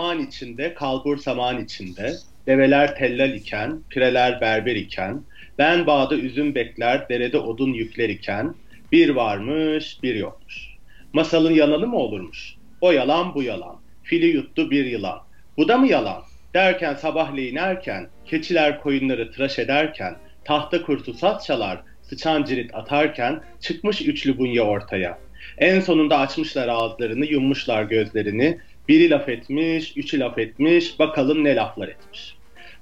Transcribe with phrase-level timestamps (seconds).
[0.00, 2.12] saman içinde, kalbur saman içinde,
[2.46, 5.22] develer tellal iken, pireler berber iken,
[5.58, 8.54] ben bağda üzüm bekler, derede odun yükler iken,
[8.92, 10.68] bir varmış, bir yokmuş.
[11.12, 12.54] Masalın yalanı mı olurmuş?
[12.80, 13.76] O yalan, bu yalan.
[14.02, 15.20] Fili yuttu bir yılan.
[15.56, 16.22] Bu da mı yalan?
[16.54, 24.00] Derken sabahleyin erken, keçiler koyunları tıraş ederken, tahta kurtu saz çalar, sıçan cirit atarken, çıkmış
[24.00, 25.18] üçlü bunya ortaya.
[25.58, 28.58] En sonunda açmışlar ağızlarını, yummuşlar gözlerini.
[28.88, 32.36] Biri laf etmiş, üçü laf etmiş, bakalım ne laflar etmiş.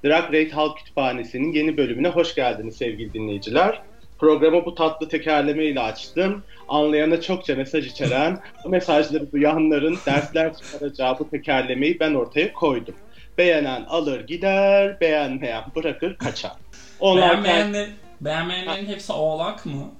[0.04, 3.82] Drag Race Halk Kütüphanesi'nin yeni bölümüne hoş geldiniz sevgili dinleyiciler.
[4.18, 6.42] Programı bu tatlı tekerleme ile açtım.
[6.68, 12.94] Anlayana çokça mesaj içeren, bu mesajları duyanların dersler çıkaracağı bu tekerlemeyi ben ortaya koydum.
[13.38, 16.52] Beğenen alır gider, beğenmeyen bırakır kaçar.
[17.00, 17.88] Onlar Beğenmeyenler,
[18.20, 19.90] beğenmeyenlerin hepsi oğlak mı?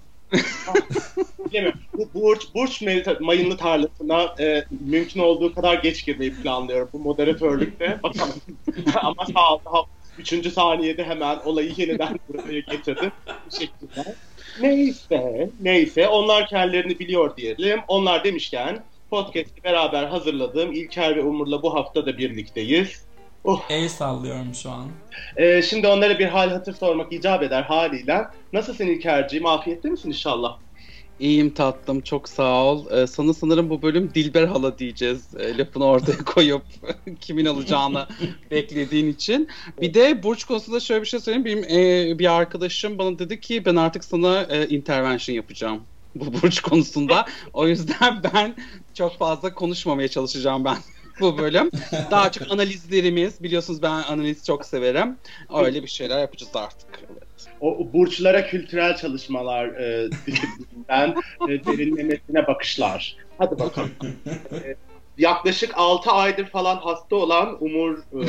[1.51, 1.81] Bilemiyorum.
[1.95, 2.83] Bu burç, burç
[3.21, 7.99] mayınlı tarlasına e, mümkün olduğu kadar geç girmeyi planlıyorum bu moderatörlükte.
[8.03, 8.35] Bakalım.
[9.03, 9.85] Ama sağ ol, sağ.
[10.19, 13.13] Üçüncü saniyede hemen olayı yeniden buraya getirdim.
[13.51, 14.15] Teşekkürler.
[14.61, 16.09] Neyse, neyse.
[16.09, 17.81] Onlar kendilerini biliyor diyelim.
[17.89, 23.08] Onlar demişken podcast'i beraber hazırladığım İlker ve Umur'la bu hafta da birlikteyiz.
[23.45, 23.65] Oh.
[23.71, 24.89] El sallıyorum şu an.
[25.37, 28.27] Ee, şimdi onlara bir hal hatır sormak icap eder haliyle.
[28.53, 29.47] Nasılsın İlker'ciğim?
[29.47, 30.59] Afiyette misin inşallah?
[31.19, 32.91] İyiyim tatlım çok sağ ol.
[32.91, 35.35] Ee, sana sanırım bu bölüm Dilber hala diyeceğiz.
[35.35, 36.63] E, lafını ortaya koyup
[37.21, 38.07] kimin alacağını
[38.51, 39.49] beklediğin için.
[39.81, 41.45] Bir de burç konusunda şöyle bir şey söyleyeyim.
[41.45, 41.65] Benim
[42.11, 47.27] e, bir arkadaşım bana dedi ki ben artık sana e, intervention yapacağım bu burç konusunda.
[47.53, 48.57] O yüzden ben
[48.95, 50.77] çok fazla konuşmamaya çalışacağım ben
[51.21, 51.71] bu bölüm.
[52.11, 55.17] Daha çok analizlerimiz biliyorsunuz ben analiz çok severim.
[55.55, 56.89] Öyle bir şeyler yapacağız artık.
[57.13, 57.23] Evet.
[57.61, 61.15] O burçlara kültürel çalışmalar e, disiplinden
[61.49, 63.17] e, derinlemesine bakışlar.
[63.39, 63.91] Hadi bakalım.
[64.53, 64.77] e,
[65.19, 68.21] yaklaşık 6 aydır falan hasta olan Umur e,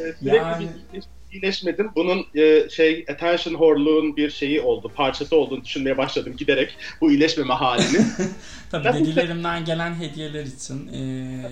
[0.00, 0.68] e, sürekli yani...
[0.92, 1.02] bir
[1.32, 1.90] iyileşmedim.
[1.96, 7.54] Bunun e, şey attention horluğun bir şeyi oldu, parçası olduğunu düşünmeye başladım giderek bu iyileşmeme
[7.54, 8.06] halini.
[8.70, 11.02] Tabii dedilerimden gelen hediyeler için e,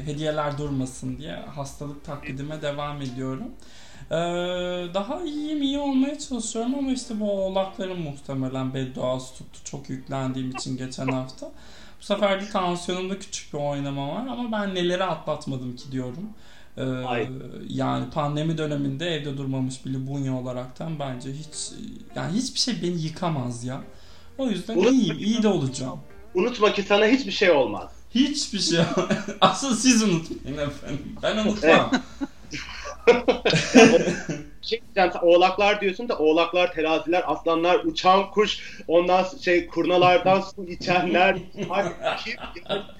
[0.06, 3.50] hediyeler durmasın diye hastalık taklidime devam ediyorum.
[4.10, 4.14] Ee,
[4.94, 9.60] daha iyiyim, iyi olmaya çalışıyorum ama işte bu oğlakların muhtemelen bedduası tuttu.
[9.64, 11.46] Çok yüklendiğim için geçen hafta.
[12.00, 16.30] Bu sefer de tansiyonumda küçük bir oynama var ama ben neleri atlatmadım ki diyorum.
[16.78, 16.84] Ee,
[17.68, 21.72] yani pandemi döneminde evde durmamış bir Lubunya olaraktan bence hiç
[22.16, 23.80] yani hiçbir şey beni yıkamaz ya.
[24.38, 26.00] O yüzden unutma iyiyim, iyi de olacağım.
[26.34, 27.90] Unutma ki sana hiçbir şey olmaz.
[28.14, 28.80] Hiçbir şey.
[29.40, 31.16] Asıl siz unutmayın efendim.
[31.22, 31.90] Ben unutmam.
[34.68, 41.36] şey diyeceğim, oğlaklar diyorsun da oğlaklar, teraziler, aslanlar, uçan kuş, ondan şey kurnalardan su içenler,
[42.24, 42.34] kim,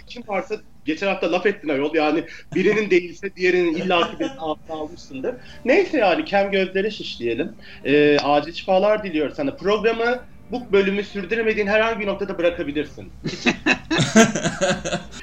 [0.06, 2.24] kim varsa geçen hafta laf ettin ayol yani
[2.54, 5.34] birinin değilse diğerinin illaki bir altına almışsındır.
[5.64, 7.54] Neyse yani kem gözleri şiş diyelim.
[7.84, 9.56] Ee, acil şifalar diliyor sana.
[9.56, 10.20] Programı
[10.50, 13.12] bu bölümü sürdüremediğin herhangi bir noktada bırakabilirsin.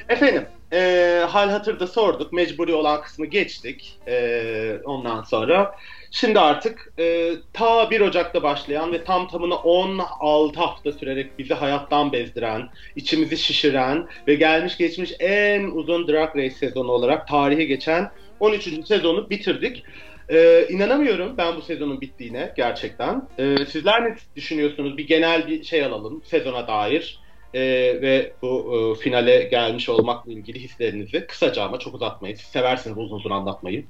[0.10, 2.34] Efendim, e, hal hatırda sorduk.
[2.34, 4.00] Mecburi olan kısmı geçtik.
[4.08, 5.76] E, ondan sonra.
[6.12, 12.12] Şimdi artık e, ta 1 Ocak'ta başlayan ve tam tamına 16 hafta sürerek bizi hayattan
[12.12, 18.88] bezdiren, içimizi şişiren ve gelmiş geçmiş en uzun Drag Race sezonu olarak tarihe geçen 13.
[18.88, 19.84] sezonu bitirdik.
[20.30, 23.28] Ee, inanamıyorum ben bu sezonun bittiğine gerçekten.
[23.40, 24.98] Ee, sizler ne düşünüyorsunuz?
[24.98, 27.20] Bir genel bir şey alalım sezona dair
[27.56, 32.36] ee, ve bu e, finale gelmiş olmakla ilgili hislerinizi kısaca ama çok uzatmayın.
[32.36, 33.86] Siz seversiniz uzun uzun anlatmayı.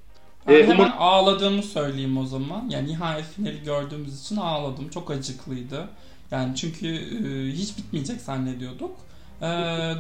[0.48, 2.70] Ben ee, hemen ağladığımı söyleyeyim o zaman.
[2.70, 4.90] Yani nihayet finali gördüğümüz için ağladım.
[4.90, 5.88] Çok acıklıydı.
[6.32, 8.96] Yani çünkü e, hiç bitmeyecek zannediyorduk.
[9.42, 9.48] E,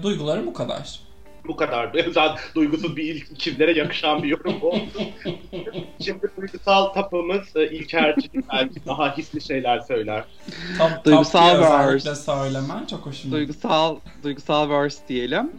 [0.03, 0.99] duygularım bu kadar
[1.47, 1.91] bu kadar.
[2.13, 5.01] Zaten duygusuz bir ilk ikizlere yakışan bir yorum oldu.
[6.05, 10.23] Şimdi duygusal tapımız e, İlkerci belki daha hisli şeyler söyler.
[10.77, 12.15] Tap, duygusal verse.
[12.15, 15.51] söylemen çok hoşuma Duygusal, duygusal verse diyelim.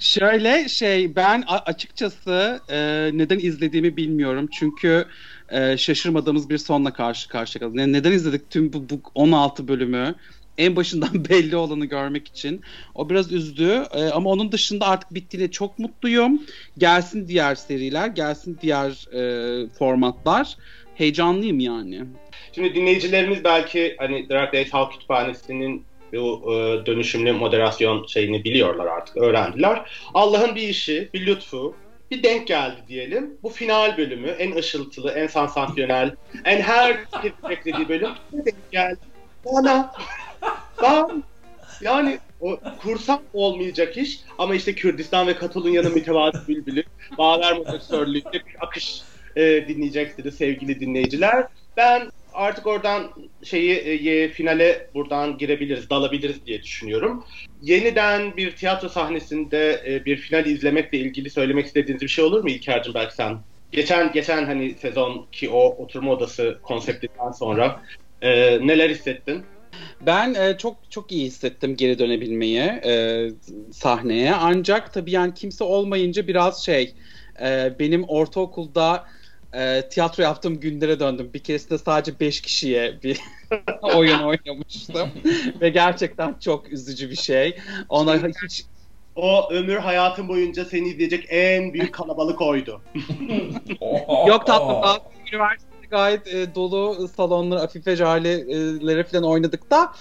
[0.00, 5.06] Şöyle şey ben açıkçası e, neden izlediğimi bilmiyorum çünkü
[5.48, 7.86] e, şaşırmadığımız bir sonla karşı karşıya kaldık.
[7.86, 10.14] Neden izledik tüm bu, bu 16 bölümü?
[10.60, 12.62] En başından belli olanı görmek için.
[12.94, 16.42] O biraz üzdü e, ama onun dışında artık bittiğine çok mutluyum.
[16.78, 20.56] Gelsin diğer seriler, gelsin diğer e, formatlar.
[20.94, 22.04] Heyecanlıyım yani.
[22.52, 29.16] Şimdi dinleyicilerimiz belki hani Drag Race Halk Kütüphanesi'nin bu e, dönüşümlü moderasyon şeyini biliyorlar artık,
[29.16, 29.90] öğrendiler.
[30.14, 31.74] Allah'ın bir işi, bir lütfu,
[32.10, 33.38] bir denk geldi diyelim.
[33.42, 36.14] Bu final bölümü en ışıltılı, en sansasyonel,
[36.44, 36.96] en her
[37.48, 38.98] beklediği bölüm denk geldi.
[39.44, 39.92] Bana
[40.82, 41.22] ben
[41.80, 46.82] yani O kursam olmayacak iş ama işte Kürdistan ve Katalunya'nın mütevazı bülbülü
[47.18, 49.02] Bağlar Moderatörlüğü'nde bir akış
[49.36, 51.46] e, dinleyeceksiniz sevgili dinleyiciler.
[51.76, 53.10] Ben artık oradan
[53.44, 57.24] şeyi e, finale buradan girebiliriz, dalabiliriz diye düşünüyorum.
[57.62, 62.50] Yeniden bir tiyatro sahnesinde e, bir final izlemekle ilgili söylemek istediğiniz bir şey olur mu
[62.50, 63.38] İlker'cim belki sen?
[63.72, 67.82] Geçen geçen hani sezon ki o oturma odası konseptinden sonra
[68.22, 68.30] e,
[68.66, 69.44] neler hissettin?
[70.00, 73.28] Ben e, çok çok iyi hissettim geri dönebilmeyi e,
[73.72, 74.34] sahneye.
[74.34, 76.94] Ancak tabii yani kimse olmayınca biraz şey
[77.40, 79.06] e, benim ortaokulda
[79.52, 81.30] e, tiyatro yaptığım günlere döndüm.
[81.34, 83.20] Bir keresinde sadece 5 kişiye bir
[83.82, 85.10] oyun oynamıştım.
[85.60, 87.58] Ve gerçekten çok üzücü bir şey.
[87.88, 88.64] Ona hiç
[89.16, 92.82] o ömür hayatın boyunca seni izleyecek en büyük kalabalık oydu.
[94.28, 95.02] Yok tatlım.
[95.32, 99.92] Üniversite gayet e, dolu salonlar, Afife Jale'lere falan oynadık da.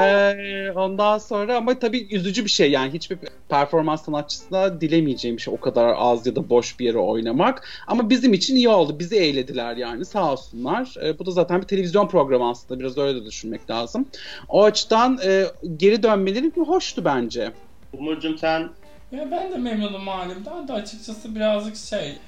[0.00, 3.18] E, ondan sonra ama tabii üzücü bir şey yani hiçbir
[3.48, 7.68] performans sanatçısına dilemeyeceğim bir şey o kadar az ya da boş bir yere oynamak.
[7.86, 8.98] Ama bizim için iyi oldu.
[8.98, 10.94] Bizi eğlediler yani sağ olsunlar.
[11.04, 14.06] E, bu da zaten bir televizyon programı aslında biraz öyle de düşünmek lazım.
[14.48, 15.44] O açıdan e,
[15.76, 17.52] geri dönmeleri hoştu bence.
[17.92, 18.70] Umurcuğum sen
[19.12, 22.18] ya ben de memnunum halimden de açıkçası birazcık şey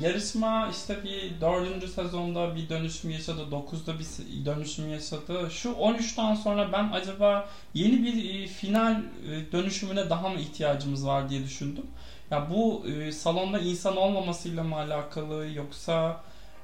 [0.00, 3.50] yarışma işte bir dördüncü sezonda bir dönüşüm yaşadı.
[3.50, 4.06] dokuzda bir
[4.44, 5.48] dönüşüm yaşadı.
[5.50, 11.28] Şu 13'ten sonra ben acaba yeni bir e, final e, dönüşümüne daha mı ihtiyacımız var
[11.28, 11.86] diye düşündüm.
[12.30, 16.20] Ya bu salonda insan olmamasıyla mı alakalı yoksa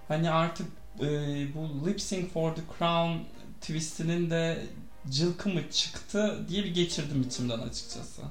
[0.09, 0.67] hani artık
[1.55, 3.19] bu Lip Sync for the Crown
[3.61, 4.67] twistinin de
[5.11, 8.23] cılkı mı çıktı diye bir geçirdim içimden açıkçası.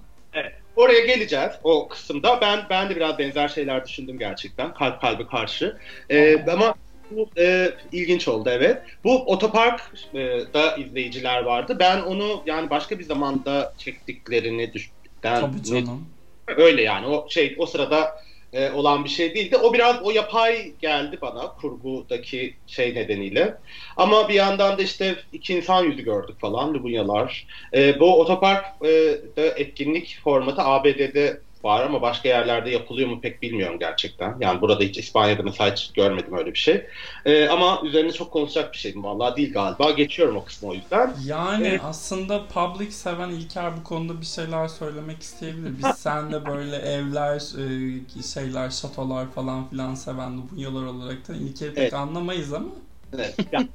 [0.80, 2.42] Oraya geleceğiz o kısımda.
[2.42, 4.74] Ben ben de biraz benzer şeyler düşündüm gerçekten.
[4.74, 5.78] Kalp kalbe karşı.
[6.10, 6.76] Ee, ama
[7.12, 8.82] bu e, ilginç oldu evet.
[9.04, 11.78] Bu otoparkta e, izleyiciler vardı.
[11.80, 16.06] Ben onu yani başka bir zamanda çektiklerini düşündükten Tabii canım.
[16.48, 18.16] Öyle yani o şey o sırada
[18.54, 19.58] e, olan bir şey değildi.
[19.58, 23.58] O biraz o yapay geldi bana kurgudaki şey nedeniyle.
[23.98, 27.48] Ama bir yandan da işte iki insan yüzü gördük falan Lubunyalar.
[27.74, 33.80] E, bu otopark e, etkinlik formatı ABD'de var ama başka yerlerde yapılıyor mu pek bilmiyorum
[33.80, 34.38] gerçekten.
[34.40, 36.86] Yani burada hiç İspanya'da mesela hiç görmedim öyle bir şey.
[37.26, 39.92] Ee, ama üzerine çok konuşacak bir şeyim vallahi değil galiba.
[39.92, 41.14] Geçiyorum o kısmı o yüzden.
[41.26, 45.74] Yani ee, aslında public seven İlker bu konuda bir şeyler söylemek isteyebilir.
[45.78, 51.84] Biz senle böyle evler, e, şeyler, şatolar falan filan seven Lubunyalar olarak da İlker'i pek
[51.84, 51.94] evet.
[51.94, 52.70] anlamayız ama.
[53.14, 53.36] Evet.
[53.52, 53.68] Yani,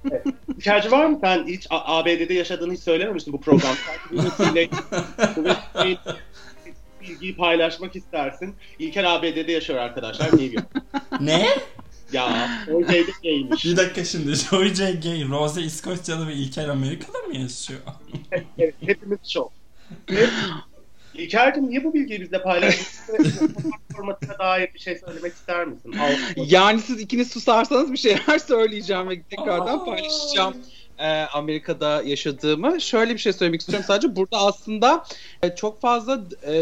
[0.67, 0.93] evet.
[0.93, 1.19] Var mı?
[1.21, 3.77] Sen hiç ABD'de yaşadığını hiç söylememiştin bu programda
[7.09, 8.55] bilgiyi paylaşmak istersin.
[8.79, 10.27] İlker ABD'de yaşıyor arkadaşlar.
[10.27, 10.67] New York.
[11.21, 11.49] ne?
[12.13, 13.65] Ya Joy J gaymiş.
[13.65, 17.81] Bir dakika şimdi Joy J gay, Rose İskoçya'da ve İlker Amerika'da mı yaşıyor?
[18.59, 19.53] evet, hepimiz şok.
[21.15, 23.55] İlker'cim niye bu bilgiyi bizle paylaşıyorsun?
[23.97, 25.95] formatına dair bir şey söylemek ister misin?
[26.37, 30.55] Yani siz ikiniz susarsanız bir şeyler söyleyeceğim ve tekrardan paylaşacağım
[30.99, 32.81] e, Amerika'da yaşadığımı.
[32.81, 34.17] Şöyle bir şey söylemek istiyorum sadece.
[34.17, 35.05] Burada aslında
[35.43, 36.53] e, çok fazla e,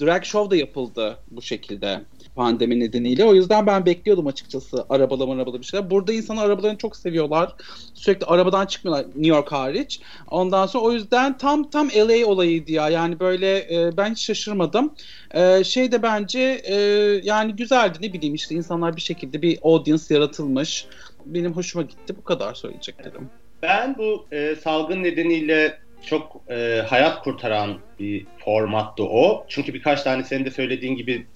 [0.00, 2.00] drag show da yapıldı bu şekilde
[2.34, 3.24] pandemi nedeniyle.
[3.24, 5.90] O yüzden ben bekliyordum açıkçası arabalı arabalı bir şeyler.
[5.90, 7.54] Burada insanlar arabalarını çok seviyorlar.
[7.94, 10.00] Sürekli arabadan çıkmıyorlar New York hariç.
[10.30, 12.88] Ondan sonra o yüzden tam tam LA olayıydı ya.
[12.88, 14.94] Yani böyle e, ben hiç şaşırmadım.
[15.34, 16.74] E, şey de bence e,
[17.24, 20.86] yani güzeldi ne bileyim işte insanlar bir şekilde bir audience yaratılmış.
[21.26, 22.16] Benim hoşuma gitti.
[22.16, 23.41] Bu kadar söyleyeceklerim.
[23.62, 29.44] Ben bu e, salgın nedeniyle çok e, hayat kurtaran bir formattı o.
[29.48, 31.26] Çünkü birkaç tane senin de söylediğin gibi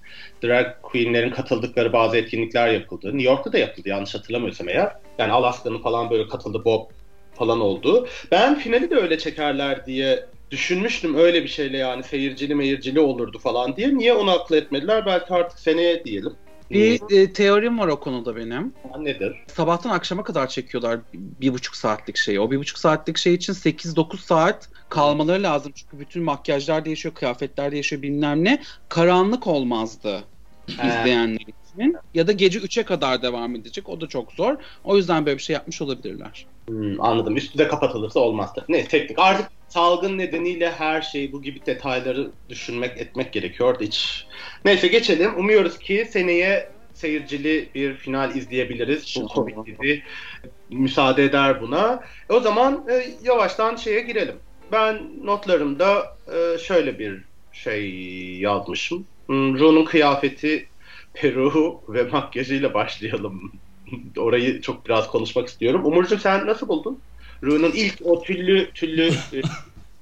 [0.44, 3.06] drag queenlerin katıldıkları bazı etkinlikler yapıldı.
[3.06, 4.92] New York'ta da yapıldı yanlış hatırlamıyorsam eğer.
[5.18, 6.90] Yani Alaska'nın falan böyle katıldı Bob
[7.34, 8.08] falan oldu.
[8.30, 13.76] Ben finali de öyle çekerler diye düşünmüştüm öyle bir şeyle yani seyircili meyircili olurdu falan
[13.76, 13.98] diye.
[13.98, 15.06] Niye onu akıl etmediler?
[15.06, 16.32] Belki artık seneye diyelim.
[16.70, 18.74] Bir e, teorim var o konuda benim.
[18.98, 19.36] Nedir?
[19.46, 22.40] Sabahtan akşama kadar çekiyorlar bir buçuk saatlik şeyi.
[22.40, 25.72] O bir buçuk saatlik şey için 8-9 saat kalmaları lazım.
[25.74, 28.62] Çünkü bütün makyajlar değişiyor, kıyafetler değişiyor bilmem ne.
[28.88, 30.24] Karanlık olmazdı
[30.68, 31.38] izleyenler
[31.80, 31.96] için.
[32.14, 33.88] Ya da gece 3'e kadar devam edecek.
[33.88, 34.56] O da çok zor.
[34.84, 36.46] O yüzden böyle bir şey yapmış olabilirler.
[36.68, 37.36] Hmm, anladım.
[37.36, 38.64] Üstü de kapatılırsa olmazdı.
[38.68, 39.18] Ne teknik.
[39.18, 43.80] Artık salgın nedeniyle her şeyi bu gibi detayları düşünmek etmek gerekiyor.
[43.80, 44.26] Hiç.
[44.64, 45.34] Neyse geçelim.
[45.36, 49.16] Umuyoruz ki seneye seyircili bir final izleyebiliriz.
[49.16, 50.02] Bu Covid dizi
[50.70, 52.00] müsaade eder buna.
[52.30, 54.36] E o zaman e, yavaştan şeye girelim.
[54.72, 57.90] Ben notlarımda e, şöyle bir şey
[58.38, 59.06] yazmışım.
[59.26, 60.68] Hmm, Ru'nun kıyafeti,
[61.16, 63.52] peruğu ve makyajıyla başlayalım.
[64.16, 65.84] Orayı çok biraz konuşmak istiyorum.
[65.84, 66.98] Umurcuğum sen nasıl buldun?
[67.42, 69.12] Ru'nun ilk o tüllü tüllü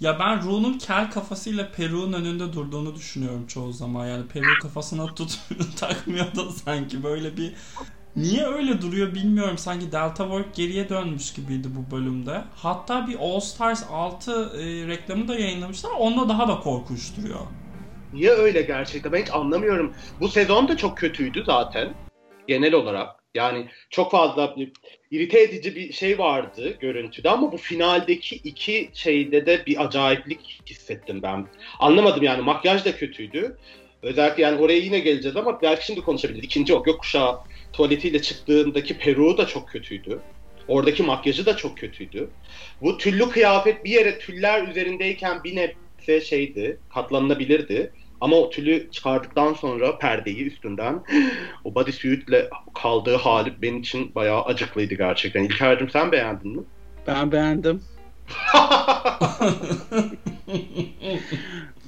[0.00, 4.06] Ya ben Ru'nun kel kafasıyla Peru'nun önünde durduğunu düşünüyorum çoğu zaman.
[4.06, 5.38] Yani Peru kafasına tut
[5.76, 7.52] takmıyor da sanki böyle bir
[8.16, 9.58] Niye öyle duruyor bilmiyorum.
[9.58, 12.44] Sanki Delta Work geriye dönmüş gibiydi bu bölümde.
[12.56, 15.90] Hatta bir All Stars 6 e, reklamı da yayınlamışlar.
[15.90, 17.40] Onda daha da korkunç duruyor.
[18.14, 19.12] Niye öyle gerçekten?
[19.12, 19.94] Ben hiç anlamıyorum.
[20.20, 21.94] Bu sezon da çok kötüydü zaten.
[22.48, 23.10] Genel olarak.
[23.34, 24.56] Yani çok fazla
[25.10, 31.22] irite edici bir şey vardı görüntüde ama bu finaldeki iki şeyde de bir acayiplik hissettim
[31.22, 31.46] ben.
[31.78, 33.58] Anlamadım yani makyaj da kötüydü.
[34.02, 36.44] Özellikle yani oraya yine geleceğiz ama belki şimdi konuşabiliriz.
[36.44, 37.38] İkinci o gökkuşağı
[37.72, 40.20] tuvaletiyle çıktığındaki peruğu da çok kötüydü.
[40.68, 42.30] Oradaki makyajı da çok kötüydü.
[42.80, 47.92] Bu tüllü kıyafet bir yere tüller üzerindeyken bir nebze şeydi, katlanılabilirdi.
[48.20, 51.02] Ama o tülü çıkardıktan sonra perdeyi üstünden
[51.64, 55.44] o bodysuit'le kaldığı hali benim için bayağı acıklıydı gerçekten.
[55.44, 56.62] İlker'cim sen beğendin mi?
[57.06, 57.82] Ben beğendim.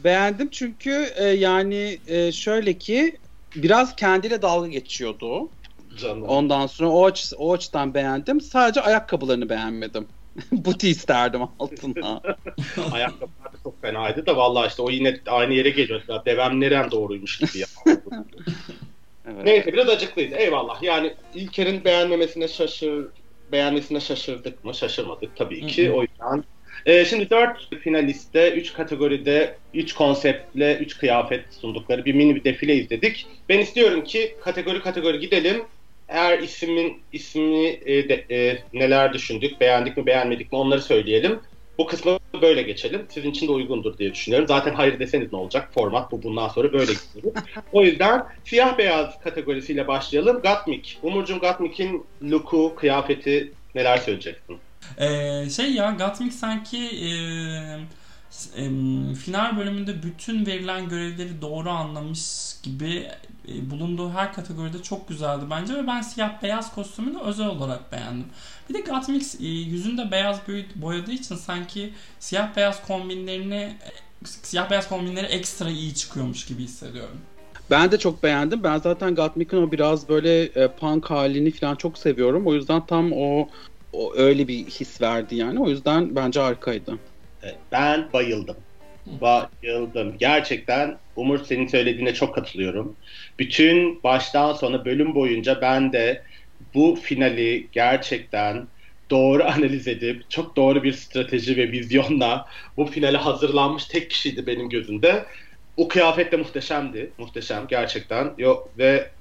[0.05, 3.19] beğendim çünkü e, yani e, şöyle ki
[3.57, 5.51] biraz kendiyle dalga geçiyordu.
[5.99, 6.23] Canım.
[6.23, 8.41] Ondan sonra o, açı, o açıdan beğendim.
[8.41, 10.09] Sadece ayakkabılarını beğenmedim.
[10.53, 12.21] Buti isterdim altına.
[12.93, 16.03] Ayakkabılar da çok fenaydı da vallahi işte o yine aynı yere geliyor.
[16.27, 17.67] Devem nereden doğruymuş gibi ya.
[19.27, 19.45] evet.
[19.45, 20.35] Neyse biraz acıklıydı.
[20.35, 20.83] Eyvallah.
[20.83, 23.07] Yani İlker'in beğenmemesine şaşır
[23.53, 24.75] beğenmesine şaşırdık mı?
[24.75, 25.93] Şaşırmadık tabii ki.
[25.93, 26.45] o yüzden
[26.87, 32.75] ee, şimdi dört finaliste, üç kategoride, üç konseptle, üç kıyafet sundukları bir mini bir defile
[32.75, 33.27] izledik.
[33.49, 35.65] Ben istiyorum ki kategori kategori gidelim
[36.09, 41.41] eğer ismin ismini e, de, e, neler düşündük, beğendik mi beğenmedik mi onları söyleyelim.
[41.79, 43.07] Bu kısmı böyle geçelim.
[43.09, 44.49] Sizin için de uygundur diye düşünüyorum.
[44.49, 45.69] Zaten hayır deseniz ne olacak?
[45.75, 46.23] Format bu.
[46.23, 47.43] Bundan sonra böyle gidiyoruz.
[47.73, 50.43] o yüzden siyah beyaz kategorisiyle başlayalım.
[50.43, 50.99] Gatmik.
[51.03, 54.59] Umurcuğum Gatmik'in look'u, kıyafeti neler söyleyeceksin?
[54.99, 57.11] Ee, şey ya Gatmik sanki e,
[58.57, 58.65] e,
[59.15, 62.21] final bölümünde bütün verilen görevleri doğru anlamış
[62.63, 63.07] gibi
[63.49, 68.27] bulunduğu her kategoride çok güzeldi bence ve ben siyah beyaz kostümünü özel olarak beğendim.
[68.69, 70.41] Bir de Gatmix e, yüzünde beyaz
[70.75, 73.91] boyadığı için sanki siyah beyaz kombinlerini e,
[74.25, 77.19] siyah beyaz kombinleri ekstra iyi çıkıyormuş gibi hissediyorum.
[77.71, 78.63] Ben de çok beğendim.
[78.63, 82.47] Ben zaten Gatmik'in o biraz böyle e, punk halini falan çok seviyorum.
[82.47, 83.49] O yüzden tam o,
[83.93, 85.61] o öyle bir his verdi yani.
[85.61, 86.99] O yüzden bence harikaydı.
[87.73, 88.57] Ben bayıldım.
[89.07, 90.19] Bayıldım.
[90.19, 92.99] Gerçekten Umur senin söylediğine çok katılıyorum.
[93.39, 96.25] Bütün baştan sona bölüm boyunca ben de
[96.75, 98.69] bu finali gerçekten
[99.11, 102.47] doğru analiz edip çok doğru bir strateji ve vizyonla
[102.77, 105.27] bu finale hazırlanmış tek kişiydi benim gözümde.
[105.77, 107.15] O kıyafet de muhteşemdi.
[107.19, 108.35] Muhteşem gerçekten.
[108.39, 109.13] Yok ve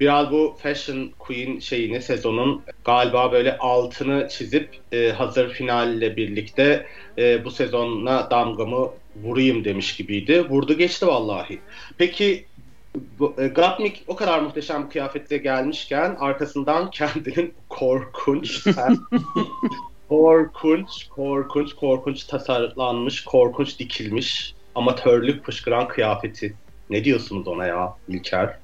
[0.00, 6.86] biraz bu Fashion Queen şeyini sezonun galiba böyle altını çizip e, hazır finalle birlikte
[7.18, 10.48] e, bu sezonuna damgamı vurayım demiş gibiydi.
[10.48, 11.58] Vurdu geçti vallahi.
[11.98, 12.46] Peki
[13.38, 18.66] e, Gratnik o kadar muhteşem bir kıyafetle gelmişken arkasından kendinin korkunç
[20.08, 26.54] korkunç, korkunç, korkunç tasarlanmış, korkunç dikilmiş amatörlük fışkıran kıyafeti.
[26.90, 28.58] Ne diyorsunuz ona ya İlker?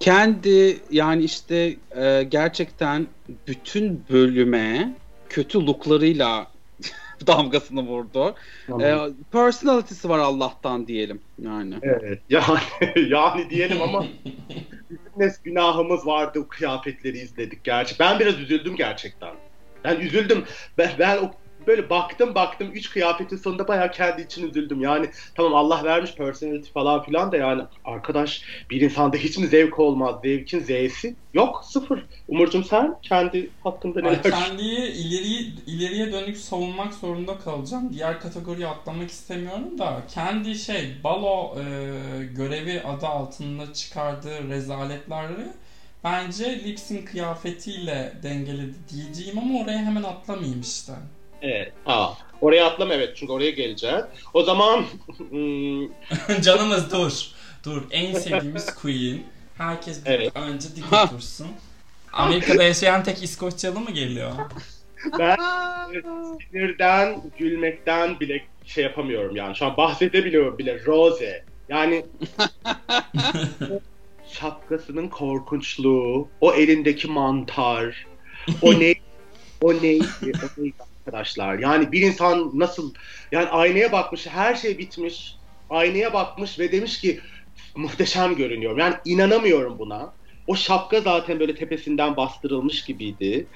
[0.00, 3.06] Kendi yani işte e, gerçekten
[3.46, 4.94] bütün bölüme
[5.28, 6.46] kötü looklarıyla
[7.26, 8.34] damgasını vurdu.
[8.80, 8.96] Ee,
[9.32, 11.74] personality'si var Allah'tan diyelim yani.
[11.82, 12.60] Evet yani
[13.08, 14.04] yani diyelim ama
[15.18, 17.98] bizim günahımız vardı o kıyafetleri izledik gerçi.
[17.98, 19.34] Ben biraz üzüldüm gerçekten.
[19.84, 20.44] Ben üzüldüm.
[20.78, 21.30] Ben, ben o
[21.66, 24.80] böyle baktım baktım üç kıyafetin sonunda bayağı kendi için üzüldüm.
[24.80, 29.78] Yani tamam Allah vermiş personality falan filan da yani arkadaş bir insanda hiç mi zevk
[29.78, 30.14] olmaz?
[30.24, 32.06] Zevkin z'si yok sıfır.
[32.28, 37.92] Umurcum sen kendi hakkında neler Ay, Kendiyi ileriye, ileriye dönük savunmak zorunda kalacağım.
[37.92, 41.64] Diğer kategoriye atlamak istemiyorum da kendi şey balo e,
[42.24, 45.46] görevi adı altında çıkardığı rezaletleri
[46.04, 50.92] bence Lips'in kıyafetiyle dengeledi diyeceğim ama oraya hemen atlamayayım işte.
[51.42, 51.72] Evet.
[51.86, 54.04] Aa, oraya atlama evet çünkü oraya geleceğiz.
[54.34, 54.84] O zaman
[55.30, 57.12] hmm, canımız dur.
[57.64, 57.82] Dur.
[57.90, 59.22] En sevdiğimiz Queen.
[59.58, 60.36] Herkes bir evet.
[60.36, 61.46] önce dik otursun.
[62.12, 64.32] Amerika'da yaşayan tek İskoçyalı mı geliyor?
[65.18, 65.36] Ben
[66.50, 69.56] sinirden, gülmekten bile şey yapamıyorum yani.
[69.56, 70.84] Şu an bahsedebiliyorum bile.
[70.86, 71.44] Rose.
[71.68, 72.06] Yani
[74.32, 78.06] şapkasının korkunçluğu, o elindeki mantar,
[78.62, 78.94] o ne
[79.60, 80.06] o neydi,
[80.42, 80.74] o neydi
[81.06, 81.58] arkadaşlar.
[81.58, 82.94] Yani bir insan nasıl
[83.32, 85.36] yani aynaya bakmış, her şey bitmiş.
[85.70, 87.20] Aynaya bakmış ve demiş ki
[87.76, 88.78] muhteşem görünüyorum.
[88.78, 90.14] Yani inanamıyorum buna.
[90.46, 93.46] O şapka zaten böyle tepesinden bastırılmış gibiydi.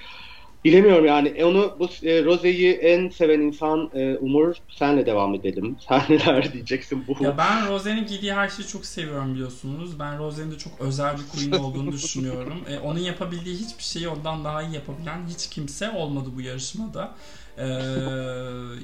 [0.66, 5.76] Bilemiyorum yani e, onu bu e, Rose'yi en seven insan e, Umur senle devam edelim.
[5.88, 7.24] Sen neler diyeceksin bu?
[7.24, 9.98] Ya ben Rose'nin giydiği her şeyi çok seviyorum biliyorsunuz.
[9.98, 12.64] Ben Rose'nin de çok özel bir queen olduğunu düşünüyorum.
[12.70, 17.14] E, onun yapabildiği hiçbir şeyi ondan daha iyi yapabilen hiç kimse olmadı bu yarışmada.
[17.58, 17.64] Ee,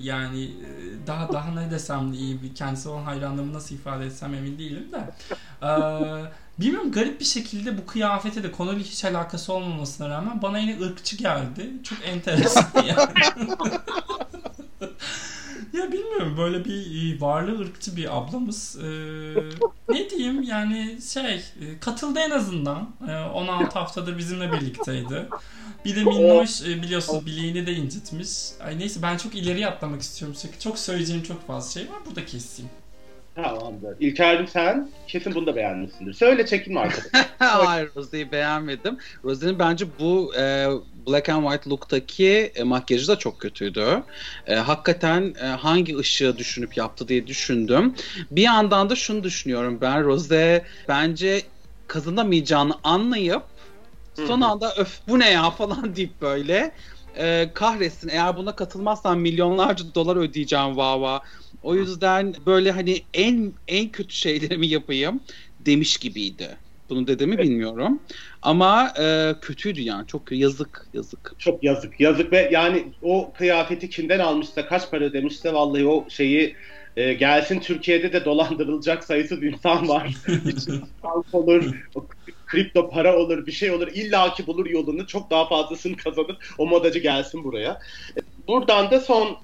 [0.01, 4.59] yani e, daha daha ne desem iyi bir kendisi olan hayranlığımı nasıl ifade etsem emin
[4.59, 5.11] değilim de.
[5.63, 5.69] Ee,
[6.59, 11.17] bilmiyorum garip bir şekilde bu kıyafete de konuyla hiç alakası olmamasına rağmen bana yine ırkçı
[11.17, 11.71] geldi.
[11.83, 12.97] Çok enteresan yani.
[15.73, 18.79] ya bilmiyorum böyle bir e, varlığı ırkçı bir ablamız.
[18.83, 19.35] Ee,
[19.89, 22.91] ne diyeyim yani şey e, katıldı en azından.
[23.09, 25.29] Ee, 16 haftadır bizimle birlikteydi.
[25.85, 28.29] Bir de Minnoş e, biliyorsunuz bileğini de incitmiş.
[28.61, 30.37] Ay neyse ben çok ileri atlamak istiyorum.
[30.43, 31.99] Çünkü çok söyleyeceğim çok fazla şey var.
[32.07, 32.71] Burada keseyim.
[33.35, 33.97] Tamamdır.
[34.01, 36.13] İlker'cim sen kesin bunu da beğenmişsindir.
[36.13, 37.27] Söyle çekinme arkadaşlar.
[37.39, 38.99] Hayır Rose'yi beğenmedim.
[39.25, 40.67] Rose'nin bence bu e,
[41.07, 44.03] Black and White look'taki e, makyajı da çok kötüydü.
[44.47, 47.95] E, hakikaten e, hangi ışığı düşünüp yaptı diye düşündüm.
[48.31, 50.05] Bir yandan da şunu düşünüyorum ben.
[50.05, 51.43] Rose bence
[51.87, 53.43] kazanamayacağını anlayıp
[54.15, 56.73] son anda öf bu ne ya falan deyip böyle
[57.17, 61.23] e, kahretsin eğer buna katılmazsam milyonlarca dolar ödeyeceğim vava.
[61.63, 65.21] O yüzden böyle hani en en kötü şeylerimi yapayım
[65.61, 66.59] demiş gibiydi.
[66.91, 68.01] Bunu dedi mi bilmiyorum.
[68.43, 70.07] Ama e, kötüydü yani.
[70.07, 71.35] Çok yazık yazık.
[71.39, 72.01] Çok yazık.
[72.01, 76.57] Yazık ve yani o kıyafeti kimden almışsa kaç para demişse vallahi o şeyi
[76.97, 80.15] e, gelsin Türkiye'de de dolandırılacak sayısız insan var.
[81.33, 81.65] Olur,
[82.47, 83.89] kripto para olur, bir şey olur.
[83.95, 85.07] İlla ki bulur yolunu.
[85.07, 86.37] Çok daha fazlasını kazanır.
[86.59, 87.81] O modacı gelsin buraya.
[88.49, 89.37] Buradan da son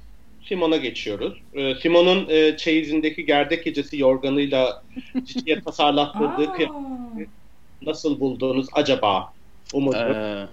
[0.49, 1.43] Simon'a geçiyoruz.
[1.53, 4.83] Ee, Simon'un e, çeyizindeki gerdek gecesi yorganıyla
[5.25, 7.31] ciddiye tasarlattırdığı kıyafeti
[7.83, 9.33] nasıl buldunuz acaba?
[9.75, 9.99] Umut'u.
[9.99, 10.47] Ee,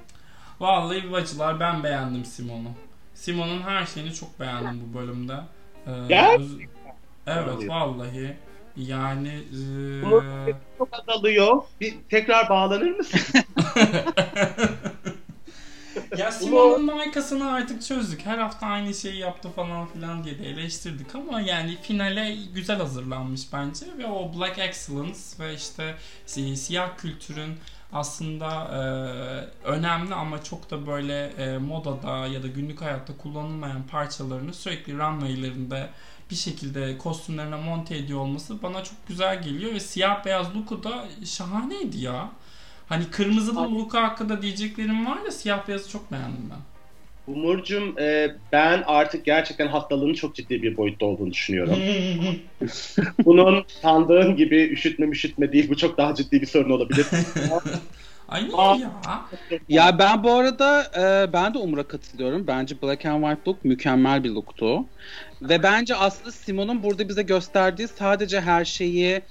[0.60, 2.68] Vallahi bacılar ben beğendim Simon'u.
[3.14, 5.32] Simon'un her şeyini çok beğendim bu bölümde.
[5.86, 6.36] Ee, Gel.
[6.40, 6.58] öz-
[7.26, 8.36] Evet vallahi.
[8.76, 9.28] Yani
[10.48, 11.62] e, çok azalıyor.
[11.80, 13.20] Bir tekrar bağlanır mısın?
[16.16, 18.26] ya Simon'un markasını artık çözdük.
[18.26, 23.52] Her hafta aynı şeyi yaptı falan filan diye de eleştirdik ama yani finale güzel hazırlanmış
[23.52, 25.94] bence ve o Black Excellence ve işte
[26.26, 27.54] si- siyah kültürün
[27.92, 28.78] aslında e,
[29.68, 35.88] önemli ama çok da böyle e, modada ya da günlük hayatta kullanılmayan parçalarını sürekli runway'lerinde
[36.30, 41.04] bir şekilde kostümlerine monte ediyor olması bana çok güzel geliyor ve siyah beyaz look'u da
[41.24, 42.28] şahaneydi ya.
[42.88, 46.58] Hani kırmızılı look hakkında diyeceklerim var da siyah beyazı çok beğendim ben.
[47.34, 51.76] Umurcuğum e, ben artık gerçekten hastalığın çok ciddi bir boyutta olduğunu düşünüyorum.
[53.24, 55.68] Bunun sandığın gibi üşütme üşütme değil.
[55.70, 57.06] Bu çok daha ciddi bir sorun olabilir.
[58.28, 58.90] Ay ya?
[59.68, 62.46] ya ben bu arada e, ben de Umur'a katılıyorum.
[62.46, 64.84] Bence Black and White look mükemmel bir looktu.
[65.42, 69.22] Ve bence aslında Simon'un burada bize gösterdiği sadece her şeyi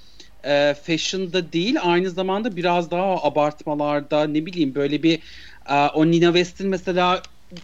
[0.46, 5.24] e, fashion'da değil aynı zamanda biraz daha abartmalarda ne bileyim böyle bir
[5.70, 7.22] e, o Nina West'in mesela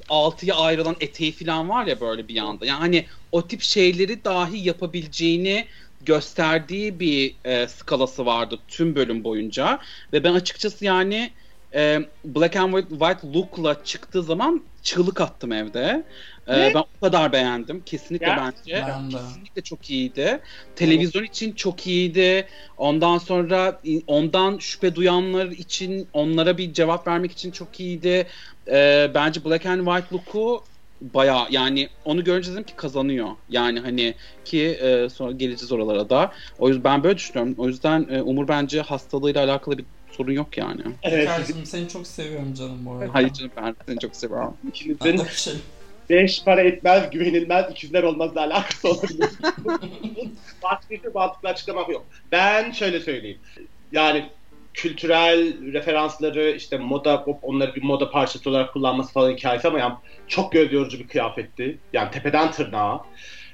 [0.09, 2.65] altıya ayrılan eteği falan var ya böyle bir yanda.
[2.65, 5.67] Yani hani o tip şeyleri dahi yapabileceğini
[6.01, 9.79] gösterdiği bir e, skalası vardı tüm bölüm boyunca.
[10.13, 11.33] Ve ben açıkçası yani
[11.75, 16.07] e, Black and White, White look'la çıktığı zaman çığlık attım evde.
[16.47, 16.73] E, Ne?
[16.73, 17.83] ben o kadar beğendim.
[17.83, 18.85] Kesinlikle Ya, bence.
[18.87, 19.15] ben de.
[19.17, 20.41] Kesinlikle çok iyiydi.
[20.75, 22.47] Televizyon için çok iyiydi.
[22.77, 28.27] Ondan sonra ondan şüphe duyanlar için onlara bir cevap vermek için çok iyiydi.
[28.71, 30.63] E, bence Black and White look'u
[31.01, 33.29] baya yani onu görünce dedim ki kazanıyor.
[33.49, 36.31] Yani hani ki e, sonra geleceğiz oralara da.
[36.57, 37.55] O yüzden ben böyle düşünüyorum.
[37.57, 40.81] O yüzden e, Umur bence hastalığıyla alakalı bir sorun yok yani.
[41.03, 43.13] evet, Kardeşim seni çok seviyorum canım bu arada.
[43.13, 44.53] Hayır canım ben seni çok seviyorum.
[44.67, 45.53] İkinizin şey.
[46.09, 49.29] beş para etmez, güvenilmez, ikizler olmazla alakası olabilir.
[50.63, 52.05] Başka bir mantıklı açıklamak yok.
[52.31, 53.39] Ben şöyle söyleyeyim.
[53.91, 54.29] Yani
[54.73, 59.93] kültürel referansları işte moda onları bir moda parçası olarak kullanması falan hikayesi ama yani
[60.27, 61.77] çok göz yorucu bir kıyafetti.
[61.93, 63.05] Yani tepeden tırnağa.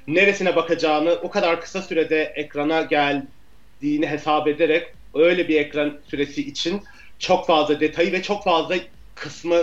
[0.06, 6.82] Neresine bakacağını o kadar kısa sürede ekrana geldiğini hesap ederek öyle bir ekran süresi için
[7.18, 8.76] çok fazla detayı ve çok fazla
[9.14, 9.56] kısmı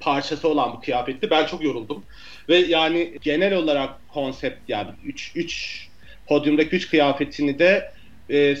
[0.00, 1.30] parçası olan bu kıyafetti.
[1.30, 2.04] Ben çok yoruldum.
[2.48, 5.88] Ve yani genel olarak konsept yani 3 3
[6.26, 7.92] podyumdaki 3 kıyafetini de
[8.30, 8.56] e,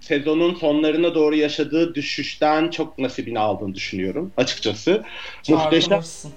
[0.00, 5.04] sezonun sonlarına doğru yaşadığı düşüşten çok nasibini aldığını düşünüyorum açıkçası.
[5.48, 6.32] Muhteşem Çağrılırsın.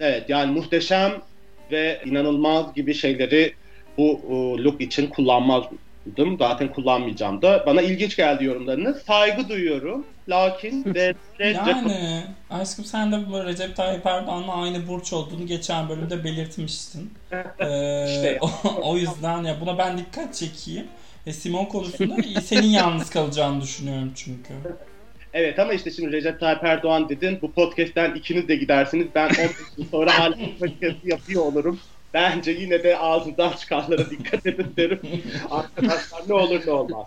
[0.00, 1.12] Evet yani muhteşem
[1.70, 3.54] ve inanılmaz gibi şeyleri
[3.98, 5.06] bu e, look için
[6.04, 6.38] kullanmazdım.
[6.38, 7.66] Zaten kullanmayacağım da.
[7.66, 9.02] Bana ilginç geldi yorumlarınız.
[9.02, 10.04] Saygı duyuyorum.
[10.28, 16.24] lakin de Yani aşkım sen de bu Recep Tayyip Erdoğan'la aynı burç olduğunu geçen bölümde
[16.24, 17.12] belirtmiştin.
[17.60, 18.38] Ee, İşte.
[18.40, 18.50] o,
[18.82, 20.86] o yüzden ya buna ben dikkat çekeyim.
[21.26, 24.54] Ve Simon konusunda senin yalnız kalacağını düşünüyorum çünkü.
[25.34, 27.38] Evet ama işte şimdi Recep Tayyip Erdoğan dedin.
[27.42, 29.06] Bu podcast'ten ikiniz de gidersiniz.
[29.14, 29.38] Ben 15
[29.76, 31.80] yıl sonra hala bu podcast'ı yapıyor olurum.
[32.14, 35.00] Bence yine de ağzından çıkanlara dikkat edin derim.
[35.50, 37.06] Arkadaşlar ne olur ne olmaz.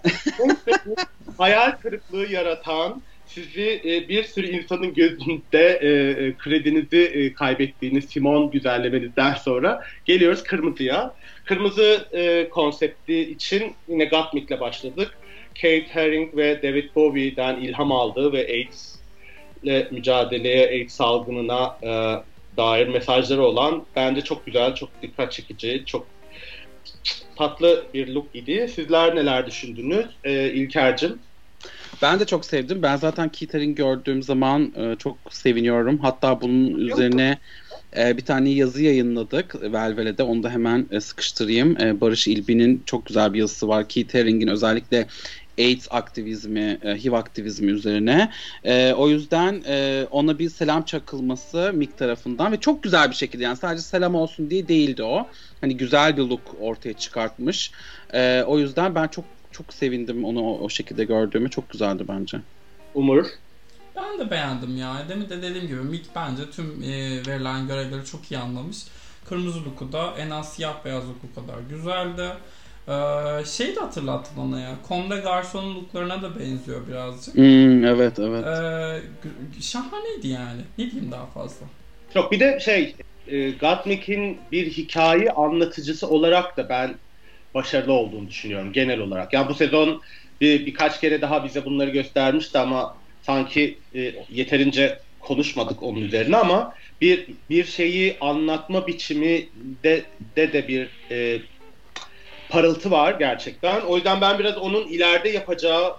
[1.37, 5.89] Hayal kırıklığı yaratan sizi e, bir sürü insanın gözünde e,
[6.25, 11.13] e, kredinizi e, kaybettiğiniz Simon güzellemenizden sonra geliyoruz kırmızıya.
[11.45, 15.17] Kırmızı e, konsepti için yine Gottmik'le başladık.
[15.55, 18.95] Kate Herring ve David Bowie'den ilham aldığı ve AIDS
[19.63, 21.91] ile mücadeleye, AIDS salgınına e,
[22.57, 26.07] dair mesajları olan bence çok güzel, çok dikkat çekici, çok
[27.35, 28.71] tatlı bir look idi.
[28.75, 30.05] Sizler neler düşündünüz?
[30.23, 31.19] E, İlker'cim.
[32.01, 32.81] Ben de çok sevdim.
[32.81, 35.97] Ben zaten Keith gördüğüm zaman e, çok seviniyorum.
[35.97, 37.37] Hatta bunun üzerine
[37.97, 40.23] e, bir tane yazı yayınladık Velvele'de.
[40.23, 41.81] Onu da hemen e, sıkıştırayım.
[41.81, 43.89] E, Barış İlbi'nin çok güzel bir yazısı var.
[43.89, 45.07] Keith Haring'in özellikle
[45.57, 48.31] AIDS aktivizmi, e, HIV aktivizmi üzerine.
[48.63, 53.43] E, o yüzden e, ona bir selam çakılması Mick tarafından ve çok güzel bir şekilde
[53.43, 55.27] yani sadece selam olsun diye değildi o.
[55.61, 57.71] Hani güzel bir look ortaya çıkartmış.
[58.13, 61.49] E, o yüzden ben çok çok sevindim onu o, o şekilde gördüğümü.
[61.49, 62.37] Çok güzeldi bence.
[62.93, 63.25] Umur.
[63.95, 65.03] Ben de beğendim ya.
[65.09, 66.87] Demin de dediğim gibi Mick bence tüm e,
[67.27, 68.77] verilen görevleri çok iyi anlamış.
[69.29, 72.29] Kırmızı look'u da en az siyah beyaz look'u kadar güzeldi.
[72.87, 74.75] Ee, şey de hatırlattı bana ya.
[74.87, 77.35] Comme Garson'un looklarına da benziyor birazcık.
[77.35, 78.45] Hmm, evet evet.
[78.47, 80.61] Ee, şahaneydi yani.
[80.77, 81.65] Ne diyeyim daha fazla.
[82.13, 82.95] Çok bir de şey
[83.27, 86.99] e, Gottmik'in bir hikaye anlatıcısı olarak da ben
[87.53, 89.33] başarılı olduğunu düşünüyorum genel olarak.
[89.33, 90.01] Yani bu sezon
[90.41, 96.73] bir, birkaç kere daha bize bunları göstermişti ama sanki e, yeterince konuşmadık onun üzerine ama
[97.01, 99.49] bir bir şeyi anlatma biçimi
[99.83, 101.41] de de, de bir e,
[102.49, 103.81] parıltı var gerçekten.
[103.81, 105.93] O yüzden ben biraz onun ileride yapacağı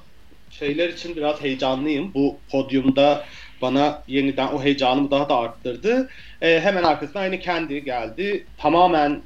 [0.50, 2.14] şeyler için biraz heyecanlıyım.
[2.14, 3.24] Bu podyumda
[3.62, 6.08] bana yeniden o heyecanımı daha da arttırdı.
[6.40, 8.46] E, hemen arkasından aynı kendi geldi.
[8.56, 9.22] Tamamen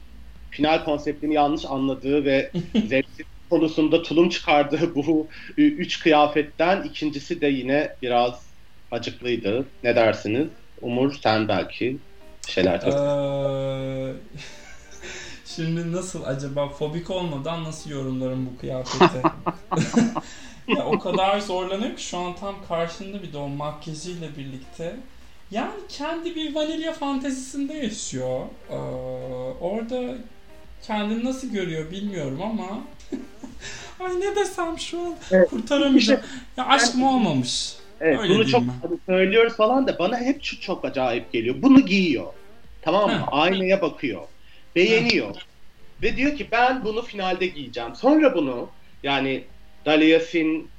[0.50, 2.50] final konseptini yanlış anladığı ve
[2.86, 8.54] zevksiz konusunda tulum çıkardığı bu üç kıyafetten ikincisi de yine biraz
[8.90, 9.66] acıklıydı.
[9.82, 10.48] Ne dersiniz?
[10.80, 11.98] Umur sen belki
[12.48, 14.12] şeyler ee,
[15.56, 19.22] Şimdi nasıl acaba fobik olmadan nasıl yorumlarım bu kıyafeti?
[20.68, 24.96] ya o kadar zorlanıyor ki şu an tam karşında bir de o makyajıyla birlikte.
[25.50, 28.40] Yani kendi bir vanilya fantezisinde yaşıyor.
[28.70, 28.74] Ee,
[29.60, 30.14] orada
[30.82, 32.68] kendini nasıl görüyor bilmiyorum ama
[34.06, 35.50] ay ne desem şu an evet.
[35.50, 36.20] kurtaramayacağım.
[36.56, 37.76] Ya aşkım yani, olmamış.
[38.00, 38.98] Evet, Öyle bunu çok ben.
[39.06, 41.54] söylüyoruz falan da bana hep şu çok acayip geliyor.
[41.58, 42.26] Bunu giyiyor.
[42.82, 43.24] Tamam mı?
[43.30, 44.22] Aynaya bakıyor.
[44.76, 45.36] Beğeniyor.
[46.02, 47.94] Ve diyor ki ben bunu finalde giyeceğim.
[47.94, 48.70] Sonra bunu
[49.02, 49.44] yani
[49.86, 50.70] Daliasin,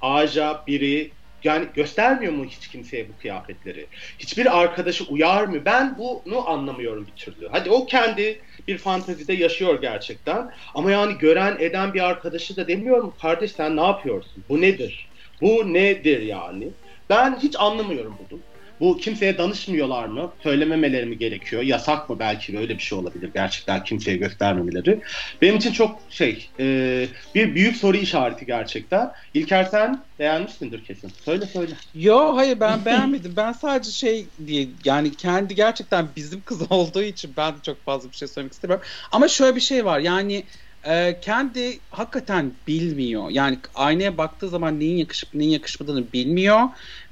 [0.00, 1.10] Aja, biri
[1.44, 3.86] yani göstermiyor mu hiç kimseye bu kıyafetleri?
[4.18, 5.64] Hiçbir arkadaşı uyar mı?
[5.64, 7.48] Ben bunu anlamıyorum bir türlü.
[7.48, 10.50] Hadi o kendi bir fantezide yaşıyor gerçekten.
[10.74, 13.14] Ama yani gören eden bir arkadaşı da demiyor mu?
[13.22, 14.44] Kardeş sen ne yapıyorsun?
[14.48, 15.08] Bu nedir?
[15.40, 16.68] Bu nedir yani?
[17.10, 18.40] Ben hiç anlamıyorum bunu.
[18.80, 20.34] Bu kimseye danışmıyorlar mı?
[20.42, 21.62] Söylememeleri mi gerekiyor?
[21.62, 25.00] Yasak mı belki böyle bir şey olabilir gerçekten kimseye göstermemeleri.
[25.42, 29.10] Benim için çok şey e, bir büyük soru işareti gerçekten.
[29.34, 31.08] İlker sen beğenmişsindir kesin.
[31.08, 31.74] Söyle söyle.
[31.94, 33.36] Yo hayır ben beğenmedim.
[33.36, 38.10] Ben sadece şey diye yani kendi gerçekten bizim kız olduğu için ben de çok fazla
[38.12, 38.86] bir şey söylemek istemiyorum.
[39.12, 40.46] Ama şöyle bir şey var yani
[40.86, 43.30] e, kendi hakikaten bilmiyor.
[43.30, 46.60] Yani aynaya baktığı zaman neyin yakışıp neyin yakışmadığını bilmiyor.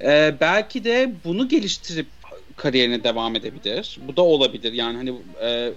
[0.03, 2.13] E, belki de bunu geliştirip
[2.55, 3.97] kariyerine devam edebilir.
[4.01, 4.73] Bu da olabilir.
[4.73, 5.73] Yani hani e,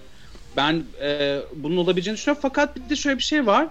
[0.56, 2.42] ben e, bunun olabileceğini düşünüyorum.
[2.42, 3.68] Fakat bir de şöyle bir şey var.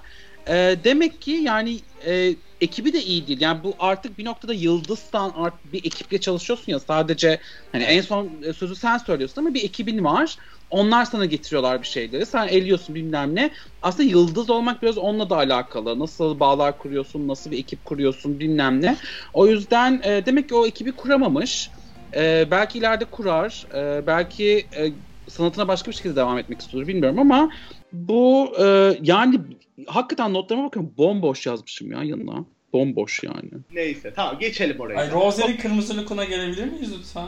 [0.47, 0.53] E,
[0.83, 3.41] demek ki yani e, ekibi de iyi değil.
[3.41, 8.41] Yani bu artık bir noktada yıldızdan art bir ekiple çalışıyorsun ya sadece hani en son
[8.57, 10.37] sözü sen söylüyorsun ama bir ekibin var.
[10.69, 12.25] Onlar sana getiriyorlar bir şeyleri.
[12.25, 13.51] Sen eliyorsun bilmem ne.
[13.81, 15.99] Aslında yıldız olmak biraz onunla da alakalı.
[15.99, 18.97] Nasıl bağlar kuruyorsun, nasıl bir ekip kuruyorsun bilmem ne.
[19.33, 21.69] O yüzden e, demek ki o ekibi kuramamış.
[22.15, 23.65] E, belki ileride kurar.
[23.75, 24.91] E, belki e,
[25.29, 27.51] sanatına başka bir şekilde devam etmek istiyor bilmiyorum ama
[27.93, 29.39] bu e, yani
[29.87, 32.45] hakikaten notlarıma bakıyorum bomboş yazmışım ya yanına.
[32.73, 33.51] Bomboş yani.
[33.71, 34.99] Neyse tamam geçelim oraya.
[34.99, 37.27] Ay Rose'nin kırmızı lookuna gelebilir miyiz lütfen?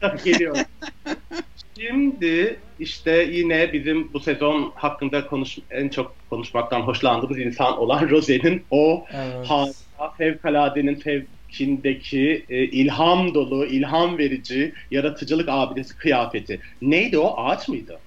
[0.00, 0.62] Tabii geliyorum.
[1.80, 8.64] Şimdi işte yine bizim bu sezon hakkında konuş en çok konuşmaktan hoşlandığımız insan olan Rose'nin
[8.70, 9.46] o evet.
[9.46, 16.60] harika, fevkaladenin fev, Çin'deki e, ilham dolu, ilham verici, yaratıcılık abidesi kıyafeti.
[16.82, 17.34] Neydi o?
[17.36, 17.98] Ağaç mıydı?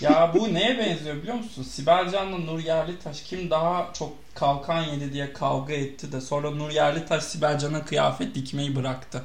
[0.00, 1.62] ya bu neye benziyor biliyor musun?
[1.62, 6.70] Sibel Can'la Nur Yerlitaş kim daha çok kalkan yedi diye kavga etti de sonra Nur
[6.70, 9.22] Yerlitaş Sibel Can'a kıyafet dikmeyi bıraktı.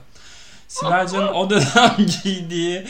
[0.67, 2.83] Sibel Can'ın o dönem giydiği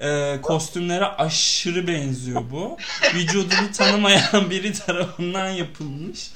[0.00, 2.76] e, kostümlere aşırı benziyor bu.
[3.14, 6.30] Vücudunu tanımayan biri tarafından yapılmış.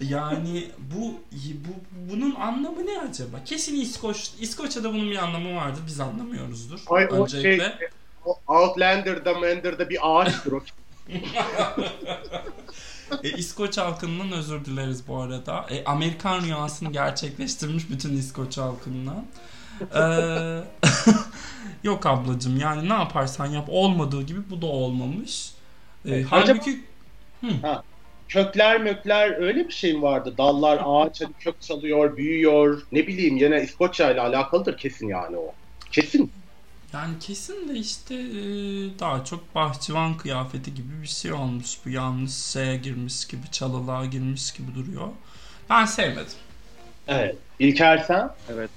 [0.00, 1.70] Yani bu, bu
[2.10, 3.44] bunun anlamı ne acaba?
[3.44, 5.80] Kesin İskoç İskoçya'da bunun bir anlamı vardır.
[5.86, 6.80] Biz anlamıyoruzdur.
[6.90, 7.78] Ay, Öncelikle.
[8.24, 10.60] O şey, Outlander'da Mander'da bir ağaçtır o.
[13.22, 15.66] e, İskoç halkından özür dileriz bu arada.
[15.70, 19.24] E, Amerikan rüyasını gerçekleştirmiş bütün İskoç halkından.
[19.94, 20.00] Ee,
[21.88, 25.52] yok ablacım yani ne yaparsan yap olmadığı gibi bu da olmamış.
[26.08, 26.80] Ee, halbuki
[27.62, 27.82] ha,
[28.28, 30.34] kökler mökler öyle bir şey mi vardı?
[30.38, 32.82] Dallar ağaç hani kök salıyor, büyüyor.
[32.92, 35.54] Ne bileyim yine İskoçya ile alakalıdır kesin yani o.
[35.92, 36.32] Kesin.
[36.92, 38.38] Yani kesin de işte e,
[38.98, 41.78] daha çok bahçıvan kıyafeti gibi bir şey olmuş.
[41.86, 45.08] Bu yanlış şeye girmiş gibi, çalılığa girmiş gibi duruyor.
[45.70, 46.32] Ben sevmedim.
[47.08, 47.36] Evet.
[47.58, 48.30] İlker sen?
[48.52, 48.70] Evet.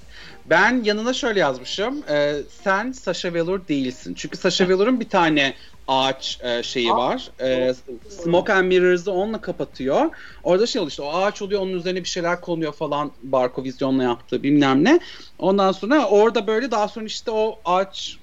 [0.46, 2.02] Ben yanına şöyle yazmışım.
[2.08, 4.14] E, sen Sasha Velour değilsin.
[4.14, 5.54] Çünkü Sasha Velour'un bir tane
[5.88, 7.30] ağaç e, şeyi var.
[7.40, 7.74] E,
[8.22, 10.10] Smoke and Mirrors'ı onunla kapatıyor.
[10.44, 14.02] Orada şey oluyor işte o ağaç oluyor onun üzerine bir şeyler konuyor falan Barko vizyonla
[14.02, 15.00] yaptığı bilmem ne.
[15.38, 18.18] Ondan sonra orada böyle daha sonra işte o ağaç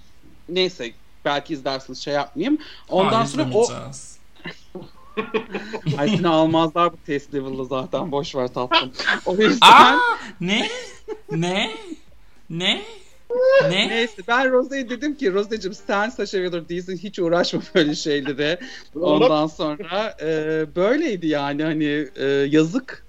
[0.50, 0.92] neyse
[1.26, 2.58] belki izlersiniz şey yapmayayım.
[2.90, 3.68] Ondan Hayır, sonra o
[5.98, 8.92] Ay seni almazlar bu test level'da zaten boş ver tatlım.
[9.26, 9.98] O yüzden Aa,
[10.42, 10.70] ne?
[11.32, 11.72] Ne?
[12.50, 12.82] Ne?
[13.70, 13.90] Ne?
[13.90, 18.60] Neyse ben Rose'ye dedim ki Rose'cim sen Sasha Velour değilsin hiç uğraşma böyle şeylere.
[18.96, 20.26] Ondan sonra e,
[20.76, 23.06] böyleydi yani hani e, yazık.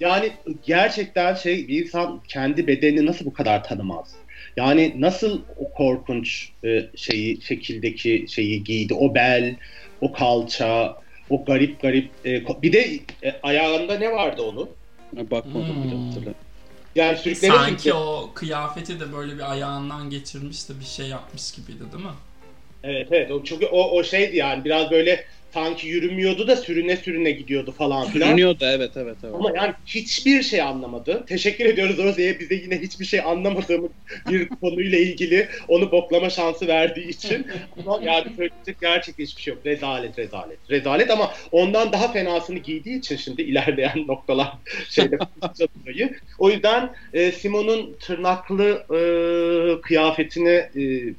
[0.00, 0.32] Yani
[0.66, 4.14] gerçekten şey bir insan kendi bedenini nasıl bu kadar tanımaz?
[4.56, 9.56] Yani nasıl o korkunç e, şeyi şekildeki şeyi giydi o bel,
[10.00, 10.96] o kalça,
[11.30, 14.68] o garip garip e, bir de e, ayağında ne vardı onun?
[15.30, 15.84] Bakmadım hmm.
[15.84, 16.34] bir hatırla.
[16.96, 17.98] Yani sürükleme Sanki sürükleme.
[17.98, 22.10] o kıyafeti de böyle bir ayağından geçirmiş de bir şey yapmış gibiydi değil mi?
[22.82, 23.30] Evet evet.
[23.30, 25.24] O, çünkü o, o şeydi yani biraz böyle
[25.56, 28.26] sanki yürümüyordu da sürüne sürüne gidiyordu falan filan.
[28.26, 29.34] Sürünüyordu evet evet evet.
[29.34, 31.24] Ama yani hiçbir şey anlamadı.
[31.28, 33.90] Teşekkür ediyoruz Rose'ye bize yine hiçbir şey anlamadığımız
[34.28, 37.46] bir konuyla ilgili onu boklama şansı verdiği için.
[37.78, 39.66] ama yani söyleyecek gerçekten hiçbir şey yok.
[39.66, 40.70] Rezalet rezalet.
[40.70, 44.52] Rezalet ama ondan daha fenasını giydiği için şimdi ilerleyen noktalar
[44.88, 45.18] şeyde
[45.50, 46.16] dolayı.
[46.38, 49.00] O yüzden e, Simon'un tırnaklı e,
[49.80, 51.14] kıyafetini e,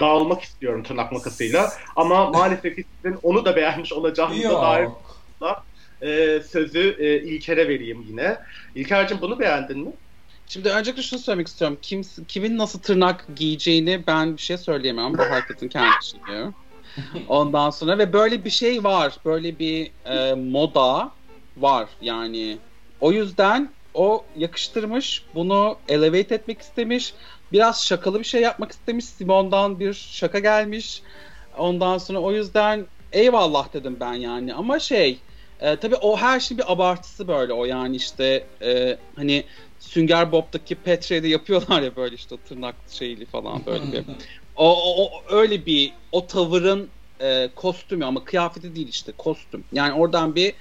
[0.00, 1.72] dağılmak istiyorum tırnak makasıyla.
[1.96, 4.88] Ama maalesef ki sizin onu da beğenmiş olacağınıza dair
[6.02, 8.38] e, sözü e, İlker'e vereyim yine.
[8.74, 9.92] İlker'cim bunu beğendin mi?
[10.46, 11.78] Şimdi öncelikle şunu söylemek istiyorum.
[11.82, 15.14] Kim, kimin nasıl tırnak giyeceğini ben bir şey söyleyemem.
[15.14, 16.44] Bu herkesin kendi şeyi.
[17.28, 19.16] Ondan sonra ve böyle bir şey var.
[19.24, 21.10] Böyle bir e, moda
[21.56, 22.58] var yani.
[23.00, 27.14] O yüzden o yakıştırmış, bunu elevate etmek istemiş
[27.52, 29.04] biraz şakalı bir şey yapmak istemiş.
[29.04, 31.02] Simon'dan bir şaka gelmiş.
[31.58, 34.54] Ondan sonra o yüzden eyvallah dedim ben yani.
[34.54, 35.22] Ama şey
[35.60, 39.44] e, tabii o her şey bir abartısı böyle o yani işte e, hani
[39.78, 44.04] Sünger Bob'daki Petre'de yapıyorlar ya böyle işte tırnak şeyli falan böyle bir.
[44.54, 49.64] O, o, o öyle bir o tavırın e, kostümü ama kıyafeti değil işte kostüm.
[49.72, 50.54] Yani oradan bir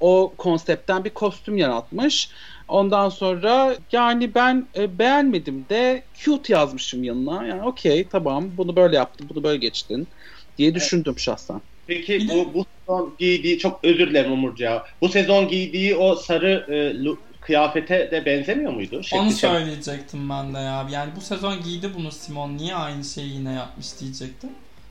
[0.00, 2.30] o konseptten bir kostüm yaratmış.
[2.70, 7.46] Ondan sonra yani ben e, beğenmedim de cute yazmışım yanına.
[7.46, 10.08] Yani okey tamam bunu böyle yaptın bunu böyle geçtin
[10.56, 11.20] diye düşündüm evet.
[11.20, 11.62] şahsen.
[11.86, 14.84] Peki bu, bu sezon giydiği çok özür dilerim Umurca.
[15.02, 19.02] Bu sezon giydiği o sarı e, look, kıyafete de benzemiyor muydu?
[19.02, 20.88] Şekli Onu söyleyecektim ben de ya.
[20.90, 22.56] Yani bu sezon giydi bunu Simon.
[22.56, 24.50] Niye aynı şeyi yine yapmış diyecektim.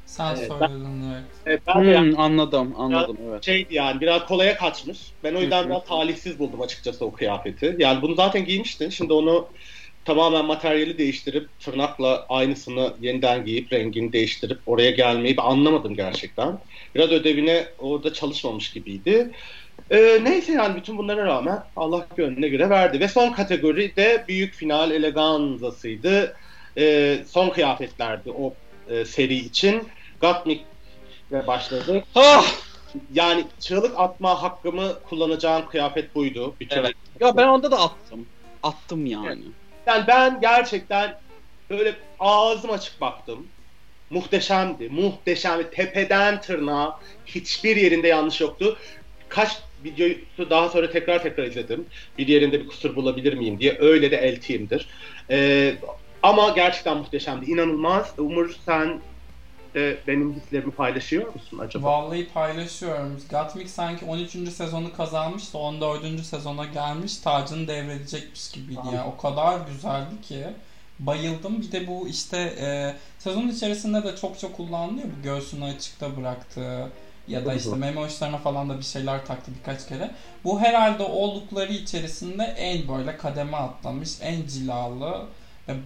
[0.10, 0.72] Sen evet, ben,
[1.12, 1.24] evet.
[1.46, 3.46] evet ben hmm, yani, anladım anladım evet.
[3.46, 5.14] Şeydi yani biraz kolaya kaçmış.
[5.24, 7.76] Ben o yüzden biraz talihsiz buldum açıkçası o kıyafeti.
[7.80, 8.90] Yani bunu zaten giymiştin.
[8.90, 9.50] Şimdi onu
[10.06, 16.60] tamamen materyali değiştirip tırnakla aynısını yeniden giyip rengini değiştirip oraya gelmeyi ben anlamadım gerçekten.
[16.96, 19.32] Biraz ödevine orada çalışmamış gibiydi.
[19.90, 23.00] Ee, neyse yani bütün bunlara rağmen Allah gönlüne göre verdi.
[23.00, 26.36] Ve son kategori de büyük final eleganzasıydı.
[26.78, 28.56] Ee, son kıyafetlerdi o
[28.90, 29.84] e, seri için.
[30.22, 30.66] Gatmik
[31.32, 32.04] ve başladı.
[32.16, 32.46] Ah!
[33.14, 36.56] Yani çığlık atma hakkımı kullanacağım kıyafet buydu.
[36.60, 36.94] Bütün evet.
[37.20, 38.26] Ya ben onda da attım.
[38.64, 39.28] Attım yani.
[39.28, 39.54] Evet.
[39.88, 41.16] Yani ben gerçekten
[41.70, 43.48] böyle ağzım açık baktım.
[44.10, 44.90] Muhteşemdi.
[44.90, 45.70] Muhteşemdi.
[45.72, 48.78] Tepeden tırnağa hiçbir yerinde yanlış yoktu.
[49.30, 50.18] Kaç videoyu
[50.50, 51.86] daha sonra tekrar tekrar izledim.
[52.18, 53.78] Bir yerinde bir kusur bulabilir miyim diye.
[53.80, 54.88] Öyle de eltiyimdir.
[55.30, 55.76] Ee,
[56.24, 57.52] ama gerçekten muhteşemdi.
[57.52, 58.14] İnanılmaz.
[58.18, 59.02] Umur sen
[59.74, 61.88] de benim hislerimi paylaşıyor musun acaba?
[61.88, 63.22] Vallahi paylaşıyorum.
[63.30, 64.32] Gottmik sanki 13.
[64.32, 66.26] sezonu kazanmış da 14.
[66.26, 68.80] sezona gelmiş tacını devredecekmiş gibiydi.
[68.86, 70.46] Yani o kadar güzeldi ki.
[71.00, 71.62] Bayıldım.
[71.62, 76.92] Bir de bu işte e, sezon içerisinde de çok çok kullanılıyor bu göğsünü açıkta bıraktığı
[77.28, 80.12] ya da işte meme uçlarına falan da bir şeyler taktı birkaç kere.
[80.44, 85.26] Bu herhalde o lookları içerisinde en böyle kademe atlamış, en cilalı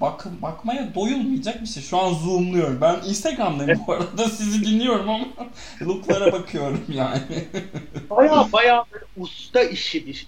[0.02, 1.84] bak bakmaya doyulmayacak bir şey.
[1.84, 2.82] Şu an zoomluyorum.
[2.82, 5.26] Ben Instagram'dayım bu arada sizi dinliyorum ama
[5.82, 7.22] looklara bakıyorum yani.
[8.10, 10.28] baya baya usta işi bir,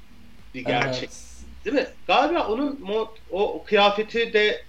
[0.54, 1.10] bir gerçek.
[1.10, 1.22] Evet.
[1.66, 1.88] Değil mi?
[2.08, 4.66] Galiba onun mod, o kıyafeti de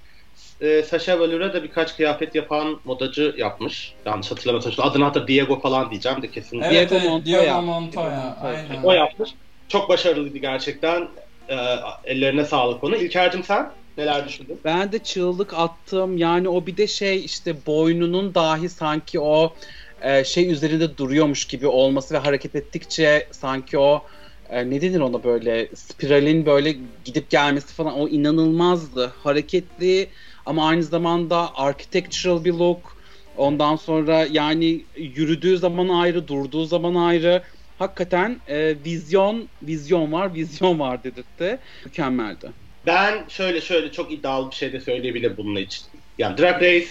[0.61, 3.95] e, Sasha Velour'a da birkaç kıyafet yapan modacı yapmış.
[4.07, 4.87] Yanlış hatırlamıyorsam.
[4.87, 6.61] Adını hatır Diego falan diyeceğim de kesin.
[6.61, 7.43] Evet, Diego Montoya.
[7.43, 8.37] Diego Montoya.
[8.43, 8.83] Aynen.
[8.83, 9.31] O yapmış.
[9.69, 11.09] Çok başarılıydı gerçekten.
[11.49, 11.57] E,
[12.05, 12.97] ellerine sağlık onu.
[12.97, 14.61] İlker'cim sen neler düşündün?
[14.65, 16.17] Ben de çığlık attım.
[16.17, 19.55] Yani o bir de şey işte boynunun dahi sanki o
[20.03, 24.07] e, şey üzerinde duruyormuş gibi olması ve hareket ettikçe sanki o
[24.51, 29.13] e, ne denir ona böyle spiralin böyle gidip gelmesi falan o inanılmazdı.
[29.23, 30.11] Hareketli
[30.47, 32.97] ama aynı zamanda architectural bir look.
[33.37, 37.43] Ondan sonra yani yürüdüğü zaman ayrı, durduğu zaman ayrı.
[37.79, 41.59] Hakikaten e, vizyon, vizyon var, vizyon var dedirtti.
[41.85, 42.66] Mükemmeldi.
[42.87, 45.83] Ben şöyle şöyle çok iddialı bir şey de söyleyebilirim bununla için.
[46.19, 46.89] Yani Drag Race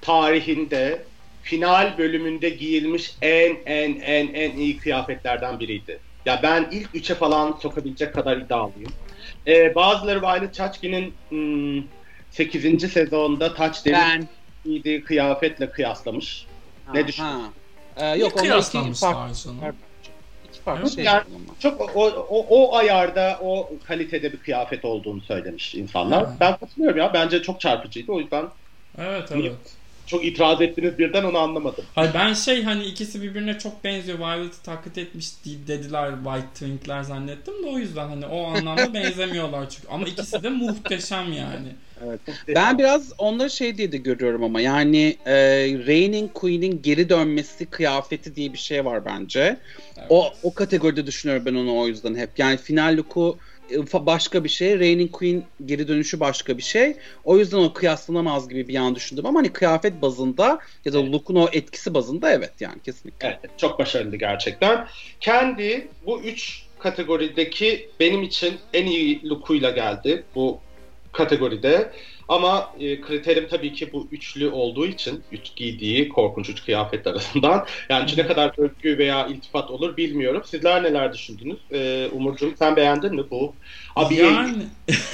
[0.00, 1.02] tarihinde
[1.42, 6.00] final bölümünde giyilmiş en en en en iyi kıyafetlerden biriydi.
[6.26, 8.92] Ya ben ilk üçe falan sokabilecek kadar iddialıyım.
[9.46, 11.82] Ee, bazıları Violet Chachki'nin hmm,
[12.30, 12.92] 8.
[12.92, 14.26] sezonda Taç Demir
[14.64, 16.46] giydiği kıyafetle kıyaslamış.
[16.86, 17.54] Ha, ne düşünüyorsun?
[17.96, 19.85] Ee, yok onlar iki farklı, iki
[20.66, 21.04] farklı şey.
[21.04, 21.22] Yani
[21.60, 26.26] çok o, o, o ayarda o kalitede bir kıyafet olduğunu söylemiş insanlar.
[26.26, 26.36] Ha.
[26.40, 27.14] Ben katılıyorum ya.
[27.14, 28.12] Bence çok çarpıcıydı.
[28.12, 28.48] O yüzden
[28.98, 29.75] Evet evet
[30.06, 31.84] çok itiraz ettiniz birden onu anlamadım.
[31.94, 34.18] Hayır ben şey hani ikisi birbirine çok benziyor.
[34.18, 39.88] Violet'ı taklit etmiş dediler White Twink'ler zannettim de o yüzden hani o anlamda benzemiyorlar çünkü.
[39.88, 41.68] Ama ikisi de muhteşem yani.
[42.04, 42.20] Evet.
[42.48, 45.36] Ben biraz onları şey diye de görüyorum ama yani e,
[45.86, 49.56] Reigning Queen'in geri dönmesi kıyafeti diye bir şey var bence.
[49.96, 50.06] Evet.
[50.08, 52.38] O o kategoride düşünüyorum ben onu o yüzden hep.
[52.38, 53.38] Yani final look'u
[53.92, 54.78] başka bir şey.
[54.78, 56.96] Reigning Queen geri dönüşü başka bir şey.
[57.24, 61.12] O yüzden o kıyaslanamaz gibi bir an düşündüm ama hani kıyafet bazında ya da evet.
[61.12, 63.38] look'un o etkisi bazında evet yani kesinlikle.
[63.42, 64.86] Evet çok başarılı gerçekten.
[65.20, 70.60] Kendi bu üç kategorideki benim için en iyi look'uyla geldi bu
[71.12, 71.92] kategoride.
[72.28, 77.66] Ama e, kriterim tabii ki bu üçlü olduğu için üç giydiği korkunç üç kıyafet arasından.
[77.88, 80.42] Yani ne kadar övgü veya iltifat olur bilmiyorum.
[80.44, 81.58] Sizler neler düşündünüz?
[81.72, 83.54] E, Umurcuğum sen beğendin mi bu?
[83.96, 84.66] Abi yani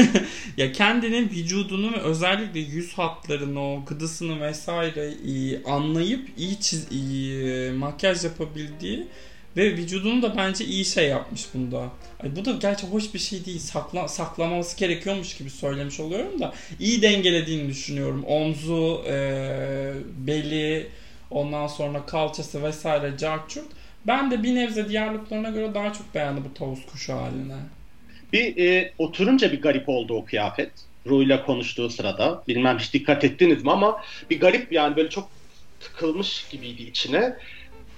[0.56, 7.72] ya kendinin vücudunu ve özellikle yüz hatlarını, o gıdısını vesaire iyi anlayıp iyi, çiz, iyi
[7.72, 9.08] makyaj yapabildiği
[9.56, 11.90] ve vücudunu da bence iyi şey yapmış bunda.
[12.22, 13.58] Ay bu da gerçi hoş bir şey değil.
[13.58, 18.24] Sakla, saklaması gerekiyormuş gibi söylemiş oluyorum da iyi dengelediğini düşünüyorum.
[18.24, 19.14] Omzu, e,
[20.16, 20.86] beli,
[21.30, 23.66] ondan sonra kalçası vesaire carçurt.
[24.06, 27.56] Ben de bir nebze diğer looklarına göre daha çok beğendim bu tavus kuşu haline.
[28.32, 30.70] Bir e, oturunca bir garip oldu o kıyafet.
[31.06, 32.42] Ru'yla konuştuğu sırada.
[32.48, 35.30] Bilmem hiç dikkat ettiniz mi ama bir garip yani böyle çok
[35.80, 37.36] tıkılmış gibiydi içine.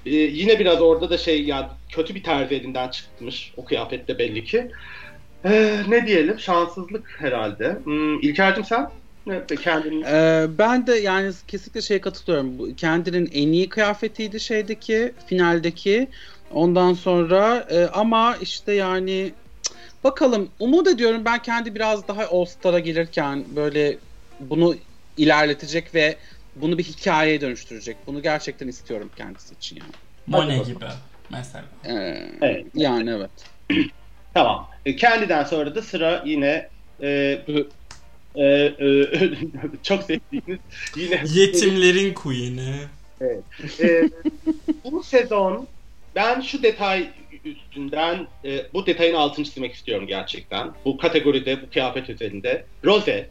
[0.06, 4.44] Ee, yine biraz orada da şey ya kötü bir terzi elinden çıkmış o kıyafette belli
[4.44, 4.70] ki.
[5.44, 7.78] Ee, ne diyelim şanssızlık herhalde.
[7.84, 8.90] Hmm, İlker'cim sen?
[9.62, 10.04] Kendini...
[10.06, 12.74] Ee, ben de yani kesinlikle şey katılıyorum.
[12.74, 16.08] Kendinin en iyi kıyafetiydi şeydeki finaldeki.
[16.52, 19.32] Ondan sonra e, ama işte yani
[20.04, 23.98] bakalım umut ediyorum ben kendi biraz daha All Star'a gelirken böyle
[24.40, 24.74] bunu
[25.16, 26.16] ilerletecek ve
[26.56, 27.96] bunu bir hikayeye dönüştürecek.
[28.06, 29.92] Bunu gerçekten istiyorum kendisi için yani.
[30.26, 30.84] Mone gibi
[31.30, 31.64] mesela.
[31.84, 32.66] Ee, evet.
[32.74, 33.30] Yani evet.
[34.34, 34.68] tamam.
[34.86, 36.68] E, kendiden sonra da sıra yine
[37.02, 37.40] e,
[38.34, 38.74] e, e,
[39.82, 40.60] çok sevdiğiniz
[40.96, 42.74] yine yetimlerin queen'i.
[43.20, 43.44] Evet.
[43.80, 44.10] E,
[44.84, 45.66] bu sezon
[46.14, 47.10] ben şu detay
[47.44, 50.72] üstünden e, bu detayın altını çizmek istiyorum gerçekten.
[50.84, 52.64] Bu kategoride, bu kıyafet üzerinde.
[52.84, 53.28] Rose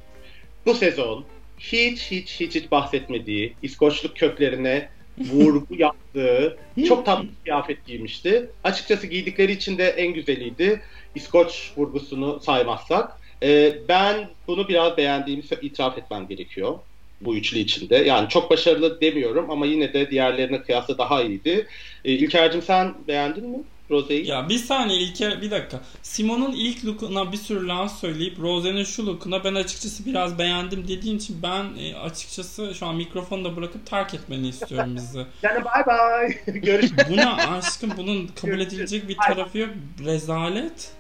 [0.66, 1.26] bu sezon
[1.72, 4.90] hiç hiç hiç hiç bahsetmediği İskoçluk köklerine
[5.20, 6.58] vurgu yaptığı
[6.88, 8.52] çok tatlı bir kıyafet giymişti.
[8.64, 10.82] Açıkçası giydikleri için de en güzeliydi.
[11.16, 13.12] İskoç vurgusunu saymazsak.
[13.44, 16.80] Ee, ben bunu biraz beğendiğimi itiraf etmem gerekiyor
[17.22, 17.96] bu üçlü içinde.
[17.96, 21.68] Yani çok başarılı demiyorum ama yine de diğerlerine kıyasla daha iyiydi.
[22.06, 23.64] Ee, İlker'cim sen beğendin mi?
[23.90, 24.28] Rose'yi?
[24.28, 25.82] Ya bir saniye İlker bir dakika.
[26.02, 31.18] Simon'un ilk look'una bir sürü laf söyleyip Rose'nin şu look'una ben açıkçası biraz beğendim dediğin
[31.18, 35.26] için ben e, açıkçası şu an mikrofonu da bırakıp terk etmeni istiyorum bizi.
[35.44, 36.38] Yani bay bay.
[36.46, 37.06] Görüşürüz.
[37.10, 39.70] Buna aşkım bunun kabul edilecek bir tarafı yok.
[40.06, 40.92] Rezalet.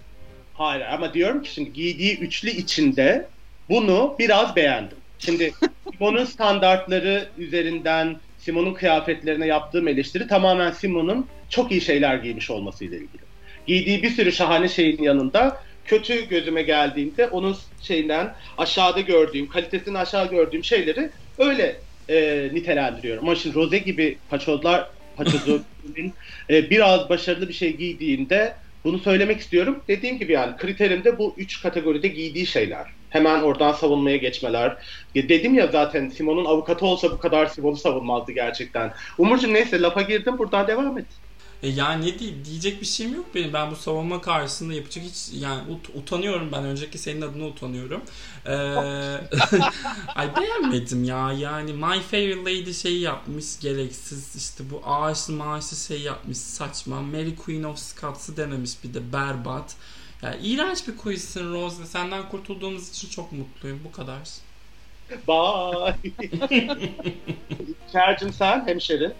[0.53, 3.27] Hayır ama diyorum ki şimdi giydiği üçlü içinde
[3.69, 4.97] bunu biraz beğendim.
[5.19, 5.53] Şimdi
[5.91, 13.21] Simon'un standartları üzerinden Simon'un kıyafetlerine yaptığım eleştiri tamamen Simon'un çok iyi şeyler giymiş olmasıyla ilgili.
[13.67, 20.29] Giydiği bir sürü şahane şeyin yanında kötü gözüme geldiğinde onun şeyinden aşağıda gördüğüm, kalitesini aşağı
[20.29, 21.75] gördüğüm şeyleri öyle
[22.09, 23.23] e, nitelendiriyorum.
[23.23, 25.65] Ama şimdi Rose gibi paçozlar, paçozun
[26.49, 29.83] e, biraz başarılı bir şey giydiğinde bunu söylemek istiyorum.
[29.87, 32.87] Dediğim gibi yani kriterimde bu üç kategoride giydiği şeyler.
[33.09, 34.77] Hemen oradan savunmaya geçmeler.
[35.15, 38.93] Ya dedim ya zaten Simon'un avukatı olsa bu kadar Simon'u savunmazdı gerçekten.
[39.17, 41.05] Umurcuğum neyse lafa girdim buradan devam et.
[41.63, 43.53] E yani ne diye, diyecek bir şeyim yok benim.
[43.53, 46.63] Ben bu savunma karşısında yapacak hiç yani ut, utanıyorum ben.
[46.63, 48.01] Önceki senin adına utanıyorum.
[48.45, 48.53] Ee,
[50.15, 51.31] ay beğenmedim ya.
[51.31, 54.35] Yani My Fair Lady şeyi yapmış gereksiz.
[54.35, 57.01] İşte bu ağaçlı maaşlı şey yapmış saçma.
[57.01, 59.75] Mary Queen of Scots'ı denemiş bir de berbat.
[60.21, 61.85] Yani iğrenç bir quizsin Rose.
[61.85, 63.79] Senden kurtulduğumuz için çok mutluyum.
[63.83, 64.29] Bu kadar.
[65.27, 65.95] Bye.
[67.91, 69.13] Şercim sen hemşerin.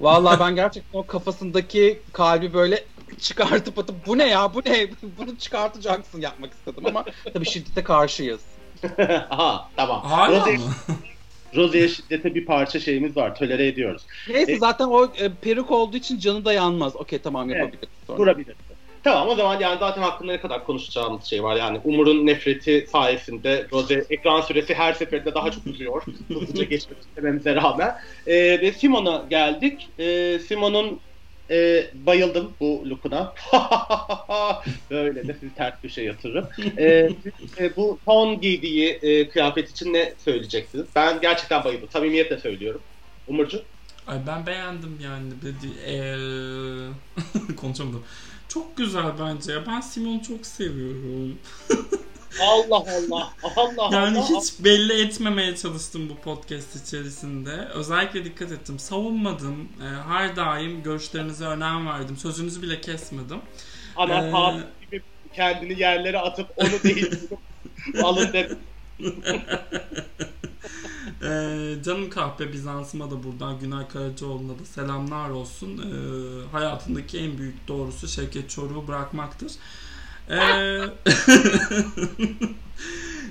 [0.00, 2.84] Vallahi ben gerçekten o kafasındaki kalbi böyle
[3.20, 7.04] çıkartıp atıp bu ne ya bu ne bunu çıkartacaksın yapmak istedim ama
[7.34, 8.40] tabii şiddete karşıyız.
[9.30, 10.00] Aha tamam.
[10.02, 10.64] Hala Rose, mı?
[11.54, 13.34] Rose'ye şiddete bir parça şeyimiz var.
[13.34, 14.06] Tolere ediyoruz.
[14.28, 16.96] Neyse E- zaten o e, peruk olduğu için canı da yanmaz.
[16.96, 17.88] Okey tamam Evet, yapabiliriz.
[18.06, 18.18] sonra.
[18.18, 18.56] Durabilir.
[19.06, 21.56] Tamam o zaman yani zaten hakkında ne kadar konuşacağımız şey var.
[21.56, 26.02] Yani Umur'un nefreti sayesinde Rose ekran süresi her seferinde daha çok uzuyor.
[26.28, 27.94] Hızlıca geçmek istememize rağmen.
[28.26, 29.88] Ee, ve Simon'a geldik.
[29.98, 31.00] Ee, Simon'un
[31.50, 33.34] e, bayıldım bu lookuna.
[34.90, 36.48] Böyle de sizi ters köşe yatırırım.
[36.78, 40.86] Ee, siz, e, bu ton giydiği e, kıyafet için ne söyleyeceksiniz?
[40.96, 41.90] Ben gerçekten bayıldım.
[41.90, 42.82] Samimiyetle söylüyorum.
[43.26, 43.62] Umurcu?
[44.06, 45.30] Ay ben beğendim yani.
[45.42, 48.04] Dedi, eee konuşamadım.
[48.48, 49.52] Çok güzel bence.
[49.52, 49.66] ya.
[49.66, 51.38] Ben Simon'u çok seviyorum.
[52.42, 53.32] Allah Allah.
[53.56, 54.40] Allah Yani Allah.
[54.40, 57.50] hiç belli etmemeye çalıştım bu podcast içerisinde.
[57.74, 58.78] Özellikle dikkat ettim.
[58.78, 59.68] Savunmadım.
[59.82, 62.16] Ee, her daim görüşlerinize önem verdim.
[62.16, 63.38] Sözünüzü bile kesmedim.
[63.96, 64.30] Ana Ee,
[64.84, 65.02] gibi
[65.34, 67.10] kendini yerlere atıp onu değil
[68.02, 68.58] alın dedim.
[71.26, 75.78] Ee, canım kahpe Bizans'ıma da buradan Günay Karacaoğlu'na da selamlar olsun.
[75.78, 79.52] Ee, hayatındaki en büyük doğrusu Şevket Çoruh'u bırakmaktır.
[80.30, 80.36] Ee,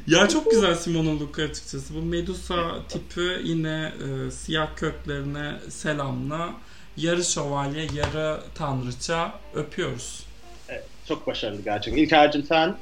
[0.07, 1.95] ya çok güzel Simon'un look'u açıkçası.
[1.95, 6.53] Bu Medusa tipi yine e, siyah köklerine selamla.
[6.97, 10.25] Yarı şövalye, yarı tanrıça öpüyoruz.
[11.07, 12.01] Çok başarılı gerçekten.
[12.01, 12.77] İlker'cim sen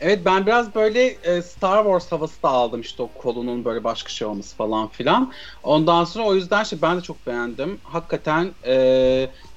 [0.00, 4.10] Evet ben biraz böyle e, Star Wars havası da aldım işte o kolunun böyle başka
[4.10, 5.32] şey olması falan filan.
[5.62, 7.80] Ondan sonra o yüzden şey ben de çok beğendim.
[7.82, 8.74] Hakikaten e,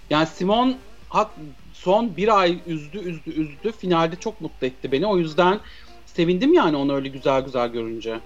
[0.09, 0.77] yani Simon
[1.09, 1.31] hak,
[1.73, 3.71] son bir ay üzdü üzdü üzdü.
[3.71, 5.07] Finalde çok mutlu etti beni.
[5.07, 5.59] O yüzden
[6.05, 8.19] sevindim yani onu öyle güzel güzel görünce.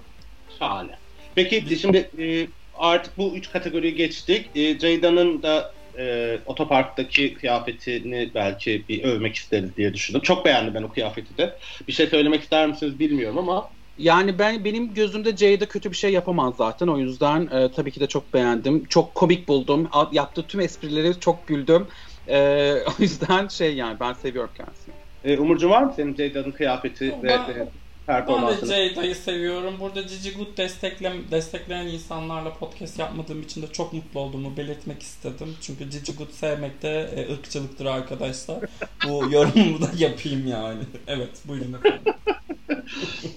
[0.59, 0.99] şahane.
[1.36, 4.51] Peki şimdi e, artık bu üç kategoriyi geçtik.
[4.55, 10.22] E, Ceyda'nın da e, otoparktaki kıyafetini belki bir övmek isteriz diye düşündüm.
[10.22, 11.58] Çok beğendim ben o kıyafeti de.
[11.88, 16.12] Bir şey söylemek ister misiniz bilmiyorum ama Yani ben benim gözümde Jada kötü bir şey
[16.14, 16.88] yapamaz zaten.
[16.88, 18.84] O yüzden e, tabii ki de çok beğendim.
[18.84, 19.88] Çok komik buldum.
[19.91, 21.88] A- Yaptığı tüm esprileri çok güldüm.
[22.28, 24.96] E, o yüzden şey yani ben seviyorum kendisini.
[25.24, 27.70] e, Umurcuğum var mı senin Ceyda'nın kıyafeti ve, Ben- ve
[28.08, 28.70] Performansını?
[28.70, 29.74] Ceyda'yı seviyorum.
[29.80, 35.56] Burada Cici Good destekle, destekleyen insanlarla podcast yapmadığım için de çok mutlu olduğumu belirtmek istedim.
[35.62, 38.58] Çünkü Cici Good sevmek de e, ırkçılıktır arkadaşlar.
[39.08, 40.82] Bu yorumumu da yapayım yani.
[41.08, 42.14] Evet buyurun efendim.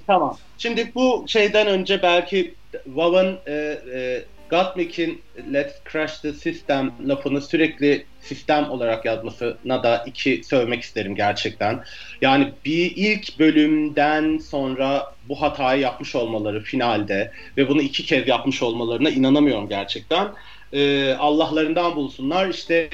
[0.07, 0.39] Tamam.
[0.59, 2.55] Şimdi bu şeyden önce belki
[2.87, 3.53] Vav'ın e,
[3.95, 5.23] e, Gottmik'in
[5.53, 11.85] Let's Crash the System lafını sürekli sistem olarak yazmasına da iki sövmek isterim gerçekten.
[12.23, 18.63] Yani bir ilk bölümden sonra bu hatayı yapmış olmaları finalde ve bunu iki kez yapmış
[18.63, 20.29] olmalarına inanamıyorum gerçekten.
[20.73, 22.49] E, Allah'larından bulsunlar.
[22.49, 22.89] İşte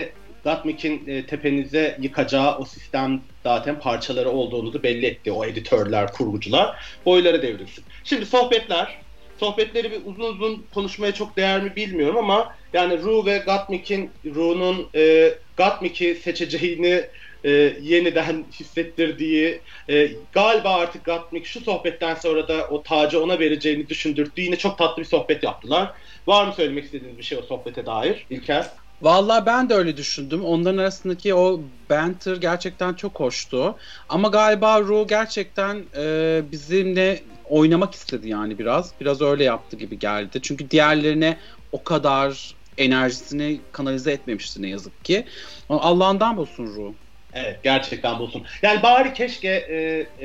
[0.45, 6.77] Gottmik'in e, tepenize yıkacağı o sistem zaten parçaları olduğunu da belli etti o editörler, kurgucular.
[7.07, 7.85] Boyları devrilsin.
[8.05, 9.04] Şimdi sohbetler.
[9.41, 14.91] Sohbetleri bir uzun uzun konuşmaya çok değer mi bilmiyorum ama yani Ru ve Gottmik'in Ru'nun
[14.97, 17.05] e, Gottmik'i seçeceğini
[17.45, 23.89] e, yeniden hissettirdiği e, galiba artık Gottmik şu sohbetten sonra da o tacı ona vereceğini
[23.89, 25.93] düşündürdüğü yine çok tatlı bir sohbet yaptılar.
[26.27, 28.67] Var mı söylemek istediğiniz bir şey o sohbete dair İlker?
[29.01, 30.45] Vallahi ben de öyle düşündüm.
[30.45, 31.61] Onların arasındaki o
[31.91, 33.77] banter gerçekten çok hoştu.
[34.09, 39.01] Ama galiba Ru gerçekten e, bizimle oynamak istedi yani biraz.
[39.01, 40.41] Biraz öyle yaptı gibi geldi.
[40.43, 41.39] Çünkü diğerlerine
[41.73, 45.25] o kadar enerjisini kanalize etmemişti ne yazık ki.
[45.69, 46.95] Allah'ından bulsun Ru.
[47.33, 48.47] Evet gerçekten bulsun.
[48.63, 49.77] Yani bari keşke e,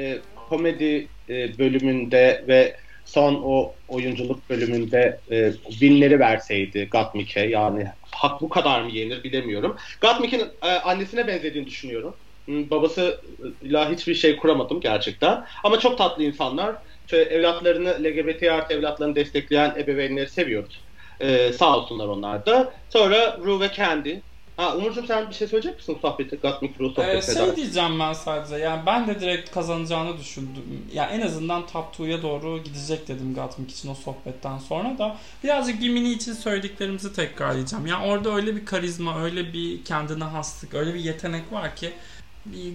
[0.01, 8.41] e, komedi e, bölümünde ve son o oyunculuk bölümünde e, winleri verseydi Gatmik'e yani hak
[8.41, 9.75] bu kadar mı yenir bilemiyorum.
[10.01, 12.15] Gatmik'in e, annesine benzediğini düşünüyorum.
[12.47, 15.45] Hmm, babasıyla hiçbir şey kuramadım gerçekten.
[15.63, 16.75] Ama çok tatlı insanlar.
[17.17, 20.79] Evlatlarını, LGBT artı evlatlarını destekleyen ebeveynleri seviyoruz.
[21.21, 22.73] Ee, sağ olsunlar onlar da.
[22.89, 24.15] Sonra Ru ve Candy
[24.59, 27.41] Ha Umurcuğum sen bir şey söyleyecek misin sohbeti Got Me Through sohbetine?
[27.41, 30.63] Ee, şey diyeceğim ben sadece yani ben de direkt kazanacağını düşündüm.
[30.93, 35.17] Ya yani en azından Top 2'ya doğru gidecek dedim Gatmik için o sohbetten sonra da
[35.43, 37.87] birazcık Gimini için söylediklerimizi tekrarlayacağım.
[37.87, 41.91] Yani orada öyle bir karizma, öyle bir kendine haslık, öyle bir yetenek var ki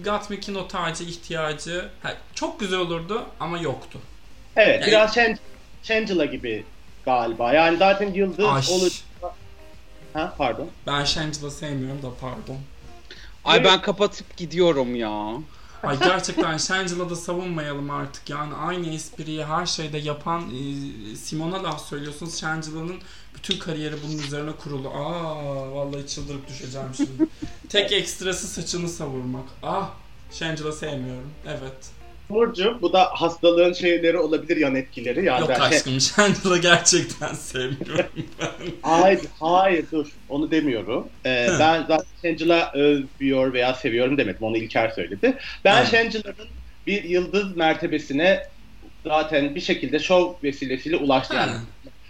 [0.03, 1.85] Gatmik'in o tacı ihtiyacı
[2.35, 3.99] çok güzel olurdu ama yoktu.
[4.55, 5.17] Evet yani, biraz
[5.83, 6.63] Shangela gibi
[7.05, 7.53] galiba.
[7.53, 9.03] Yani zaten yıldız olur
[10.13, 10.69] Ha pardon.
[10.87, 12.57] Ben Shangela sevmiyorum da pardon.
[13.45, 15.33] Ay ben kapatıp gidiyorum ya.
[15.83, 18.29] Ay gerçekten Shangela'da savunmayalım artık.
[18.29, 22.39] Yani aynı espriyi her şeyde yapan e, Simon'a laf söylüyorsunuz.
[22.39, 22.95] Shangela'nın
[23.33, 24.89] bütün kariyeri bunun üzerine kurulu.
[24.89, 27.27] Aa vallahi çıldırıp düşeceğim şimdi.
[27.69, 29.45] Tek ekstrası saçını savurmak.
[29.63, 29.89] Ah
[30.31, 31.31] Shangela sevmiyorum.
[31.47, 31.94] Evet.
[32.29, 35.25] Burcu bu da hastalığın şeyleri olabilir yan etkileri.
[35.25, 36.61] Yani Yok ben aşkım şey...
[36.61, 38.09] Gerçekten sevmiyorum
[38.41, 38.49] ben.
[38.81, 41.07] hayır, hayır dur onu demiyorum.
[41.25, 45.37] Ee, ben zaten Chandler'ı övüyor veya seviyorum demedim onu İlker söyledi.
[45.65, 46.47] Ben Chandler'ın
[46.87, 48.47] bir yıldız mertebesine
[49.03, 51.35] zaten bir şekilde şov vesilesiyle ulaştı.
[51.35, 51.51] Yani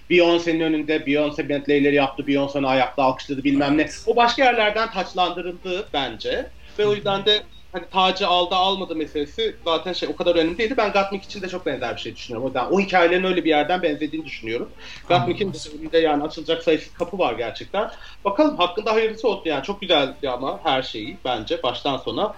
[0.09, 4.01] Beyoncé'nin önünde Beyoncé Bentley'leri yaptı, Beyoncé'ni ayakta alkışladı bilmem evet.
[4.07, 4.11] ne.
[4.11, 6.49] O başka yerlerden taçlandırıldı bence.
[6.79, 7.43] Ve o yüzden de
[7.75, 10.73] hani tacı aldı almadı meselesi zaten şey o kadar önemli değildi.
[10.77, 12.45] Ben Gatmik için de çok benzer bir şey düşünüyorum.
[12.45, 14.69] O yüzden o hikayelerin öyle bir yerden benzediğini düşünüyorum.
[15.09, 15.53] Gatmik'in
[15.91, 17.91] de yani açılacak sayısız kapı var gerçekten.
[18.25, 19.63] Bakalım hakkında hayırlısı olsun yani.
[19.63, 22.35] Çok güzeldi ama her şeyi bence baştan sona.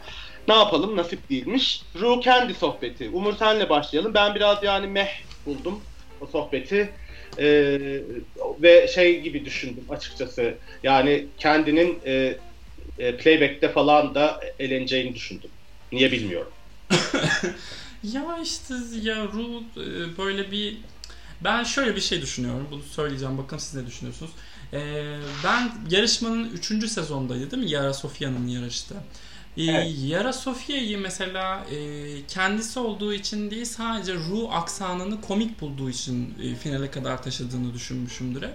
[0.47, 1.83] Ne yapalım nasip değilmiş.
[1.99, 3.09] Ru kendi sohbeti.
[3.13, 4.13] Umur senle başlayalım.
[4.13, 5.09] Ben biraz yani meh
[5.45, 5.81] buldum
[6.21, 6.93] o sohbeti.
[7.39, 7.79] Ee,
[8.61, 10.57] ve şey gibi düşündüm açıkçası.
[10.83, 12.38] Yani kendinin e,
[12.99, 15.49] e, playback'te falan da eğleneceğini düşündüm.
[15.91, 16.51] Niye bilmiyorum.
[18.03, 20.77] ya işte ya Ru e, böyle bir
[21.41, 22.67] ben şöyle bir şey düşünüyorum.
[22.71, 23.37] Bunu söyleyeceğim.
[23.37, 24.31] Bakın siz ne düşünüyorsunuz.
[24.73, 26.89] Ee, ben yarışmanın 3.
[26.89, 27.69] sezondaydı değil mi?
[27.69, 28.95] Yara Sofya'nın yarıştı.
[29.57, 29.95] Ee, evet.
[30.05, 31.77] Yara Sofya'yı mesela e,
[32.27, 38.41] kendisi olduğu için değil sadece Ru aksanını komik bulduğu için e, finale kadar taşıdığını düşünmüşümdür
[38.41, 38.53] hep.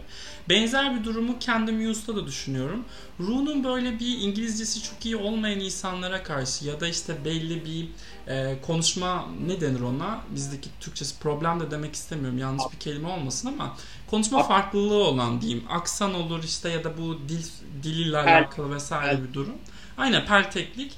[0.48, 2.84] Benzer bir durumu kendi Muse'da da düşünüyorum.
[3.20, 7.88] Ru'nun böyle bir İngilizcesi çok iyi olmayan insanlara karşı ya da işte belli bir
[8.32, 10.20] e, konuşma ne denir ona?
[10.34, 12.38] Bizdeki Türkçesi problem de demek istemiyorum.
[12.38, 13.76] Yanlış bir kelime olmasın ama
[14.10, 15.64] konuşma farklılığı olan diyeyim.
[15.68, 17.44] Aksan olur işte ya da bu dil
[17.82, 19.54] diliyle alakalı vesaire bir durum.
[19.98, 20.92] Aynen perteklik.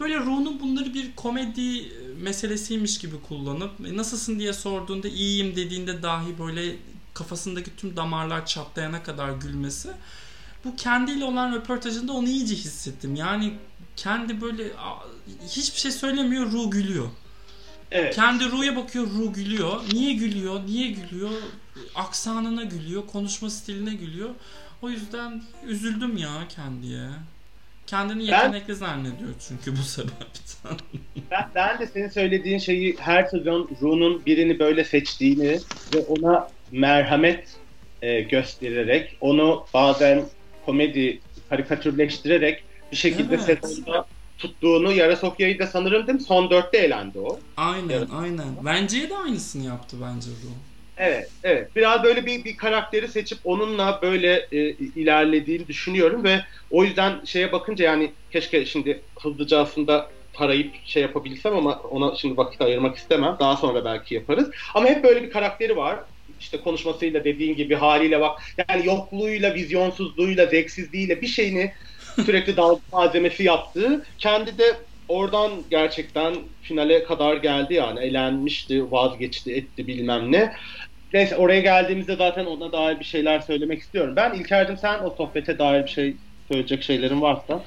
[0.00, 6.38] Böyle Ru'nun bunları bir komedi meselesiymiş gibi kullanıp e, nasılsın diye sorduğunda iyiyim dediğinde dahi
[6.38, 6.76] böyle
[7.18, 9.88] kafasındaki tüm damarlar çatlayana kadar gülmesi.
[10.64, 13.16] Bu kendiyle olan röportajında onu iyice hissettim.
[13.16, 13.54] Yani
[13.96, 14.64] kendi böyle
[15.48, 17.08] hiçbir şey söylemiyor, Ru gülüyor.
[17.90, 18.14] Evet.
[18.14, 19.80] Kendi Ru'ya bakıyor, Ru gülüyor.
[19.92, 20.60] Niye gülüyor?
[20.66, 21.30] Niye gülüyor?
[21.94, 24.30] Aksanına gülüyor, konuşma stiline gülüyor.
[24.82, 27.08] O yüzden üzüldüm ya kendiye.
[27.86, 30.76] Kendini yetenekli ben, zannediyor çünkü bu sebepten.
[31.30, 35.60] ben, ben de senin söylediğin şeyi her sezon Ru'nun birini böyle seçtiğini
[35.94, 37.56] ve ona merhamet
[38.02, 40.24] e, göstererek onu bazen
[40.66, 43.44] komedi karikatürleştirerek bir şekilde evet.
[43.44, 44.06] sezonda
[44.38, 46.24] tuttuğunu Yara Sofya'yı da sanırım değil mi?
[46.24, 47.40] Son dörtte eğlendi o.
[47.56, 48.08] Aynen evet.
[48.12, 48.46] aynen.
[48.64, 50.48] Bence de aynısını yaptı bence Ru.
[50.96, 51.76] Evet, evet.
[51.76, 56.40] Biraz böyle bir, bir karakteri seçip onunla böyle e, ilerlediğini düşünüyorum ve
[56.70, 62.36] o yüzden şeye bakınca yani keşke şimdi hızlıca aslında tarayıp şey yapabilsem ama ona şimdi
[62.36, 63.36] vakit ayırmak istemem.
[63.40, 64.50] Daha sonra belki yaparız.
[64.74, 66.00] Ama hep böyle bir karakteri var.
[66.38, 68.40] İşte konuşmasıyla dediğin gibi haliyle bak.
[68.70, 71.72] Yani yokluğuyla, vizyonsuzluğuyla, zevksizliğiyle bir şeyini
[72.24, 74.04] sürekli dalga malzemesi yaptı.
[74.18, 74.64] Kendi de
[75.08, 78.00] oradan gerçekten finale kadar geldi yani.
[78.00, 80.52] Elenmişti, vazgeçti, etti bilmem ne.
[81.12, 84.16] Neyse oraya geldiğimizde zaten ona dair bir şeyler söylemek istiyorum.
[84.16, 86.16] Ben İlker'cim sen o sohbete dair bir şey
[86.52, 87.64] söyleyecek şeylerin varsa.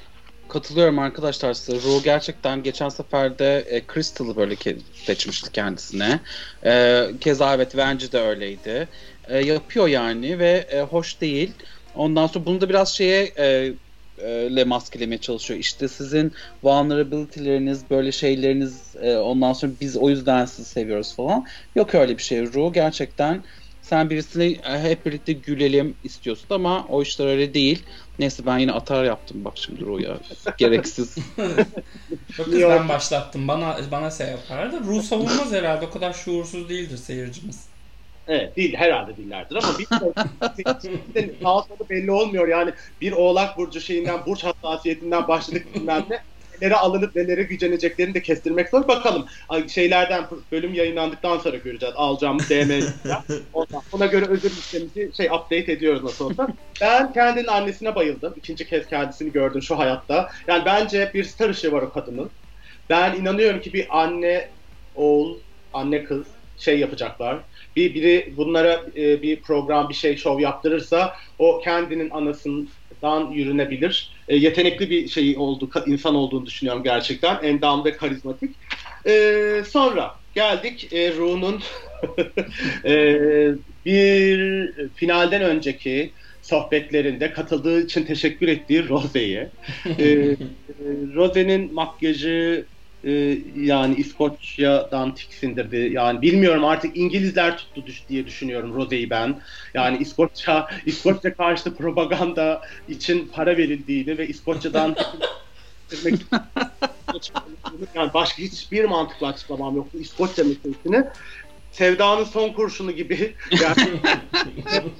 [0.52, 1.78] Katılıyorum arkadaşlar size.
[1.78, 6.20] Ru gerçekten geçen seferde e, Crystal'ı böyle ke- seçmişti kendisine.
[6.64, 8.88] E, keza evet Venge de öyleydi.
[9.28, 11.54] E, yapıyor yani ve e, hoş değil.
[11.94, 13.72] Ondan sonra bunu da biraz şeye e,
[14.18, 15.60] e, le maskelemeye çalışıyor.
[15.60, 16.32] İşte sizin
[16.62, 21.46] vulnerability'leriniz, böyle şeyleriniz e, ondan sonra biz o yüzden sizi seviyoruz falan.
[21.74, 22.72] Yok öyle bir şey Ru.
[22.72, 23.44] Gerçekten
[23.82, 27.86] sen birisine e, hep birlikte gülelim istiyorsun ama o işler öyle değil.
[28.18, 30.18] Neyse ben yine atar yaptım bak şimdi Ru'ya.
[30.58, 31.16] Gereksiz.
[32.38, 33.48] Yok kız ben başlattım.
[33.48, 34.80] Bana bana şey yapardı.
[34.86, 35.86] Ru savunmaz herhalde.
[35.86, 37.72] O kadar şuursuz değildir seyircimiz.
[38.26, 39.84] Evet değil herhalde değillerdir ama bir
[41.42, 46.22] sağ solu belli olmuyor yani bir oğlak burcu şeyinden burç hassasiyetinden başladık bilmem ne
[46.62, 48.88] nelere alınıp nelere güceneceklerini de kestirmek zor.
[48.88, 49.26] Bakalım
[49.68, 51.94] şeylerden bölüm yayınlandıktan sonra göreceğiz.
[51.96, 52.70] Alacağımız DM.
[53.92, 56.48] Ona göre özür listemizi şey update ediyoruz nasıl olsa.
[56.80, 58.34] Ben kendinin annesine bayıldım.
[58.36, 60.30] İkinci kez kendisini gördüm şu hayatta.
[60.48, 62.30] Yani bence bir star ışığı var o kadının.
[62.90, 64.48] Ben inanıyorum ki bir anne,
[64.94, 65.36] oğul,
[65.72, 66.26] anne kız
[66.58, 67.38] şey yapacaklar.
[67.76, 72.10] Bir biri bunlara e, bir program, bir şey, şov yaptırırsa o kendinin
[73.02, 74.12] anasından yürünebilir.
[74.28, 77.42] E, yetenekli bir şey oldu, insan olduğunu düşünüyorum gerçekten.
[77.42, 78.56] Endam ve karizmatik.
[79.06, 81.60] E, sonra geldik e, Ru'nun
[82.84, 82.94] e,
[83.84, 89.52] bir finalden önceki sohbetlerinde katıldığı için teşekkür ettiği Rose'ye.
[89.98, 90.36] e,
[91.14, 92.66] Rose'nin makyajı
[93.04, 93.10] e,
[93.56, 95.90] yani İskoçya'dan tiksindirdi.
[95.92, 99.42] Yani bilmiyorum artık İngilizler tuttu düş diye düşünüyorum Rose'yi ben.
[99.74, 104.96] Yani İskoçya İskoçya karşıtı propaganda için para verildiğini ve İskoçya'dan
[107.94, 111.04] yani başka hiçbir mantıklı açıklamam yoktu İskoçya meselesini.
[111.70, 114.00] Sevdanın son kurşunu gibi yani,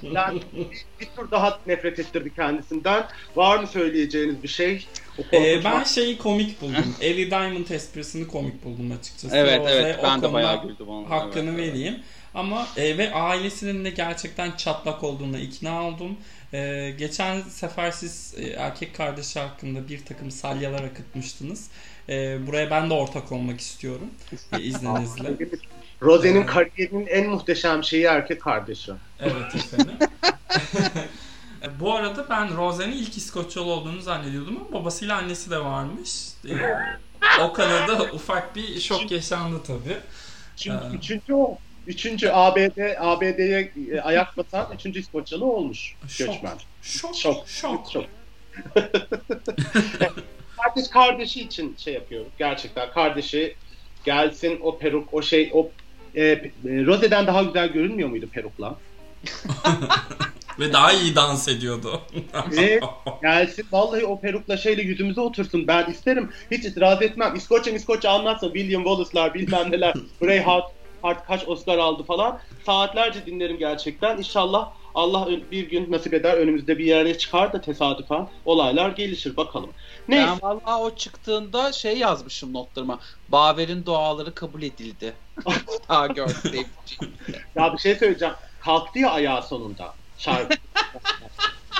[0.02, 3.06] yani bir, bir tur daha nefret ettirdi kendisinden.
[3.36, 4.86] Var mı söyleyeceğiniz bir şey?
[5.32, 6.94] Ee, ben şeyi komik buldum.
[7.00, 9.36] Ellie Diamond esprisini komik buldum açıkçası.
[9.36, 11.10] Evet o evet ben de bayağı güldüm onu.
[11.10, 11.94] Hakkını evet, vereyim.
[11.94, 12.04] Evet.
[12.34, 16.16] Ama e, ve ailesinin de gerçekten çatlak olduğuna ikna oldum.
[16.52, 21.70] E, geçen sefer siz e, erkek kardeşi hakkında bir takım salyalar akıtmıştınız.
[22.08, 24.10] E, buraya ben de ortak olmak istiyorum.
[24.52, 25.36] E, izninizle.
[26.02, 28.92] Rose'nin kariyerinin en muhteşem şeyi erkek kardeşi.
[29.20, 29.94] Evet efendim.
[31.80, 36.10] Bu arada ben Rose'nin ilk İskoçyalı olduğunu zannediyordum ama babasıyla annesi de varmış.
[36.48, 36.54] Ee,
[37.40, 39.96] o kanada ufak bir şok yaşandı tabii.
[40.56, 41.58] Çünkü ee, üçüncü o.
[41.86, 46.54] Üçüncü ABD ABD'ye e, ayak basan üçüncü İskoçyalı olmuş şok, göçmen.
[46.82, 47.16] Şok.
[47.16, 47.48] Şok.
[47.48, 47.90] Şok.
[47.92, 48.04] şok.
[50.56, 52.90] Kardeş kardeşi için şey yapıyor gerçekten.
[52.90, 53.56] Kardeşi
[54.04, 55.70] gelsin o peruk o şey o
[56.14, 58.78] e, e, Rose'den daha güzel görünmüyor muydu perukla?
[60.58, 62.00] Ve daha iyi dans ediyordu.
[62.50, 62.80] Ve
[63.22, 65.66] gelsin vallahi o perukla şeyle yüzümüze otursun.
[65.66, 66.30] Ben isterim.
[66.50, 67.34] Hiç itiraz etmem.
[67.34, 69.94] İskoçya İskoçya anlatsa William Wallace'lar bilmem neler.
[70.22, 70.72] Braveheart
[71.02, 72.38] Hart kaç Oscar aldı falan.
[72.66, 74.18] Saatlerce dinlerim gerçekten.
[74.18, 79.70] İnşallah Allah bir gün nasip eder önümüzde bir yere çıkar da tesadüfen olaylar gelişir bakalım.
[80.08, 80.26] Neyse.
[80.26, 82.98] Ben valla o çıktığında şey yazmışım notlarıma.
[83.28, 85.12] Baver'in duaları kabul edildi.
[85.88, 86.66] Daha gördüm.
[87.54, 88.34] ya bir şey söyleyeceğim.
[88.60, 90.54] Kalktı ya ayağı sonunda şarkı.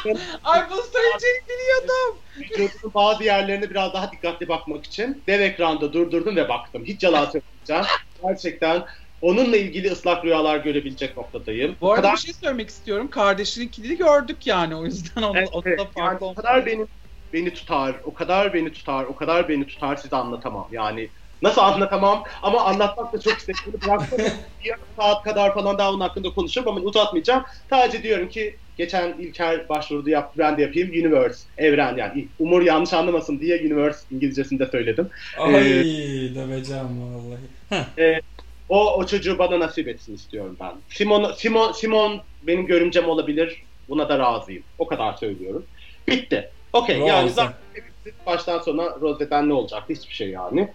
[0.45, 2.19] Ay bunu söyleyeceğini biliyordum.
[2.39, 6.85] Vücudunun bazı yerlerine biraz daha dikkatli bakmak için dev ekranda durdurdum ve baktım.
[6.85, 7.85] Hiç yalan söyleyeceğim.
[8.23, 8.85] Gerçekten
[9.23, 11.77] onunla ilgili ıslak rüyalar görebilecek noktadayım.
[11.81, 12.15] Bu arada kadar...
[12.15, 13.11] bir şey söylemek istiyorum.
[13.11, 16.89] Kardeşininkini gördük yani o yüzden onu, evet, o da farklı yani kadar benim
[17.33, 20.69] beni tutar, o kadar beni tutar, o kadar beni tutar size anlatamam.
[20.73, 21.09] Yani
[21.43, 23.81] Nasıl anlatamam ama anlatmak da çok istedim.
[23.87, 24.19] Bıraktım
[24.65, 27.45] bir saat kadar falan daha onun hakkında konuşurum ama uzatmayacağım.
[27.71, 30.91] Sadece diyorum ki geçen İlker başvurdu yaptı ben de yapayım.
[30.91, 32.29] Universe, evren yani.
[32.39, 35.09] Umur yanlış anlamasın diye Universe İngilizcesinde söyledim.
[35.39, 37.87] Ay ee, demeyeceğim vallahi.
[37.99, 38.21] E,
[38.69, 40.73] o, o çocuğu bana nasip etsin istiyorum ben.
[40.89, 43.63] Simon, Simon, Simon benim görümcem olabilir.
[43.89, 44.63] Buna da razıyım.
[44.79, 45.65] O kadar söylüyorum.
[46.09, 46.51] Bitti.
[46.73, 47.55] Okey yani zaten
[48.27, 49.93] baştan sona Rose'den ne olacaktı?
[49.93, 50.69] Hiçbir şey yani.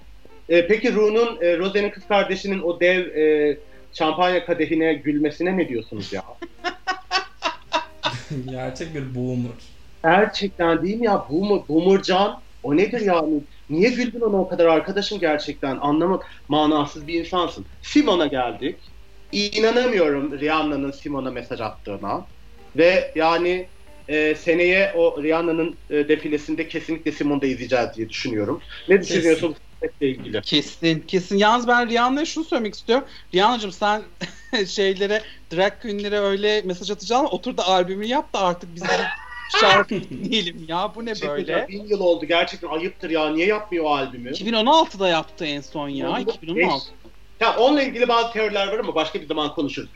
[0.50, 3.58] E, peki Ru'nun, e, Rose'nin kız kardeşinin o dev e,
[3.94, 6.24] şampanya kadehine gülmesine ne diyorsunuz ya?
[8.50, 9.52] Gerçek bir boomer.
[10.04, 11.26] Gerçekten değil mi ya?
[11.30, 12.42] Boomer, boomercan.
[12.64, 13.44] O nedir yani?
[13.70, 15.78] Niye güldün ona o kadar arkadaşım gerçekten?
[15.78, 17.66] Anlamak manasız bir insansın.
[17.82, 18.76] Simon'a geldik.
[19.32, 22.26] İnanamıyorum Rihanna'nın Simon'a mesaj attığına.
[22.76, 23.68] Ve yani
[24.08, 28.62] e, seneye o Rihanna'nın e, defilesinde kesinlikle Simon'da izleyeceğiz diye düşünüyorum.
[28.90, 29.56] Ne düşünüyorsun?
[30.02, 30.42] İlgili.
[30.42, 31.38] Kesin, kesin.
[31.38, 33.08] Yalnız ben Rihanna'ya şunu söylemek istiyorum.
[33.34, 34.02] Rihanna'cığım sen
[34.68, 35.22] şeylere,
[35.56, 38.84] drag queen'lere öyle mesaj atacağına otur da albümü yap da artık biz
[39.62, 40.92] şarkı dinleyelim ya.
[40.96, 41.68] Bu ne şey böyle?
[41.68, 42.26] Bin yıl oldu.
[42.26, 43.30] Gerçekten ayıptır ya.
[43.30, 44.30] Niye yapmıyor o albümü?
[44.30, 46.20] 2016'da yaptı en son ya.
[46.20, 46.86] 2016.
[47.40, 49.90] Ya onunla ilgili bazı teoriler var ama başka bir zaman konuşuruz.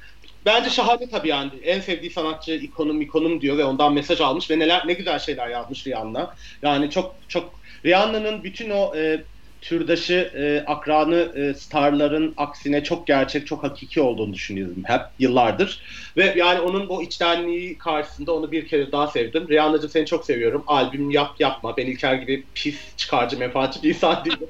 [0.45, 1.51] bence şahane tabii yani.
[1.63, 5.47] En sevdiği sanatçı ikonum ikonum diyor ve ondan mesaj almış ve neler ne güzel şeyler
[5.47, 6.35] yazmış Rihanna.
[6.61, 9.23] Yani çok çok Rihanna'nın bütün o e,
[9.61, 15.83] türdaşı e, akranı e, starların aksine çok gerçek, çok hakiki olduğunu düşünüyorum hep yıllardır.
[16.17, 19.49] Ve yani onun o içtenliği karşısında onu bir kere daha sevdim.
[19.49, 20.63] Rihanna'cığım seni çok seviyorum.
[20.67, 21.77] Albüm yap yapma.
[21.77, 24.47] Ben İlker gibi pis, çıkarcı, menfaatçi bir insan değilim.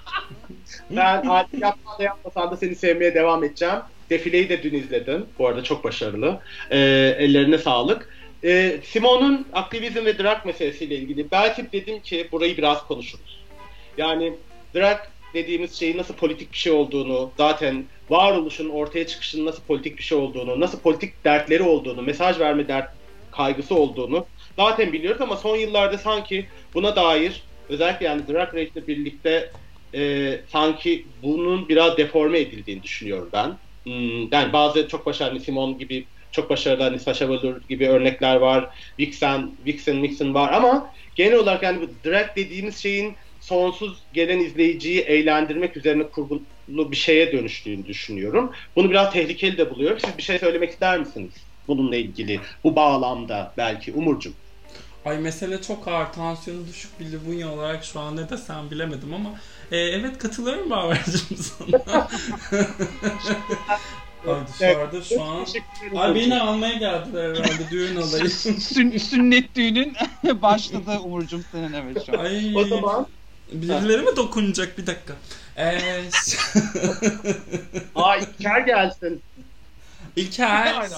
[0.90, 3.78] ben albüm yapma da yapmasan da seni sevmeye devam edeceğim.
[4.10, 5.26] Defileyi de dün izledim.
[5.38, 6.40] Bu arada çok başarılı.
[6.70, 6.78] E,
[7.18, 8.08] ellerine sağlık.
[8.44, 13.35] E, Simon'un aktivizm ve drag meselesiyle ilgili belki dedim ki burayı biraz konuşuruz.
[13.98, 14.38] Yani
[14.74, 14.98] drag
[15.34, 20.18] dediğimiz şeyin nasıl politik bir şey olduğunu, zaten varoluşun ortaya çıkışının nasıl politik bir şey
[20.18, 22.90] olduğunu, nasıl politik dertleri olduğunu, mesaj verme dert
[23.30, 28.86] kaygısı olduğunu zaten biliyoruz ama son yıllarda sanki buna dair özellikle yani Drag Race ile
[28.86, 29.50] birlikte
[29.94, 33.58] e, sanki bunun biraz deforme edildiğini düşünüyorum ben.
[33.84, 38.78] Hmm, yani bazı çok başarılı Simon gibi çok başarılı hani Sasha Velour gibi örnekler var.
[38.98, 43.16] Vixen, Vixen, Vixen var ama genel olarak yani bu drag dediğimiz şeyin
[43.46, 48.52] sonsuz gelen izleyiciyi eğlendirmek üzerine kurgulu bir şeye dönüştüğünü düşünüyorum.
[48.76, 49.98] Bunu biraz tehlikeli de buluyorum.
[50.00, 51.32] Siz bir şey söylemek ister misiniz?
[51.68, 54.32] Bununla ilgili, bu bağlamda belki Umurcuğum.
[55.04, 56.12] Ay mesele çok ağır.
[56.12, 59.30] Tansiyonu düşük bir Libunya olarak şu an ne desem bilemedim ama
[59.72, 62.08] e, evet katılıyorum Baver'cim sana.
[64.26, 65.46] Ay dışarıda şu an.
[65.96, 68.30] Ay beni almaya geldiler herhalde düğün alayı.
[68.30, 69.96] Sün, sünnet düğünün
[70.42, 72.24] başladı Umurcuğum senin evet şu an.
[72.24, 72.56] Ay.
[72.56, 73.06] O zaman
[73.52, 75.14] Birileri mi dokunacak bir dakika?
[75.56, 75.80] Ee,
[77.94, 79.22] Aa İlker gelsin.
[80.16, 80.88] İlker.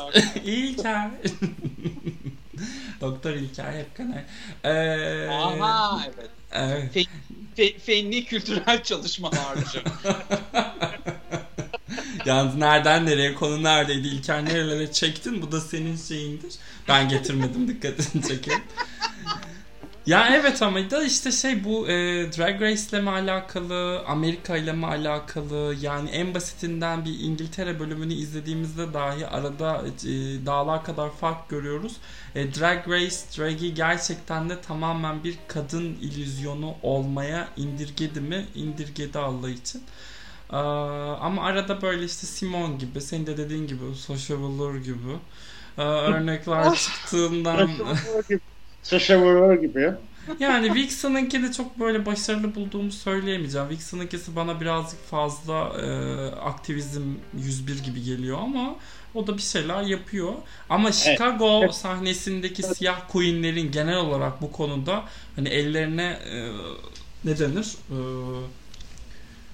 [0.44, 1.11] İlker.
[3.01, 4.22] Doktor İlker hep kanal.
[4.64, 6.30] Ee, Aha evet.
[6.53, 6.92] evet.
[6.94, 7.03] Fe,
[7.57, 9.82] fe, fenli kültürel çalışmalarcı.
[12.26, 16.55] Yalnız nereden nereye konu neredeydi İlker nerelere çektin bu da senin şeyindir.
[16.88, 18.62] Ben getirmedim dikkatini çekin.
[20.09, 21.92] Ya evet ama da işte şey bu e,
[22.32, 28.14] Drag Race ile mi alakalı, Amerika ile mi alakalı yani en basitinden bir İngiltere bölümünü
[28.14, 31.96] izlediğimizde dahi arada e, dağlar kadar fark görüyoruz.
[32.34, 38.46] E, Drag Race, Drag'i gerçekten de tamamen bir kadın illüzyonu olmaya indirgedi mi?
[38.54, 39.82] İndirgedi Allah için.
[40.52, 45.16] Ee, ama arada böyle işte Simon gibi, senin de dediğin gibi, Sasha Velour gibi
[45.78, 47.70] e, örnekler çıktığından...
[48.83, 49.93] Sasha Velour gibi.
[50.41, 53.68] Yani Vixen'ınki de çok böyle başarılı bulduğumu söyleyemeyeceğim.
[53.68, 55.89] Vixen'ınkisi bana birazcık fazla e,
[56.41, 57.03] aktivizm
[57.39, 58.76] 101 gibi geliyor ama
[59.14, 60.33] o da bir şeyler yapıyor.
[60.68, 61.74] Ama Chicago evet.
[61.74, 65.05] sahnesindeki siyah queenlerin genel olarak bu konuda
[65.37, 66.51] hani ellerine e,
[67.24, 67.76] ne denir?
[67.91, 67.99] E,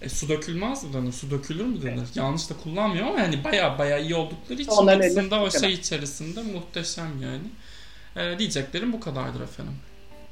[0.05, 1.13] e, su dökülmez mi denir?
[1.13, 1.99] Su dökülür mü denir?
[1.99, 2.17] Evet.
[2.17, 7.23] Yanlış da kullanmıyor ama yani baya baya iyi oldukları için aslında o şey içerisinde muhteşem
[7.23, 7.49] yani.
[8.17, 9.75] E, diyeceklerim bu kadardır efendim.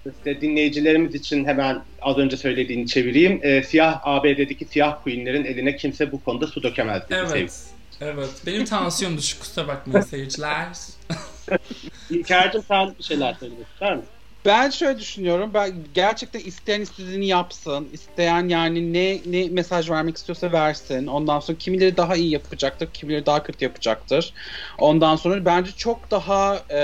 [0.07, 3.41] İşte dinleyicilerimiz için hemen az önce söylediğini çevireyim.
[3.43, 7.03] E, siyah ABD'deki siyah queenlerin eline kimse bu konuda su dökemez.
[7.11, 7.30] Evet.
[7.30, 7.49] Sevim.
[8.01, 8.30] Evet.
[8.47, 9.41] Benim tansiyonum düşük.
[9.41, 10.68] Kusura bakmayın seyirciler.
[12.11, 14.09] İlker'cim sen bir şeyler söylemek ister misin?
[14.45, 15.51] Ben şöyle düşünüyorum.
[15.55, 17.89] Ben gerçekten isteyen istediğini yapsın.
[17.93, 21.07] İsteyen yani ne ne mesaj vermek istiyorsa versin.
[21.07, 24.35] Ondan sonra kimileri daha iyi yapacaktır, kimileri daha kötü yapacaktır.
[24.78, 26.80] Ondan sonra bence çok daha e,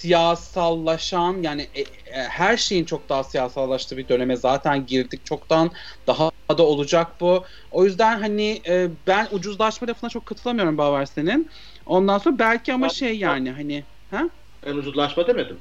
[0.00, 5.24] siyasallaşan yani e, e, her şeyin çok daha siyasallaştığı bir döneme zaten girdik.
[5.24, 5.70] Çoktan
[6.06, 7.44] daha da olacak bu.
[7.70, 11.50] O yüzden hani e, ben ucuzlaşma lafına çok katılamıyorum Baver senin.
[11.86, 14.30] Ondan sonra belki ama şey yani hani ha?
[14.66, 15.60] Ben ucuzlaşma demedim.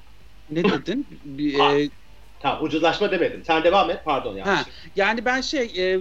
[0.49, 1.07] Ne dedin?
[1.23, 1.89] Bir, e,
[2.39, 3.43] Tamam ucuzlaşma demedim.
[3.45, 4.01] Sen devam et.
[4.05, 4.49] Pardon yani.
[4.49, 4.63] Ha,
[4.95, 5.99] yani ben şey e,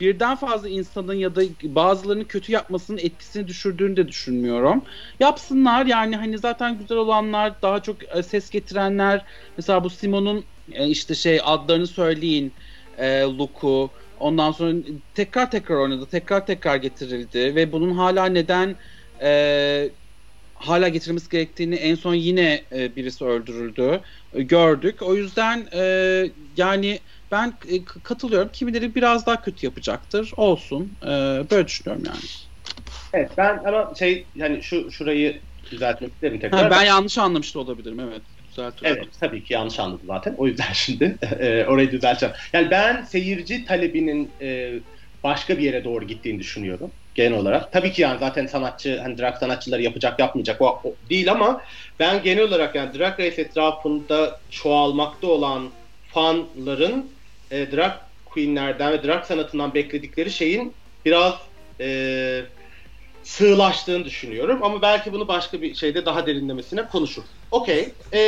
[0.00, 4.84] birden fazla insanın ya da bazılarının kötü yapmasının etkisini düşürdüğünü de düşünmüyorum.
[5.20, 9.26] Yapsınlar yani hani zaten güzel olanlar daha çok e, ses getirenler
[9.56, 12.54] mesela bu Simon'un e, işte şey adlarını söyleyin
[12.98, 14.82] e, Luke'u ondan sonra
[15.14, 16.08] tekrar tekrar oynadı.
[16.10, 18.76] Tekrar tekrar getirildi ve bunun hala neden
[19.22, 19.90] e,
[20.60, 24.00] hala getirilmesi gerektiğini en son yine e, birisi öldürüldü
[24.32, 25.02] e, gördük.
[25.02, 25.82] O yüzden e,
[26.56, 26.98] yani
[27.30, 28.48] ben e, katılıyorum.
[28.52, 30.32] Kimileri biraz daha kötü yapacaktır.
[30.36, 30.96] Olsun.
[31.02, 31.08] E,
[31.50, 32.20] böyle düşünüyorum yani.
[33.14, 36.62] Evet ben ama şey yani şu şurayı düzeltmek isterim tekrar.
[36.62, 38.22] Ha, ben yanlış anlamış da olabilirim evet.
[38.82, 40.34] Evet tabii ki yanlış anladım zaten.
[40.38, 42.34] O yüzden şimdi e, orayı düzelteceğim.
[42.52, 44.72] Yani ben seyirci talebinin e,
[45.24, 47.72] başka bir yere doğru gittiğini düşünüyorum genel olarak.
[47.72, 51.62] Tabii ki yani zaten sanatçı hani drag sanatçıları yapacak yapmayacak o, o değil ama
[51.98, 55.70] ben genel olarak yani drag race etrafında çoğalmakta olan
[56.12, 57.10] fanların
[57.50, 57.92] e, drag
[58.24, 61.34] queenlerden ve drag sanatından bekledikleri şeyin biraz
[61.80, 62.42] e,
[63.22, 64.62] sığlaştığını düşünüyorum.
[64.62, 67.22] Ama belki bunu başka bir şeyde daha derinlemesine konuşur.
[67.50, 67.88] Okey.
[68.12, 68.18] Ee,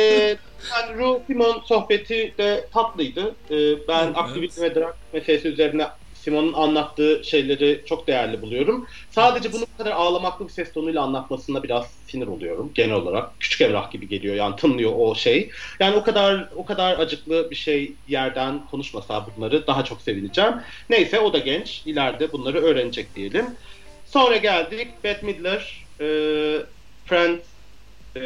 [0.71, 3.35] yani Ru Simon sohbeti de tatlıydı.
[3.51, 4.17] Ee, ben evet.
[4.17, 5.87] aktivizm ve drag meselesi üzerine
[6.23, 8.87] Simon'un anlattığı şeyleri çok değerli buluyorum.
[9.09, 13.39] Sadece bunu bu kadar ağlamaklı bir ses tonuyla anlatmasına biraz sinir oluyorum genel olarak.
[13.39, 15.51] Küçük Emrah gibi geliyor yani tınlıyor o şey.
[15.79, 20.53] Yani o kadar o kadar acıklı bir şey yerden konuşmasa bunları daha çok sevineceğim.
[20.89, 21.85] Neyse o da genç.
[21.85, 23.57] ileride bunları öğrenecek diyelim.
[24.03, 26.05] Sonra geldik Bette Midler e,
[27.05, 27.53] Friends
[28.17, 28.21] e,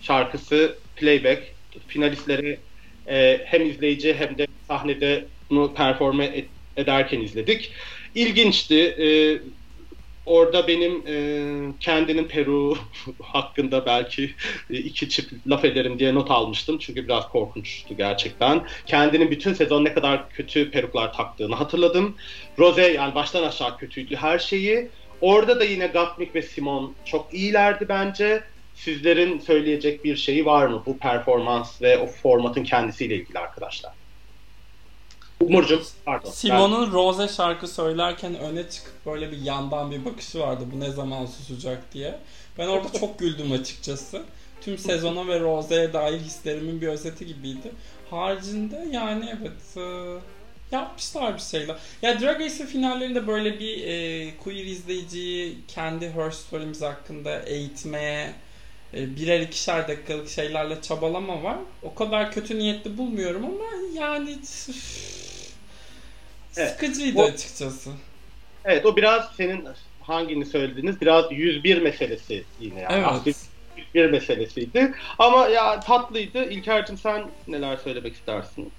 [0.00, 1.56] şarkısı Playback
[1.88, 2.66] finalistleri
[3.06, 7.72] e, hem izleyici hem de sahnede bunu performe et, ederken izledik.
[8.14, 8.80] İlginçti.
[8.80, 9.08] E,
[10.26, 11.16] orada benim e,
[11.80, 12.78] kendinin Peru
[13.22, 14.34] hakkında belki
[14.70, 16.78] e, iki çift laf ederim diye not almıştım.
[16.78, 18.66] Çünkü biraz korkunçtu gerçekten.
[18.86, 22.16] Kendinin bütün sezon ne kadar kötü peruklar taktığını hatırladım.
[22.58, 24.90] Rose yani baştan aşağı kötüydü her şeyi.
[25.20, 28.44] Orada da yine Gottmik ve Simon çok iyilerdi bence.
[28.74, 33.92] Sizlerin söyleyecek bir şeyi var mı bu performans ve o formatın kendisiyle ilgili arkadaşlar?
[35.40, 36.30] Umurcum pardon.
[36.30, 41.26] Simon'un Rose şarkı söylerken öne çıkıp böyle bir yandan bir bakışı vardı bu ne zaman
[41.26, 42.18] susacak diye.
[42.58, 44.22] Ben orada çok güldüm açıkçası.
[44.60, 47.72] Tüm sezona ve Rose'ye dair hislerimin bir özeti gibiydi.
[48.10, 50.16] Haricinde yani evet e,
[50.72, 51.76] yapmışlar bir şeyler.
[52.02, 58.34] Ya Drag Race finallerinde böyle bir e, queer izleyiciyi kendi her story'miz hakkında eğitmeye
[58.94, 61.58] e, birer ikişer dakikalık şeylerle çabalama var.
[61.82, 64.68] O kadar kötü niyetli bulmuyorum ama yani üf,
[66.56, 66.70] Evet.
[66.70, 67.90] Sıkıcıydı o, açıkçası.
[68.64, 69.68] Evet o biraz senin
[70.02, 72.94] hangini söylediğiniz biraz 101 meselesi yine yani.
[72.94, 73.06] Evet.
[73.06, 73.36] Aktif
[73.94, 74.94] 101 meselesiydi.
[75.18, 76.50] Ama ya tatlıydı.
[76.50, 78.72] İlker'cim sen neler söylemek istersin?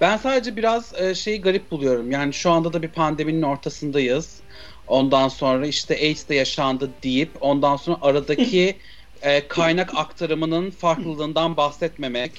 [0.00, 2.10] Ben sadece biraz e, şeyi garip buluyorum.
[2.10, 4.40] Yani şu anda da bir pandeminin ortasındayız.
[4.86, 8.76] Ondan sonra işte AIDS de yaşandı deyip ondan sonra aradaki
[9.22, 12.32] e, kaynak aktarımının farklılığından bahsetmemek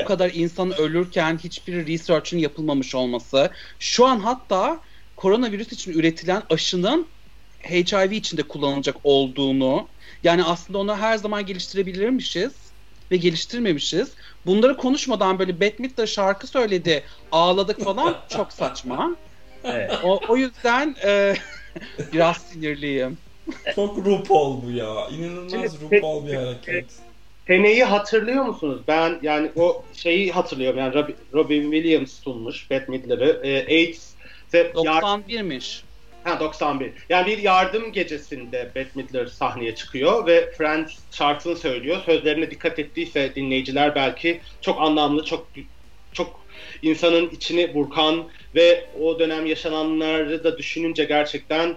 [0.00, 3.50] o kadar insan ölürken hiçbir research'ın yapılmamış olması.
[3.78, 4.80] Şu an hatta
[5.16, 7.06] koronavirüs için üretilen aşının
[7.70, 9.88] HIV için de kullanılacak olduğunu
[10.24, 12.52] yani aslında onu her zaman geliştirebilirmişiz
[13.10, 14.12] ve geliştirmemişiz.
[14.46, 19.16] Bunları konuşmadan böyle Bette de şarkı söyledi, ağladık falan çok saçma.
[19.64, 19.92] Evet.
[20.04, 21.34] O, o yüzden e,
[22.12, 23.18] biraz sinirliyim.
[23.74, 25.08] Çok RuPaul bu ya.
[25.08, 26.86] İnanılmaz RuPaul bir hareket.
[27.46, 28.80] Seneyi hatırlıyor musunuz?
[28.88, 30.78] Ben yani o şeyi hatırlıyorum.
[30.78, 33.40] Yani Robin, Robin Williams sunmuş Bette Midler'ı.
[33.44, 34.14] E, AIDS
[34.52, 35.82] 91'miş.
[36.24, 36.92] Ha 91.
[37.08, 42.02] Yani bir yardım gecesinde Bette Midler sahneye çıkıyor ve Friends şarkısını söylüyor.
[42.06, 45.48] Sözlerine dikkat ettiyse dinleyiciler belki çok anlamlı, çok
[46.12, 46.40] çok
[46.82, 51.76] insanın içini burkan ve o dönem yaşananları da düşününce gerçekten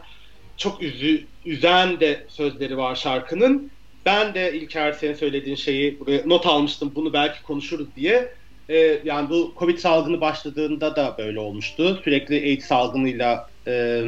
[0.58, 3.72] çok üzü, üzen de sözleri var şarkının.
[4.06, 8.36] Ben de İlker senin söylediğin şeyi not almıştım bunu belki konuşuruz diye.
[8.70, 12.02] Ee, yani bu Covid salgını başladığında da böyle olmuştu.
[12.04, 14.04] Sürekli AIDS salgınıyla e,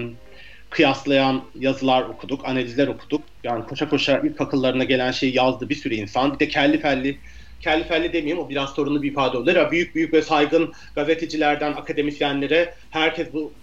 [0.70, 3.26] kıyaslayan yazılar okuduk, analizler okuduk.
[3.44, 6.34] Yani koşa koşa ilk akıllarına gelen şeyi yazdı bir sürü insan.
[6.34, 7.22] Bir de kelli felli,
[7.60, 9.56] kelli felli demeyeyim o biraz sorunlu bir ifade olur.
[9.56, 13.54] Ya büyük büyük ve saygın gazetecilerden akademisyenlere herkes bu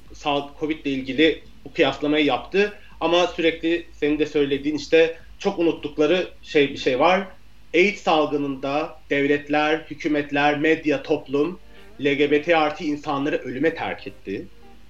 [0.60, 2.72] Covid ile ilgili bu kıyaslamayı yaptı.
[3.00, 7.26] Ama sürekli senin de söylediğin işte çok unuttukları şey bir şey var.
[7.74, 11.58] AIDS salgınında devletler, hükümetler, medya, toplum
[12.00, 14.44] LGBT artı insanları ölüme terk etti.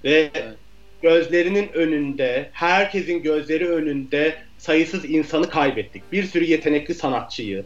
[0.05, 0.31] Ve
[1.03, 6.13] gözlerinin önünde, herkesin gözleri önünde sayısız insanı kaybettik.
[6.13, 7.65] Bir sürü yetenekli sanatçıyı,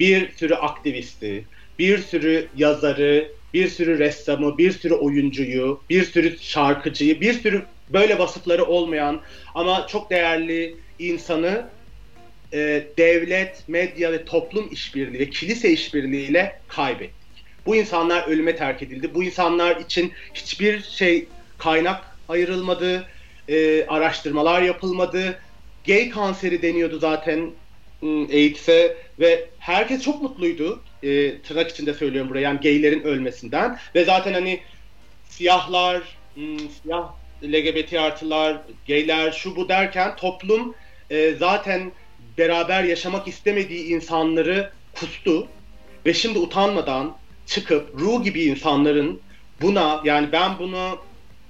[0.00, 1.44] bir sürü aktivisti,
[1.78, 8.18] bir sürü yazarı, bir sürü ressamı, bir sürü oyuncuyu, bir sürü şarkıcıyı, bir sürü böyle
[8.18, 9.20] vasıfları olmayan
[9.54, 11.66] ama çok değerli insanı
[12.52, 17.44] e, devlet, medya ve toplum işbirliği ve kilise işbirliğiyle kaybettik.
[17.66, 19.14] Bu insanlar ölüme terk edildi.
[19.14, 21.26] Bu insanlar için hiçbir şey
[21.58, 23.06] kaynak ayrılmadı,
[23.48, 25.38] e, araştırmalar yapılmadı.
[25.86, 27.50] Gay kanseri deniyordu zaten
[28.02, 30.82] ıı, AIDS'e ve herkes çok mutluydu.
[31.02, 34.60] E, tırnak içinde söylüyorum buraya yani gaylerin ölmesinden ve zaten hani
[35.28, 35.96] siyahlar,
[36.36, 37.12] ıı, siyah
[37.44, 38.56] LGBT artılar,
[38.88, 40.74] gayler şu bu derken toplum
[41.10, 41.92] e, zaten
[42.38, 45.48] beraber yaşamak istemediği insanları kustu
[46.06, 47.16] ve şimdi utanmadan
[47.46, 49.20] çıkıp Ru gibi insanların
[49.62, 50.98] buna yani ben bunu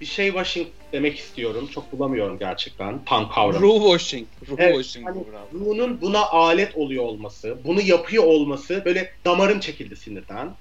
[0.01, 1.69] bir şey washing demek istiyorum.
[1.75, 3.67] Çok bulamıyorum gerçekten tam kavramı.
[3.67, 4.29] Ru washing.
[4.49, 5.07] Ru evet, washing.
[5.07, 10.57] Yani Ru'nun buna alet oluyor olması, bunu yapıyor olması böyle damarım çekildi sinirden.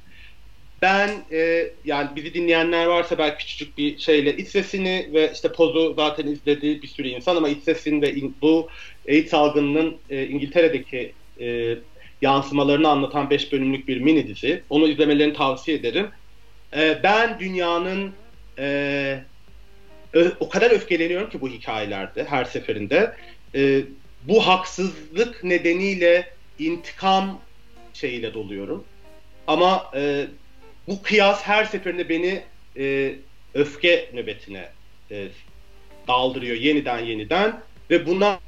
[0.81, 5.93] Ben e, yani bizi dinleyenler varsa belki küçücük bir şeyle iç sesini ve işte pozu
[5.95, 8.69] zaten izledi bir sürü insan ama iç sesin ve in, bu
[9.09, 11.75] AIDS salgınının e, İngiltere'deki e,
[12.21, 14.63] yansımalarını anlatan 5 bölümlük bir mini dizi.
[14.69, 16.07] Onu izlemelerini tavsiye ederim.
[16.75, 18.11] E, ben dünyanın
[18.59, 19.19] e,
[20.39, 23.15] o kadar öfkeleniyorum ki bu hikayelerde her seferinde.
[23.55, 23.81] E,
[24.23, 27.41] bu haksızlık nedeniyle intikam
[27.93, 28.83] şeyiyle doluyorum.
[29.47, 30.27] Ama e,
[30.89, 32.41] bu kıyas her seferinde beni
[32.77, 33.15] e,
[33.53, 34.69] öfke nöbetine
[35.11, 35.27] e,
[36.07, 38.39] daldırıyor yeniden yeniden ve buna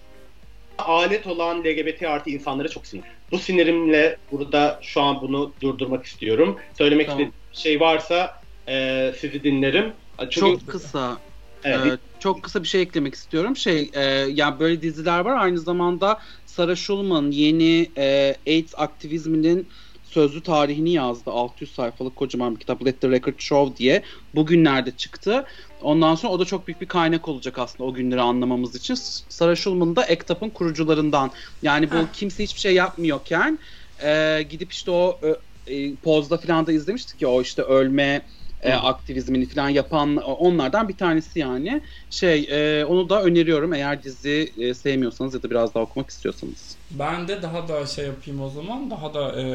[0.78, 3.04] alet olan LGBT artı insanlara çok sinir.
[3.32, 6.58] Bu sinirimle burada şu an bunu durdurmak istiyorum.
[6.78, 7.22] Söylemek tamam.
[7.22, 9.94] istediğim şey varsa e, sizi dinlerim.
[10.20, 10.40] Çünkü...
[10.40, 11.18] Çok kısa.
[11.64, 11.94] Evet.
[11.94, 13.56] Ee, çok kısa bir şey eklemek istiyorum.
[13.56, 15.38] Şey, e, yani böyle diziler var.
[15.38, 19.68] Aynı zamanda Sarah Schulman yeni e, AIDS aktivizminin
[20.12, 21.32] sözlü tarihini yazdı.
[21.32, 24.04] 600 sayfalık kocaman bir kitap Let the Record Show diye.
[24.36, 25.46] Bugünlerde çıktı.
[25.82, 28.96] Ondan sonra o da çok büyük bir kaynak olacak aslında o günleri anlamamız için.
[29.30, 31.32] Sarah Schulman da ECTAP'ın kurucularından.
[31.62, 32.10] Yani bu ha.
[32.14, 33.60] kimse hiçbir şey yapmıyorken
[34.04, 35.20] e, gidip işte o
[35.68, 38.22] e, pozda falan da izlemiştik ya o işte ölme
[38.64, 41.82] e, aktivizmini falan yapan onlardan bir tanesi yani.
[42.10, 46.78] Şey e, onu da öneriyorum eğer dizi e, sevmiyorsanız ya da biraz daha okumak istiyorsanız.
[46.92, 49.46] Ben de daha da şey yapayım o zaman daha da e,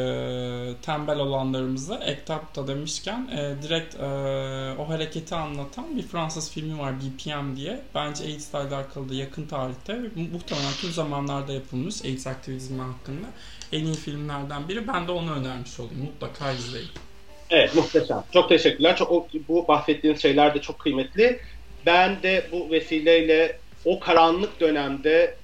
[0.83, 4.07] tembel olanlarımızı Ektap'ta demişken e, direkt e,
[4.79, 7.81] o hareketi anlatan bir Fransız filmi var BPM diye.
[7.95, 10.01] Bence AIDS ile alakalı da yakın tarihte
[10.33, 13.27] muhtemelen tüm zamanlarda yapılmış AIDS aktivizmi hakkında
[13.73, 14.89] en iyi filmlerden biri.
[14.89, 16.05] Ben de onu önermiş olayım.
[16.05, 16.89] Mutlaka izleyin.
[17.51, 18.25] Evet muhteşem.
[18.33, 18.97] Çok teşekkürler.
[18.97, 21.41] Çok, bu bahsettiğiniz şeyler de çok kıymetli.
[21.87, 25.39] Ben de bu vesileyle o karanlık dönemde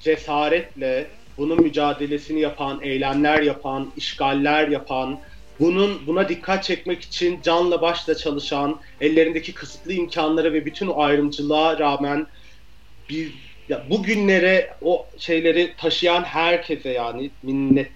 [0.00, 5.20] cesaretle bunun mücadelesini yapan, eylemler yapan, işgaller yapan,
[5.60, 11.78] bunun buna dikkat çekmek için canla başla çalışan, ellerindeki kısıtlı imkanlara ve bütün o ayrımcılığa
[11.78, 12.26] rağmen
[13.08, 13.34] bir
[13.68, 17.92] ya bugünlere o şeyleri taşıyan herkese yani minnet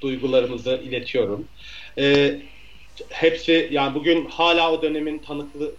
[0.00, 1.48] duygularımızı iletiyorum.
[1.98, 2.40] Ee,
[3.08, 5.76] hepsi yani bugün hala o dönemin tanıklı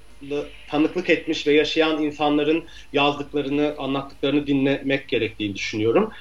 [0.68, 6.12] tanıklık etmiş ve yaşayan insanların yazdıklarını, anlattıklarını dinlemek gerektiğini düşünüyorum.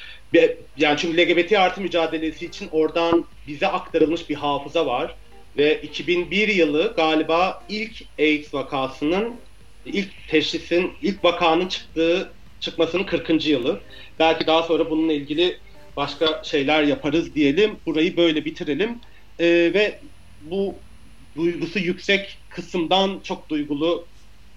[0.77, 5.17] Yani çünkü LGBT artı mücadelesi için oradan bize aktarılmış bir hafıza var.
[5.57, 9.41] Ve 2001 yılı galiba ilk AIDS vakasının,
[9.85, 13.47] ilk teşhisin, ilk vakanın çıktığı, çıkmasının 40.
[13.47, 13.81] yılı.
[14.19, 15.61] Belki daha sonra bununla ilgili
[15.97, 17.81] başka şeyler yaparız diyelim.
[17.87, 19.01] Burayı böyle bitirelim.
[19.39, 20.01] Ee, ve
[20.41, 20.86] bu
[21.37, 24.09] duygusu yüksek kısımdan çok duygulu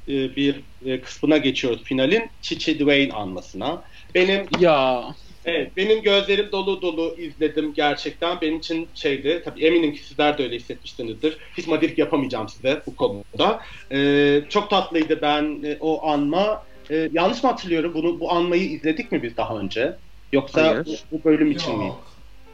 [0.07, 2.29] e, bir e, kısmına geçiyoruz finalin.
[2.41, 3.83] Chichi Dwayne anmasına.
[4.15, 5.05] Benim ya
[5.45, 8.41] Evet, benim gözlerim dolu dolu izledim gerçekten.
[8.41, 11.37] Benim için şeydi, tabii eminim ki sizler de öyle hissetmişsinizdir.
[11.57, 13.61] Hiç madirik yapamayacağım size bu konuda.
[13.91, 16.63] Ee, çok tatlıydı ben e, o anma.
[16.91, 17.93] Ee, yanlış mı hatırlıyorum?
[17.93, 19.95] Bunu bu anmayı izledik mi biz daha önce?
[20.33, 21.79] Yoksa bu, bu bölüm için Yok.
[21.79, 21.91] mi?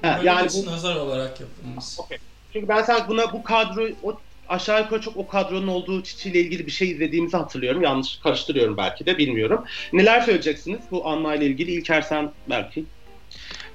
[0.01, 0.71] Ha, bölüm yani için bu...
[0.71, 1.85] özel olarak yapılmış.
[1.99, 2.17] Okay.
[2.55, 6.39] Çünkü ben sen buna bu kadro o aşağı yukarı çok o kadronun olduğu Çiçi ile
[6.39, 7.81] ilgili bir şey izlediğimizi hatırlıyorum.
[7.81, 9.63] Yanlış karıştırıyorum belki de bilmiyorum.
[9.93, 11.71] Neler söyleyeceksiniz bu Anma ile ilgili?
[11.71, 12.85] İlker sen belki.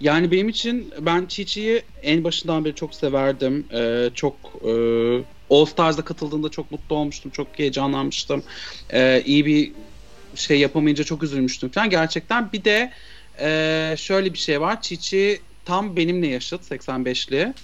[0.01, 3.69] Yani benim için ben Çiçi'yi en başından beri çok severdim.
[3.75, 4.35] Ee, çok
[4.69, 4.71] e,
[5.51, 7.31] All Stars'a katıldığında çok mutlu olmuştum.
[7.31, 8.43] Çok heyecanlanmıştım.
[8.93, 9.73] Ee, iyi bir
[10.35, 11.91] şey yapamayınca çok üzülmüştüm falan.
[11.91, 12.93] Gerçekten bir de
[13.41, 14.83] e, şöyle bir şey var.
[14.83, 17.55] Çiçi tam benimle yaşıt 85'li.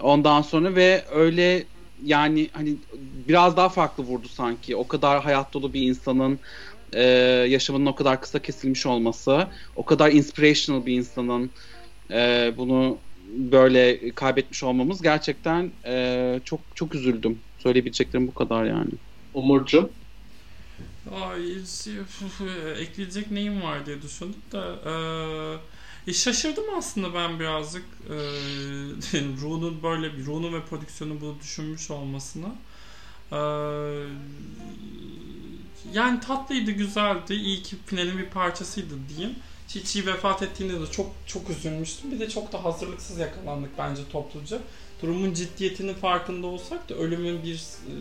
[0.00, 1.68] Ondan sonra ve öyle
[2.02, 4.76] yani hani biraz daha farklı vurdu sanki.
[4.76, 6.40] O kadar hayat dolu bir insanın
[6.92, 7.02] e,
[7.48, 11.54] yaşamının o kadar kısa kesilmiş olması, o kadar inspirational bir insanın
[12.12, 17.44] e, bunu böyle kaybetmiş olmamız gerçekten e, çok çok üzüldüm.
[17.58, 18.90] Söyleyebileceklerim bu kadar yani.
[19.32, 19.96] Umurcuğum?
[21.10, 21.56] Ay,
[22.76, 24.94] ekleyecek neyim var diye düşündüm de e,
[26.14, 28.16] şaşırdım aslında ben birazcık e,
[29.42, 32.54] Rune'un böyle bir Rune'un ve prodüksiyonu bunu düşünmüş olmasına.
[33.32, 33.38] E,
[35.92, 37.34] yani tatlıydı, güzeldi.
[37.34, 39.34] İyi ki finalin bir parçasıydı diyeyim.
[39.68, 42.12] Çiçi vefat ettiğinde de çok çok üzülmüştüm.
[42.12, 44.58] Bir de çok da hazırlıksız yakalandık bence topluca.
[45.02, 47.94] Durumun ciddiyetinin farkında olsak da ölümün bir e,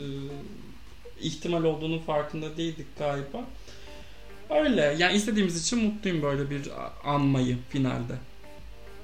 [1.21, 3.43] ihtimal olduğunu farkında değildik galiba.
[4.49, 4.95] Öyle.
[4.97, 6.61] Yani istediğimiz için mutluyum böyle bir
[7.03, 8.13] anmayı finalde.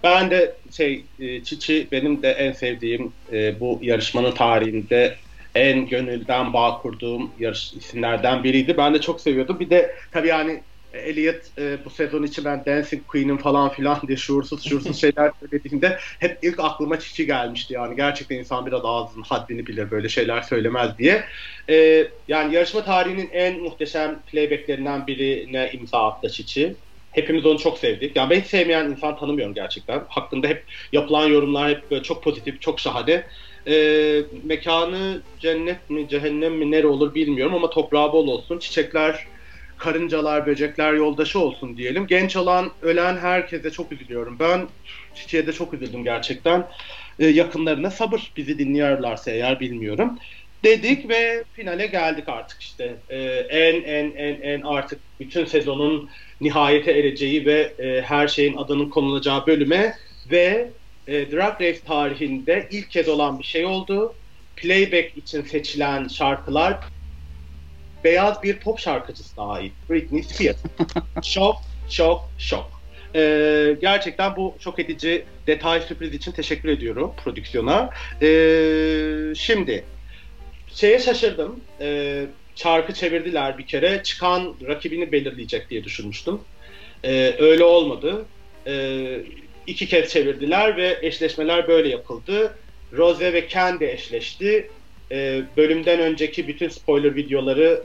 [0.03, 5.15] Ben de şey e, Çiçi benim de en sevdiğim e, bu yarışmanın tarihinde
[5.55, 8.77] en gönülden bağ kurduğum yarış isimlerden biriydi.
[8.77, 9.59] Ben de çok seviyordum.
[9.59, 10.61] Bir de tabii yani
[10.93, 15.97] Elliot e, bu sezon için ben Dancing Queen'im falan filan diye şuursuz şuursuz şeyler söylediğinde
[16.19, 17.95] hep ilk aklıma Çiçi gelmişti yani.
[17.95, 21.25] Gerçekten insan biraz ağzının haddini bilir böyle şeyler söylemez diye.
[21.69, 26.81] E, yani yarışma tarihinin en muhteşem playbacklerinden birine imza attı Çiçi.
[27.11, 28.15] Hepimiz onu çok sevdik.
[28.15, 30.05] Yani ben hiç sevmeyen insan tanımıyorum gerçekten.
[30.09, 33.27] Hakkında hep yapılan yorumlar hep böyle çok pozitif, çok şahane.
[33.67, 33.73] E,
[34.43, 38.59] mekanı cennet mi, cehennem mi, nere olur bilmiyorum ama toprağı bol olsun.
[38.59, 39.31] Çiçekler
[39.81, 42.07] karıncalar, böcekler yoldaşı olsun diyelim.
[42.07, 44.39] Genç olan, ölen herkese çok üzülüyorum.
[44.39, 44.67] Ben
[45.15, 46.67] Çiçeğe de çok üzüldüm gerçekten.
[47.19, 50.19] Ee, yakınlarına sabır bizi dinliyorlarsa eğer bilmiyorum.
[50.63, 52.95] Dedik ve finale geldik artık işte.
[53.09, 53.17] Ee,
[53.49, 56.09] en en en en artık bütün sezonun
[56.41, 59.95] nihayete ereceği ve e, her şeyin adının konulacağı bölüme
[60.31, 60.71] ve
[61.07, 64.13] e, Drag Race tarihinde ilk kez olan bir şey oldu.
[64.55, 66.79] Playback için seçilen şarkılar
[68.03, 69.73] beyaz bir pop şarkıcısına ait.
[69.89, 70.57] Britney Spears.
[71.23, 71.55] şok,
[71.89, 72.81] şok, şok.
[73.15, 77.89] Ee, gerçekten bu şok edici detay sürpriz için teşekkür ediyorum prodüksiyona.
[78.21, 79.83] Ee, şimdi
[80.73, 81.59] şeye şaşırdım.
[81.81, 82.25] Ee,
[82.55, 84.03] çarkı çevirdiler bir kere.
[84.03, 86.39] Çıkan rakibini belirleyecek diye düşünmüştüm.
[87.03, 88.25] Ee, öyle olmadı.
[88.67, 89.17] Ee,
[89.67, 92.57] iki kez çevirdiler ve eşleşmeler böyle yapıldı.
[92.93, 94.69] Rose ve Ken de eşleşti.
[95.11, 97.83] Ee, bölümden önceki bütün spoiler videoları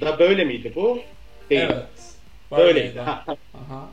[0.00, 1.00] da böyle miydi bu?
[1.50, 1.62] Değil.
[1.62, 1.84] Evet.
[2.50, 3.02] Böyleydi.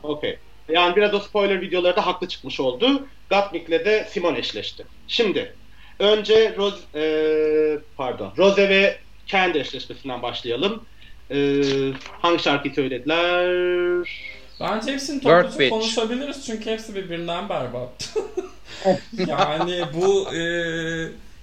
[0.02, 0.38] Okey.
[0.68, 3.06] Yani biraz o spoiler videoları da haklı çıkmış oldu.
[3.30, 4.86] Gottmik'le de Simon eşleşti.
[5.08, 5.54] Şimdi
[5.98, 10.84] önce Rose, e, pardon, Rose ve Kendi eşleşmesinden başlayalım.
[11.30, 11.62] E,
[12.22, 14.08] hangi şarkıyı söylediler?
[14.60, 18.14] Bence hepsini topluca konuşabiliriz çünkü hepsi birbirinden berbat.
[19.26, 20.40] yani bu e,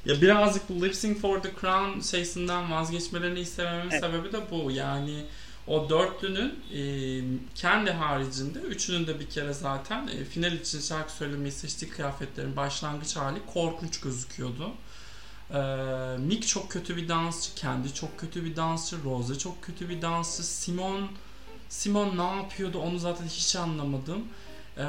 [0.08, 4.02] ya birazcık bu Lip Sync for the Crown şeysinden vazgeçmelerini istememin evet.
[4.02, 4.72] sebebi de bu.
[4.72, 5.24] Yani
[5.68, 6.82] o dörtlünün e,
[7.56, 13.16] kendi haricinde üçünün de bir kere zaten e, final için şarkı söylemeyi seçtiği kıyafetlerin başlangıç
[13.16, 14.72] hali korkunç gözüküyordu.
[15.54, 15.58] E,
[16.18, 20.44] Mick çok kötü bir dansçı, kendi çok kötü bir dansçı, Rose çok kötü bir dansçı,
[20.44, 21.08] Simon
[21.70, 24.24] Simon ne yapıyordu onu zaten hiç anlamadım.
[24.78, 24.86] E,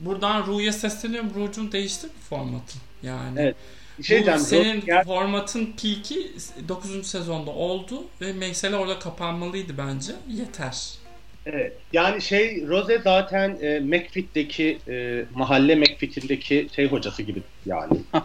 [0.00, 1.34] buradan Ru'ya sesleniyorum.
[1.34, 2.78] Ru'cum değiştir formatı.
[3.02, 3.56] Yani evet.
[4.02, 5.04] Şey Bu senin ya...
[5.04, 6.32] formatın peak'i
[6.68, 7.06] 9.
[7.06, 10.12] sezonda oldu ve mesele orada kapanmalıydı bence.
[10.28, 11.02] Yeter.
[11.46, 11.72] Evet.
[11.92, 17.98] Yani şey Rose zaten e, McFit'teki e, mahalle McFit'indeki şey hocası gibi yani.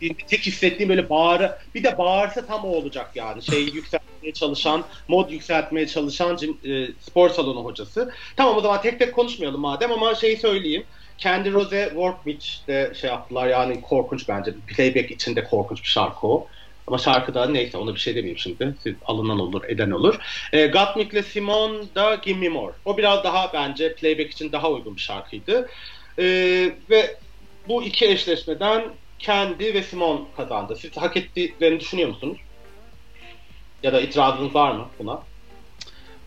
[0.00, 3.42] E, tek hissettiğim böyle bağır bir de bağırsa tam o olacak yani.
[3.42, 8.12] Şey yükseltmeye çalışan, mod yükseltmeye çalışan e, spor salonu hocası.
[8.36, 10.84] Tamam o zaman tek tek konuşmayalım madem ama şeyi söyleyeyim.
[11.18, 14.54] Kendi Rose Workbeach de şey yaptılar yani korkunç bence.
[14.76, 16.48] Playback içinde korkunç bir şarkı o.
[16.86, 18.74] Ama şarkıda neyse ona bir şey demeyeyim şimdi.
[18.82, 20.18] Siz alınan olur, eden olur.
[20.52, 22.72] E, Gottmik ile Simon da Give Me More.
[22.84, 25.68] O biraz daha bence playback için daha uygun bir şarkıydı.
[26.18, 26.24] E,
[26.90, 27.20] ve
[27.68, 30.76] bu iki eşleşmeden Kendi ve Simon kazandı.
[30.76, 32.38] Siz hak ettiklerini düşünüyor musunuz?
[33.82, 35.28] Ya da itirazınız var mı buna?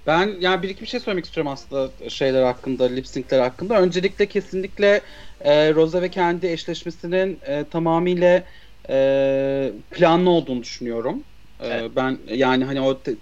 [0.07, 3.81] Ben yani bir iki bir şey söylemek istiyorum aslında şeyler hakkında, lip sync'ler hakkında.
[3.81, 5.01] Öncelikle kesinlikle
[5.41, 8.43] e, Rosa ve kendi eşleşmesinin e, tamamıyla
[8.89, 11.23] e, planlı olduğunu düşünüyorum.
[11.59, 11.91] E, evet.
[11.95, 13.15] Ben yani hani o te,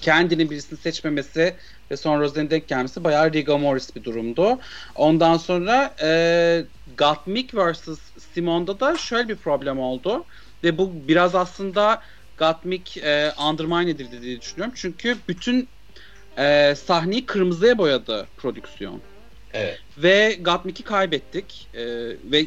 [0.00, 1.56] kendini birisini seçmemesi
[1.90, 4.58] ve sonra Rosa'nın denk gelmesi bayağı Riga Morris bir durumdu.
[4.94, 6.64] Ondan sonra e,
[6.98, 7.88] Gottmik vs.
[8.34, 10.26] Simon'da da şöyle bir problem oldu.
[10.64, 12.02] Ve bu biraz aslında
[12.36, 14.74] Gottmik e, undermine edildi diye düşünüyorum.
[14.76, 15.75] Çünkü bütün
[16.38, 19.02] e, sahneyi kırmızıya boyadı prodüksiyon.
[19.50, 19.80] Evet.
[19.98, 21.70] Ve Gottmik'i kaybettik.
[21.74, 21.84] E,
[22.32, 22.46] ve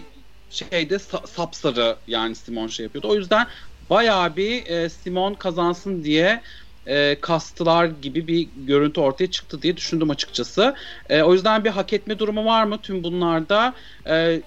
[0.49, 3.07] şeyde sa- sapsarı yani Simon şey yapıyordu.
[3.09, 3.47] O yüzden
[3.89, 6.41] bayağı bir e, Simon kazansın diye
[6.85, 10.75] e, kastılar gibi bir görüntü ortaya çıktı diye düşündüm açıkçası.
[11.09, 13.75] E, o yüzden bir hak etme durumu var mı tüm bunlarda?
[14.07, 14.41] E,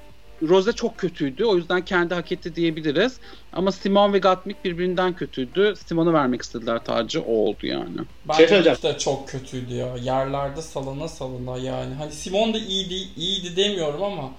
[0.49, 1.45] Rose çok kötüydü.
[1.45, 3.21] O yüzden kendi hak etti diyebiliriz.
[3.53, 5.75] Ama Simon ve Gatmik birbirinden kötüydü.
[5.87, 7.23] Simon'u vermek istediler tacı.
[7.23, 7.97] O oldu yani.
[8.29, 9.97] Bence şey de çok kötüydü ya.
[10.03, 11.95] Yerlerde salına salına yani.
[11.95, 14.31] Hani Simon da iyiydi, iyiydi demiyorum ama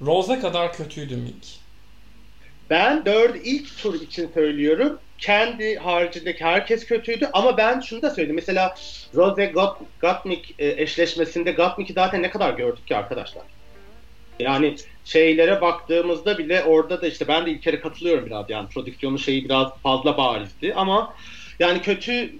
[0.00, 1.62] Rose kadar kötüydü Mick.
[2.70, 4.98] Ben dört ilk tur için söylüyorum.
[5.18, 8.36] Kendi haricindeki herkes kötüydü ama ben şunu da söyleyeyim.
[8.36, 8.74] Mesela
[9.14, 13.42] Rose Got, Gottmik e, eşleşmesinde Gottmik'i zaten ne kadar gördük ki arkadaşlar.
[14.40, 19.16] Yani şeylere baktığımızda bile orada da işte ben de ilk kere katılıyorum biraz yani prodüksiyonun
[19.16, 21.14] şeyi biraz fazla barizdi ama
[21.58, 22.32] yani kötü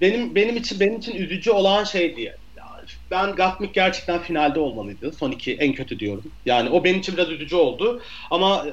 [0.00, 2.42] benim benim için benim için üzücü olan şey diye.
[3.10, 5.12] Ben Gatmik gerçekten finalde olmalıydı.
[5.12, 6.34] Son iki en kötü diyorum.
[6.46, 8.02] Yani o benim için biraz üzücü oldu.
[8.30, 8.66] Ama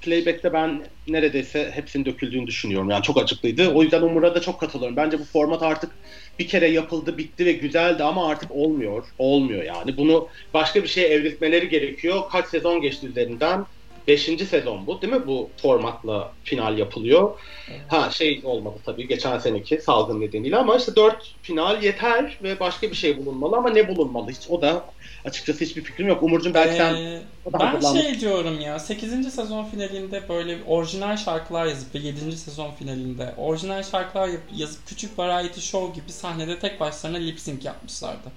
[0.00, 2.90] playback'te ben neredeyse hepsinin döküldüğünü düşünüyorum.
[2.90, 3.68] Yani çok açıklıydı.
[3.74, 4.96] O yüzden Umur'a da çok katılıyorum.
[4.96, 5.98] Bence bu format artık
[6.40, 9.04] bir kere yapıldı, bitti ve güzeldi ama artık olmuyor.
[9.18, 9.96] Olmuyor yani.
[9.96, 12.22] Bunu başka bir şeye evrilmeleri gerekiyor.
[12.32, 13.66] Kaç sezon geçti üzerinden?
[14.06, 15.26] Beşinci sezon bu değil mi?
[15.26, 17.40] Bu formatla final yapılıyor.
[17.86, 22.90] Ha şey olmadı tabii geçen seneki salgın nedeniyle ama işte dört final yeter ve başka
[22.90, 24.86] bir şey bulunmalı ama ne bulunmalı hiç o da
[25.24, 26.22] açıkçası hiçbir fikrim yok.
[26.22, 29.30] Umurcuğum belki sen Ee, ben şey diyorum ya 8.
[29.30, 32.36] sezon finalinde böyle orijinal şarkılar yazıp ve 7.
[32.38, 38.32] sezon finalinde orijinal şarkılar yazıp küçük variety show gibi sahnede tek başlarına lip sync yapmışlardı.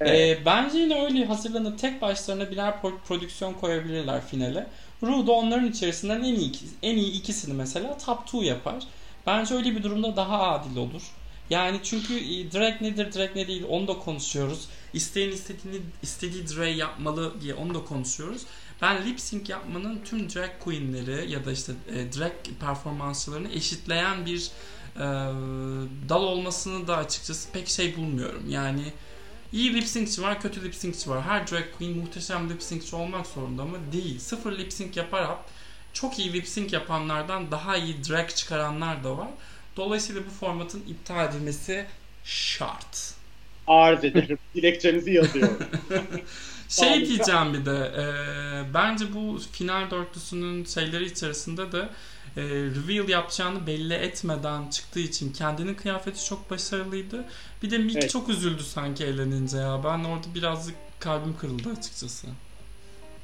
[0.00, 0.28] Evet.
[0.40, 4.70] Ee, bence yine öyle hazırlanıp tek başlarına birer pro- prodüksiyon koyabilirler finale.
[5.02, 6.52] Ru da onların içerisinden en iyi
[6.82, 8.84] en iyi ikisini mesela top 2 yapar.
[9.26, 11.02] Bence öyle bir durumda daha adil olur.
[11.50, 14.68] Yani çünkü e, drag nedir, drag ne değil onu da konuşuyoruz.
[14.92, 18.42] İsteyen istediğini istediği drag yapmalı diye onu da konuşuyoruz.
[18.82, 24.50] Ben lip sync yapmanın tüm drag queenleri ya da işte e, drag performansçılarını eşitleyen bir
[24.96, 25.00] e,
[26.08, 28.50] dal olmasını da açıkçası pek şey bulmuyorum.
[28.50, 28.92] Yani
[29.52, 31.22] iyi lip syncçi var, kötü lip syncçi var.
[31.22, 33.78] Her drag queen muhteşem lip syncçi olmak zorunda mı?
[33.92, 34.18] Değil.
[34.18, 35.38] Sıfır lip sync yaparak
[35.92, 39.28] çok iyi lip sync yapanlardan daha iyi drag çıkaranlar da var.
[39.76, 41.86] Dolayısıyla bu formatın iptal edilmesi
[42.24, 43.14] şart.
[43.66, 44.38] arz ederim.
[44.54, 45.58] Dilekçenizi yazıyorum.
[46.68, 48.04] Şey diyeceğim bir de e,
[48.74, 51.88] bence bu final dörtlüsünün şeyleri içerisinde de
[52.36, 57.24] e, reveal yapacağını belli etmeden çıktığı için kendinin kıyafeti çok başarılıydı.
[57.62, 58.10] Bir de Mick Evet.
[58.10, 59.80] çok üzüldü sanki eğlenince ya.
[59.84, 62.26] Ben orada birazcık kalbim kırıldı açıkçası.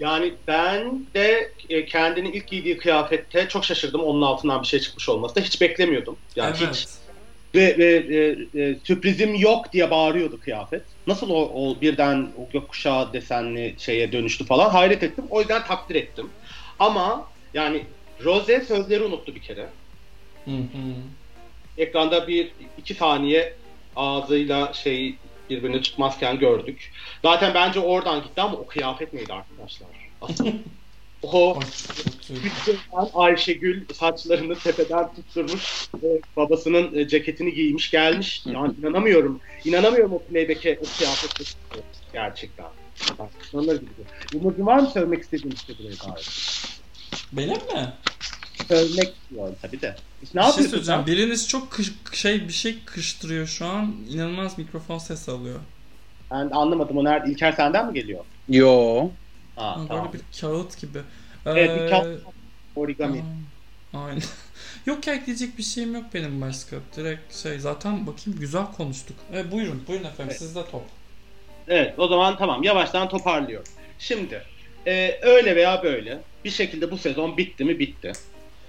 [0.01, 4.01] Yani ben de e, kendini ilk giydiği kıyafette çok şaşırdım.
[4.01, 6.17] Onun altından bir şey çıkmış olması da hiç beklemiyordum.
[6.37, 6.75] Yani evet.
[6.75, 6.89] hiç
[7.55, 10.83] ve, ve e, e, sürprizim yok diye bağırıyordu kıyafet.
[11.07, 15.25] Nasıl o, o birden o gökkuşağı desenli şeye dönüştü falan hayret ettim.
[15.31, 16.31] O yüzden takdir ettim.
[16.79, 17.85] Ama yani
[18.25, 19.69] Rose sözleri unuttu bir kere.
[20.45, 20.95] Hı hı.
[21.79, 23.55] Ekranda bir iki saniye
[23.97, 25.15] ağzıyla şey
[25.51, 26.93] birbirine çıkmazken gördük.
[27.23, 29.89] Zaten bence oradan gitti ama o kıyafet neydi arkadaşlar?
[30.21, 30.47] Asıl
[31.23, 31.61] o Ay,
[31.97, 32.35] çok kötü.
[32.43, 32.77] Güzel
[33.15, 38.47] Ayşegül saçlarını tepeden tutturmuş e, babasının e, ceketini giymiş gelmiş.
[38.47, 39.41] Yani inanamıyorum.
[39.65, 41.45] İnanamıyorum o playback'e o kıyafetle
[42.13, 42.67] gerçekten.
[43.53, 43.91] İnanılır gibi.
[44.35, 46.29] Umurcuğum var mı söylemek istediğin bir şey buraya dair?
[47.33, 47.93] Benim mi?
[48.69, 49.87] Söylemek istiyorum tabii de.
[49.89, 50.71] Ne bir şey yapıyorsun?
[50.71, 51.01] söyleyeceğim.
[51.01, 51.07] sen?
[51.07, 53.95] Biriniz çok kış- şey bir şey kıştırıyor şu an.
[54.11, 55.61] İnanılmaz mikrofon ses alıyor.
[56.31, 56.97] Ben anlamadım.
[56.99, 57.31] O nerede?
[57.33, 58.25] İlker senden mi geliyor?
[58.49, 59.09] Yo.
[59.57, 60.13] Ha, Böyle tamam.
[60.13, 60.99] bir kağıt gibi.
[61.47, 62.23] Evet, bir Ee, kağıt
[62.77, 63.25] origami.
[63.95, 64.23] Aa, Aynen.
[64.87, 66.77] Yok ya ekleyecek bir şeyim yok benim başka.
[66.97, 69.17] Direkt şey zaten bakayım güzel konuştuk.
[69.33, 70.39] Evet, buyurun buyurun efendim Evet.
[70.39, 70.83] sizde top.
[71.69, 73.69] Evet o zaman tamam yavaştan toparlıyorum.
[73.99, 74.43] Şimdi
[74.87, 78.13] e, öyle veya böyle bir şekilde bu sezon bitti mi bitti.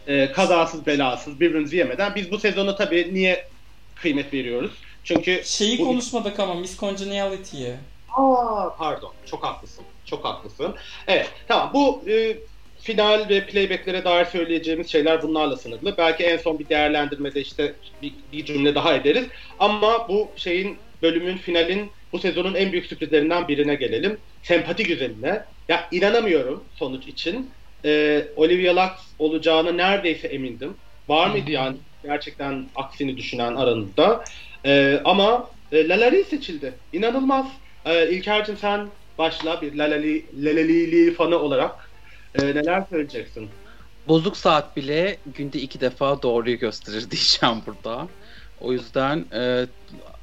[0.08, 3.50] E, kazasız belasız birbirimizi yemeden biz bu sezonu tabii niye
[3.96, 4.72] kıymet veriyoruz?
[5.04, 7.80] Çünkü Şeyi bu- konuşmadık ama Miss Congeniality'ye.
[8.18, 10.76] Aa pardon çok haklısın çok haklısın.
[11.08, 12.38] Evet tamam bu e,
[12.82, 15.98] final ve playbacklere dair söyleyeceğimiz şeyler bunlarla sınırlı.
[15.98, 19.28] Belki en son bir değerlendirmede işte bir, bir cümle daha ederiz.
[19.60, 24.22] Ama bu şeyin bölümün finalin bu sezonun en büyük sürprizlerinden birine gelelim.
[24.42, 25.46] Sempati güzeline.
[25.70, 27.56] Ya inanamıyorum sonuç için.
[27.86, 30.82] Ee, Olivia Lux olacağına neredeyse emindim.
[31.08, 34.24] Var mıydı yani gerçekten aksini düşünen aranızda?
[34.66, 36.82] Ee, ama e, Lalari seçildi.
[36.92, 37.48] İnanılmaz.
[37.86, 41.94] Ee, İlker'cim sen başla bir Lalali, Lalalili fanı olarak
[42.36, 43.62] e, neler söyleyeceksin?
[44.06, 48.14] Bozuk saat bile günde iki defa doğruyu gösterir diyeceğim burada.
[48.58, 49.68] O yüzden e,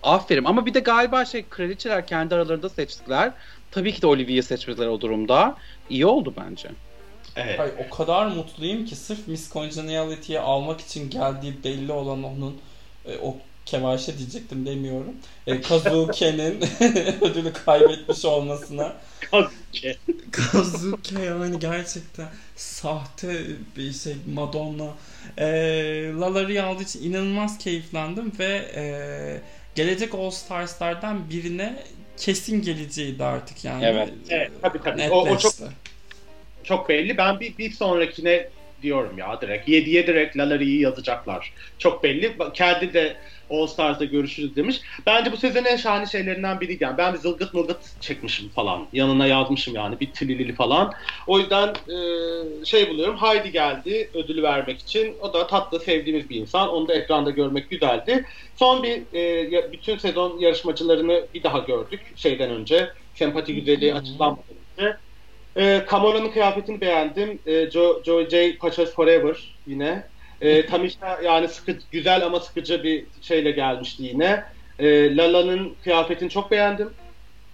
[0.03, 0.45] aferin.
[0.45, 3.35] Ama bir de galiba şey kraliçeler kendi aralarında seçtiler.
[3.73, 5.57] Tabii ki de Olivia'yı seçmediler o durumda.
[5.91, 6.69] İyi oldu bence.
[7.37, 7.61] Evet.
[7.61, 12.57] Ay o kadar mutluyum ki sırf Miss Congeniality'ye almak için geldiği belli olan onun
[13.07, 13.37] e, o
[13.67, 15.15] kevaşe diyecektim demiyorum.
[15.47, 16.61] E, Kazuke'nin
[17.21, 18.93] ödülü kaybetmiş olmasına.
[19.31, 19.97] Kazuke.
[20.33, 23.47] Kazuke yani gerçekten sahte
[23.77, 24.89] bir şey Madonna.
[25.39, 25.47] E,
[26.21, 28.85] Lalari'yi aldığı için inanılmaz keyiflendim ve e,
[29.75, 31.83] gelecek All Stars'lardan birine
[32.17, 33.85] kesin geleceğiydi artık yani.
[33.85, 34.09] Evet.
[34.31, 35.11] Evet, tabii, tabii.
[35.11, 35.55] O- o çok-.
[36.65, 37.17] Çok belli.
[37.17, 38.49] Ben bir, bir sonrakine
[38.83, 39.69] diyorum ya direkt.
[39.69, 41.55] 7'ye direkt Lalari'yi yazacaklar.
[41.79, 42.37] Çok belli.
[42.55, 43.17] Kendi de
[43.51, 44.81] All Stars'da görüşürüz demiş.
[45.07, 46.85] Bence bu sezonun en şahane şeylerinden biriydi.
[46.85, 48.89] Yani ben bir zılgıt mılgıt çekmişim falan.
[48.93, 50.93] Yanına yazmışım yani bir trilili falan.
[51.27, 53.17] O yüzden e, şey buluyorum.
[53.17, 55.17] Haydi geldi ödülü vermek için.
[55.21, 56.69] O da tatlı sevdiğimiz bir insan.
[56.69, 58.25] Onu da ekranda görmek güzeldi.
[58.55, 62.89] Son bir e, bütün sezon yarışmacılarını bir daha gördük şeyden önce.
[63.15, 64.01] Sempati güzelliği Hı hı.
[64.01, 64.97] açıklanmadan önce.
[65.57, 67.43] E, Kamona'nın kıyafetini beğendim.
[67.47, 68.59] E, Joe, Joe J.
[68.59, 70.11] Pacha's Forever yine.
[70.41, 74.45] E, Tamisha yani sıkı, güzel ama sıkıcı bir şeyle gelmişti yine.
[74.79, 76.97] E, Lala'nın kıyafetini çok beğendim.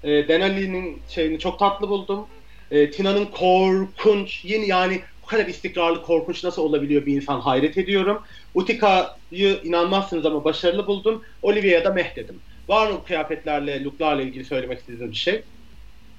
[0.02, 2.30] E, Denali'nin şeyini çok tatlı buldum.
[2.70, 8.22] E, Tina'nın korkunç, yeni yani bu kadar istikrarlı korkunç nasıl olabiliyor bir insan hayret ediyorum.
[8.54, 11.22] Utika'yı inanmazsınız ama başarılı buldum.
[11.42, 12.42] Olivia'ya da meh dedim.
[12.68, 15.44] Var mı kıyafetlerle, looklarla ilgili söylemek istediğiniz bir şey?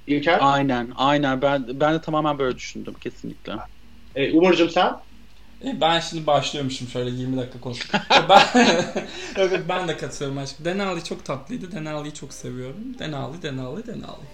[0.07, 0.39] İlker?
[0.41, 1.41] Aynen, aynen.
[1.41, 3.53] Ben ben de tamamen böyle düşündüm kesinlikle.
[4.15, 4.93] E, Umurcuğum sen?
[5.65, 8.29] E, ben şimdi başlıyormuşum şöyle 20 dakika konuşmaya.
[8.29, 8.41] ben,
[9.37, 10.65] evet, ben de katılıyorum aşkım.
[10.65, 11.71] Denali çok tatlıydı.
[11.71, 12.99] Denali'yi çok seviyorum.
[12.99, 14.27] Denali, Denali, Denali.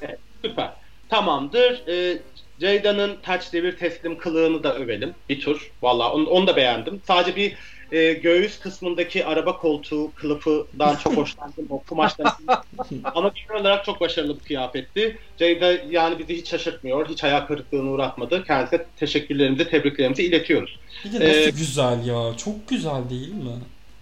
[0.00, 0.76] Evet, süper.
[1.08, 1.86] Tamamdır.
[1.88, 2.22] Ee,
[2.58, 5.16] Ceyda'nın taç devir teslim kılığını da övelim.
[5.28, 5.72] Bir tur.
[5.82, 7.02] Valla onu, onu da beğendim.
[7.06, 7.58] Sadece bir
[7.92, 11.66] e, göğüs kısmındaki araba koltuğu kılıfından çok hoşlandım.
[11.70, 12.32] o kumaştan.
[13.04, 15.18] Ama genel olarak çok başarılı bir kıyafetti.
[15.38, 17.08] Ceyda yani bizi hiç şaşırtmıyor.
[17.08, 18.44] Hiç hayal kırıklığına uğratmadı.
[18.44, 20.78] Kendisine teşekkürlerimizi, tebriklerimizi iletiyoruz.
[21.04, 22.36] Bir de nasıl Ee, güzel ya.
[22.36, 23.52] Çok güzel değil mi?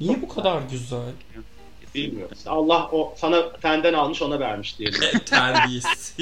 [0.01, 1.01] Niye bu kadar güzel?
[1.95, 2.37] Bilmiyorum.
[2.47, 5.01] Allah o sana senden almış ona vermiş diyelim.
[5.27, 6.15] Terbiyesiz.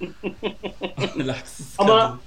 [0.96, 2.18] Ahlaksız Ama-.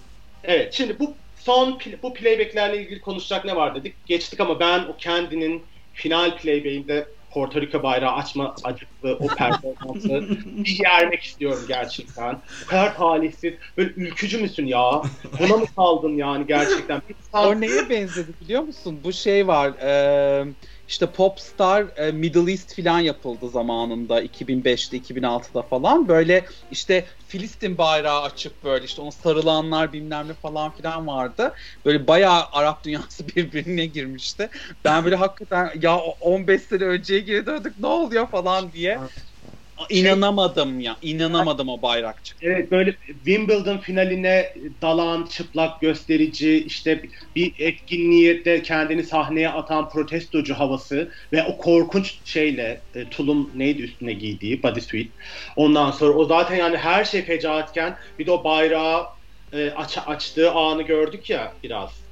[0.43, 4.05] Evet şimdi bu son bu playbacklerle ilgili konuşacak ne var dedik.
[4.05, 10.79] Geçtik ama ben o kendinin final playback'inde Porto Rico bayrağı açma acıklı o performansı bir
[10.79, 12.41] yermek istiyorum gerçekten.
[12.61, 13.53] Bu kadar talihsiz.
[13.77, 15.01] Böyle ülkücü müsün ya?
[15.39, 17.01] Buna mı kaldın yani gerçekten?
[17.09, 19.03] Bir insan- neye benzedi biliyor musun?
[19.03, 19.69] Bu şey var.
[19.81, 20.45] e,
[20.87, 26.07] işte Popstar e, Middle East filan yapıldı zamanında 2005'te 2006'da falan.
[26.07, 31.53] Böyle işte Filistin bayrağı açıp böyle işte ona sarılanlar bilmem ne falan filan vardı.
[31.85, 34.49] Böyle bayağı Arap dünyası birbirine girmişti.
[34.83, 39.03] Ben böyle hakikaten ya o 15 sene önceye geri döndük ne oluyor falan diye.
[39.89, 40.97] İnanamadım ya.
[41.01, 42.45] inanamadım o bayrak çıktı.
[42.49, 47.03] Evet böyle Wimbledon finaline dalan, çıplak gösterici, işte
[47.35, 54.13] bir etkinliğe kendini sahneye atan protestocu havası ve o korkunç şeyle e, tulum neydi üstüne
[54.13, 55.15] giydiği bodysuit.
[55.55, 59.05] Ondan sonra o zaten yani her şey fecaatken bir de o bayrağı
[59.53, 62.02] e, aç, açtığı anı gördük ya biraz.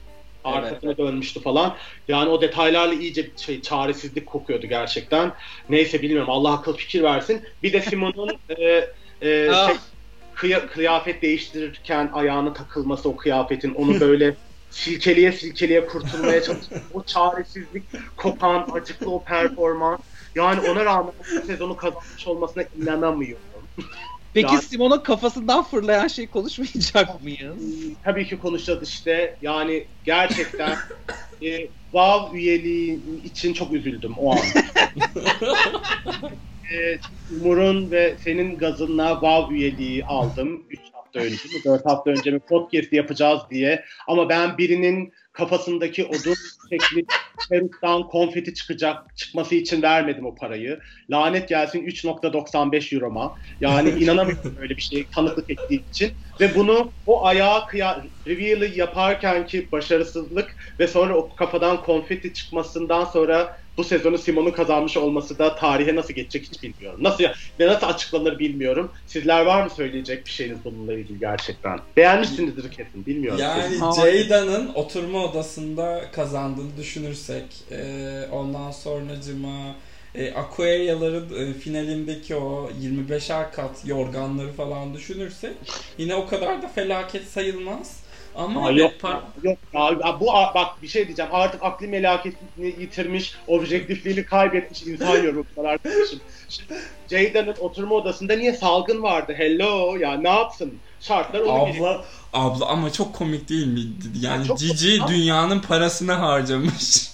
[0.43, 1.77] Arkasına dönmüştü falan.
[2.07, 5.33] Yani o detaylarla iyice şey çaresizlik kokuyordu gerçekten.
[5.69, 6.29] Neyse bilmiyorum.
[6.29, 7.43] Allah akıl fikir versin.
[7.63, 8.89] Bir de Simon'un e,
[9.21, 9.67] e, Ah.
[9.67, 9.77] şey,
[10.35, 14.35] kıya- kıyafet değiştirirken ayağına takılması o kıyafetin onu böyle
[14.69, 16.81] silkeleye silkeleye kurtulmaya çalışıyor.
[16.93, 17.83] O çaresizlik,
[18.17, 19.99] kopan, acıklı o performans.
[20.35, 23.69] Yani ona rağmen bu sezonu kazanmış olmasına inanamıyorum.
[24.33, 27.63] Peki Ya- Simon'un kafasından fırlayan şey konuşmayacak mıyız?
[28.03, 29.37] Tabii ki konuşacağız işte.
[29.41, 30.77] Yani gerçekten
[31.41, 34.37] e, WoW üyeliği için çok üzüldüm o an.
[36.73, 36.99] e,
[37.35, 40.65] Umur'un ve senin gazınla WoW üyeliği aldım.
[40.69, 43.85] 3 hafta önce mi 4 hafta önce mi podcast yapacağız diye.
[44.07, 46.35] Ama ben birinin kafasındaki odun
[46.69, 47.05] şekli
[47.49, 50.79] peruktan konfeti çıkacak çıkması için vermedim o parayı.
[51.09, 53.35] Lanet gelsin 3.95 euroma.
[53.59, 56.17] Yani inanamıyorum öyle bir şeye tanıklık ettiği için.
[56.39, 63.05] Ve bunu o ayağa kıya reveal'ı yaparken ki başarısızlık ve sonra o kafadan konfeti çıkmasından
[63.05, 66.99] sonra bu sezonu Simon'un kazanmış olması da tarihe nasıl geçecek hiç bilmiyorum.
[67.03, 67.23] Nasıl
[67.59, 68.91] ve nasıl açıklanır bilmiyorum.
[69.07, 71.79] Sizler var mı söyleyecek bir şeyiniz bununla ilgili gerçekten?
[71.97, 73.39] Beğenmişsinizdir kesin bilmiyorum.
[73.41, 73.95] Yani.
[73.95, 77.83] Ceyda'nın oturma odasında kazandığını düşünürsek e,
[78.31, 79.75] ondan sonracıma
[80.15, 85.53] e, Aquaria'ların e, finalindeki o 25'er kat yorganları falan düşünürsek
[85.97, 88.00] yine o kadar da felaket sayılmaz.
[88.35, 90.25] Ama Aa, yok, par- yok ya, bu
[90.55, 96.19] bak bir şey diyeceğim artık akli melaketini yitirmiş, objektifliğini kaybetmiş insan yorumlar arkadaşım.
[97.07, 99.33] Ceyda'nın oturma odasında niye salgın vardı?
[99.37, 100.73] Hello ya ne yapsın?
[100.99, 103.79] Şartlar onu abla abla ama çok komik değil mi?
[104.21, 107.11] Yani Ya Cici dünyanın parasını harcamış.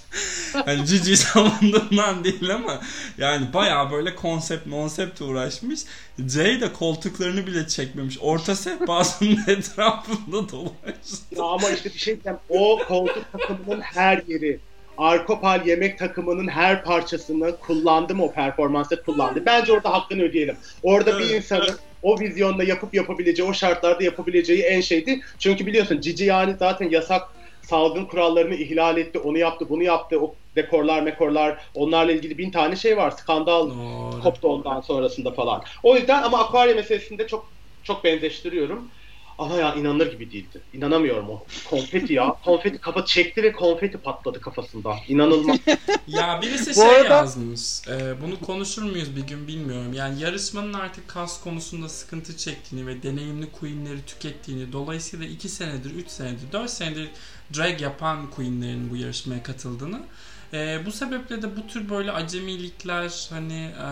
[0.65, 2.81] Hani Cici savunduğundan değil ama
[3.17, 5.79] yani bayağı böyle konsept konsept uğraşmış.
[6.27, 8.17] Jay de koltuklarını bile çekmemiş.
[8.21, 11.35] Orta sehpasının etrafında dolaştı.
[11.37, 12.37] Ya ama işte bir şey diyeceğim.
[12.49, 14.59] O koltuk takımının her yeri,
[14.97, 19.43] Arkopal yemek takımının her parçasını kullandı mı o performansta kullandı.
[19.45, 20.57] Bence orada hakkını ödeyelim.
[20.83, 21.35] Orada bir Evet.
[21.35, 25.21] insanın o vizyonda yapıp yapabileceği, o şartlarda yapabileceği en şeydi.
[25.39, 27.21] Çünkü biliyorsun Cici yani zaten yasak
[27.67, 32.75] salgın kurallarını ihlal etti, onu yaptı, bunu yaptı, o dekorlar, mekorlar, onlarla ilgili bin tane
[32.75, 33.11] şey var.
[33.11, 33.69] Skandal
[34.23, 35.63] koptu ondan sonrasında falan.
[35.83, 37.51] O yüzden ama akvaryum meselesinde çok
[37.83, 38.91] çok benzeştiriyorum.
[39.39, 40.61] Ama ya inanılır gibi değildi.
[40.73, 41.45] İnanamıyorum o.
[41.69, 42.27] Konfeti ya.
[42.45, 44.95] Konfeti kafa çekti ve konfeti patladı kafasında.
[45.07, 45.57] İnanılmaz.
[46.07, 47.87] ya birisi Bu şey arada- yazmış.
[47.87, 49.93] e, bunu konuşur muyuz bir gün bilmiyorum.
[49.93, 56.07] Yani yarışmanın artık kas konusunda sıkıntı çektiğini ve deneyimli queenleri tükettiğini dolayısıyla 2 senedir, 3
[56.09, 57.09] senedir, 4 senedir
[57.55, 60.01] drag yapan queenlerin bu yarışmaya katıldığını
[60.53, 63.89] e, bu sebeple de bu tür böyle acemilikler hani e,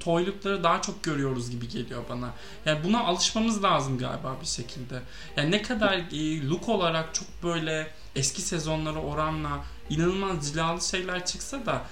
[0.00, 2.30] toylukları daha çok görüyoruz gibi geliyor bana.
[2.66, 5.00] Yani buna alışmamız lazım galiba bir şekilde.
[5.36, 11.66] Yani ne kadar e, look olarak çok böyle eski sezonlara oranla inanılmaz cilalı şeyler çıksa
[11.66, 11.82] da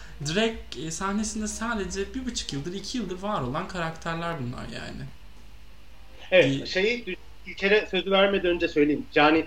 [0.76, 5.02] e, sahnesinde sadece bir buçuk yıldır, iki yıldır var olan karakterler bunlar yani.
[6.30, 7.16] Evet, şeyi
[7.46, 9.06] bir kere sözü vermeden önce söyleyeyim.
[9.14, 9.46] Yani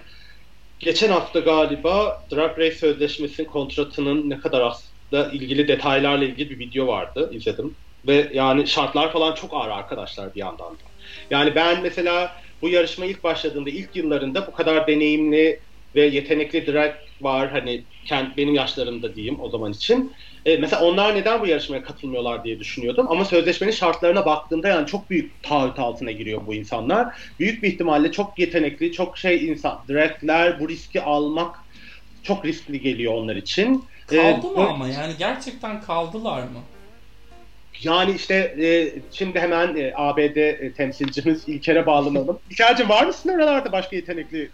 [0.79, 6.87] geçen hafta galiba Drag Race Sözleşmesi'nin kontratının ne kadar aslında ilgili detaylarla ilgili bir video
[6.87, 7.29] vardı.
[7.33, 7.77] izledim.
[8.07, 10.83] Ve yani şartlar falan çok ağır arkadaşlar bir yandan da.
[11.29, 12.31] Yani ben mesela
[12.61, 15.61] bu yarışma ilk başladığında, ilk yıllarında bu kadar deneyimli
[15.95, 17.51] ve yetenekli drag var.
[17.51, 20.11] Hani kend, benim yaşlarımda diyeyim o zaman için.
[20.49, 23.05] E, mesela onlar neden bu yarışmaya katılmıyorlar diye düşünüyordum.
[23.09, 27.33] Ama sözleşmenin şartlarına baktığımda yani çok büyük taahhüt altına giriyor bu insanlar.
[27.39, 31.55] Büyük bir ihtimalle çok yetenekli, çok şey insan, dragler bu riski almak
[32.23, 33.83] çok riskli geliyor onlar için.
[34.07, 36.59] Kaldı E, mı ama yani gerçekten kaldılar mı?
[37.83, 42.39] Yani işte e, şimdi hemen e, ABD e, temsilcimiz İlker'e bağlanalım.
[42.49, 44.51] İlker'cim var mısın oralarda başka yetenekli?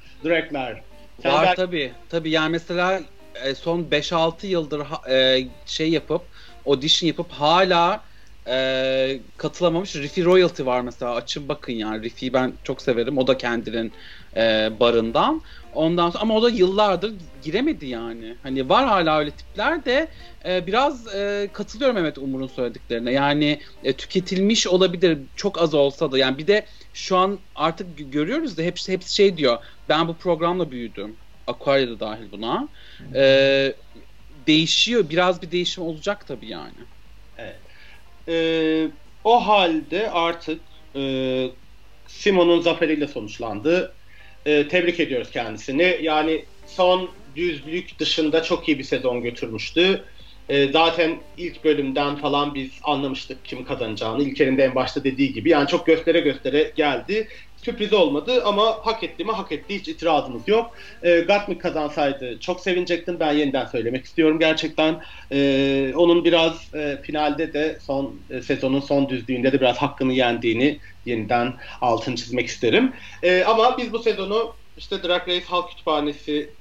[1.21, 1.91] Sen Var belki- tabii.
[2.09, 3.01] Tabii yani mesela
[3.43, 6.21] e, son 5-6 yıldır e, şey yapıp
[6.65, 8.03] audition yapıp hala
[8.47, 11.15] e, katılamamış Riffy Royalty var mesela.
[11.15, 12.03] Açın bakın yani.
[12.03, 13.17] Riffy'yi ben çok severim.
[13.17, 13.93] O da kendinin
[14.37, 15.41] e, barından.
[15.73, 18.37] Ondan sonra ama o da yıllardır giremedi yani.
[18.43, 20.11] Hani var hala öyle tipler de
[20.45, 23.11] e, biraz e, katılıyorum Mehmet Umur'un söylediklerine.
[23.11, 26.17] Yani e, tüketilmiş olabilir çok az olsa da.
[26.17, 29.57] Yani bir de şu an artık gö- görüyoruz da hepsi hepsi şey diyor.
[29.89, 31.19] Ben bu programla büyüdüm.
[31.47, 32.69] Aquaria da dahil buna.
[33.15, 33.75] E,
[34.47, 35.09] değişiyor.
[35.09, 36.77] Biraz bir değişim olacak tabii yani.
[38.29, 38.87] Ee,
[39.23, 40.61] o halde artık
[40.95, 41.01] e,
[42.07, 43.95] Simon'un zaferiyle sonuçlandı.
[44.45, 45.99] Ee, tebrik ediyoruz kendisini.
[46.01, 50.05] Yani son düzlük dışında çok iyi bir sezon götürmüştü.
[50.49, 54.23] Ee, zaten ilk bölümden falan biz anlamıştık kim kazanacağını.
[54.23, 55.49] İlker'in de en başta dediği gibi.
[55.49, 57.27] Yani çok göstere göstere geldi.
[57.65, 59.79] Sürpriz olmadı ama hak etti mi hak etti.
[59.79, 60.75] Hiç itirazımız yok.
[61.03, 63.19] Ee, Gatmik kazansaydı çok sevinecektim.
[63.19, 65.01] Ben yeniden söylemek istiyorum gerçekten.
[65.31, 70.79] Ee, onun biraz e, finalde de son e, sezonun son düzlüğünde de biraz hakkını yendiğini
[71.05, 72.93] yeniden altını çizmek isterim.
[73.23, 76.55] Ee, ama biz bu sezonu işte Drag Race Halk Kütüphanesi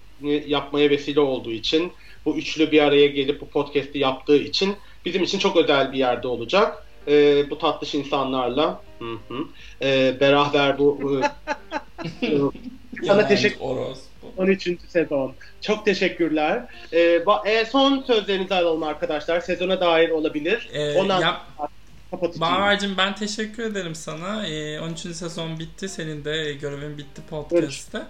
[0.47, 1.93] yapmaya vesile olduğu için
[2.25, 6.29] bu üçlü bir araya gelip bu podcast'i yaptığı için bizim için çok özel bir yerde
[6.29, 6.79] olacak.
[7.09, 9.45] Ee, bu tatlış insanlarla hı hı,
[9.83, 11.21] e, beraber bu
[12.23, 12.39] e,
[13.07, 14.15] sana teşekkür orospu.
[14.37, 14.69] 13.
[14.89, 15.35] sezon.
[15.61, 16.65] Çok teşekkürler.
[16.93, 19.41] Ee, e, son sözlerinizi alalım arkadaşlar.
[19.41, 20.69] Sezona dair olabilir.
[20.73, 21.43] Ee, Ondan ya.
[22.41, 24.47] Bağır'cığım ben teşekkür ederim sana.
[24.47, 24.99] Ee, 13.
[24.99, 25.89] sezon bitti.
[25.89, 28.03] Senin de görevin bitti podcast'te.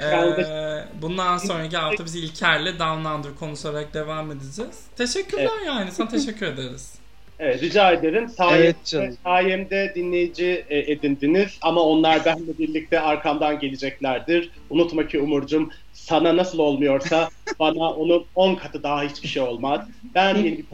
[0.00, 4.86] Ee, bundan sonraki hafta biz İlker'le Down Under konuşarak devam edeceğiz.
[4.96, 5.92] Teşekkürler yani.
[5.92, 7.03] Sana teşekkür ederiz.
[7.38, 8.28] Evet, rica ederim.
[8.28, 9.16] Sayemde, Evet canım.
[9.24, 14.50] sayemde dinleyici e, edindiniz ama onlar benimle birlikte arkamdan geleceklerdir.
[14.70, 19.88] Unutma ki Umurcuğum sana nasıl olmuyorsa bana onun 10 katı daha hiçbir şey olmaz.
[20.14, 20.64] Ben yeni bir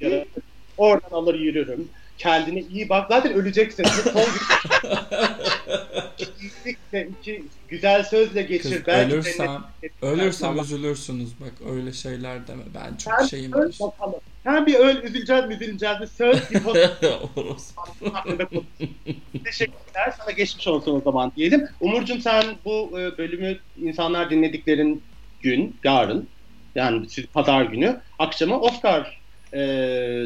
[0.00, 0.42] yaratırım.
[0.78, 1.88] Oradan alır yürürüm.
[2.18, 3.06] Kendine iyi bak.
[3.08, 3.84] Zaten öleceksin.
[3.84, 4.22] Son
[6.92, 8.82] gün iki güzel sözle Kız geçir.
[8.86, 9.62] Belki ölürsem,
[10.02, 11.40] ölürsem üzülürsünüz.
[11.40, 12.62] Bak öyle şeyler deme.
[12.74, 13.52] Ben çok Sen şeyim.
[13.52, 14.20] bakalım.
[14.46, 16.06] Sen bir öl, üzüleceğiz mi üzüleceğiz mi?
[16.06, 16.60] Söz bir.
[19.44, 20.14] Teşekkürler.
[20.18, 21.68] Sana geçmiş olsun o zaman diyelim.
[21.80, 25.02] Umurcuğum sen bu e, bölümü insanlar dinlediklerin
[25.40, 26.28] gün, yarın,
[26.74, 29.20] yani siz pazar günü akşama Oscar
[29.52, 29.58] e,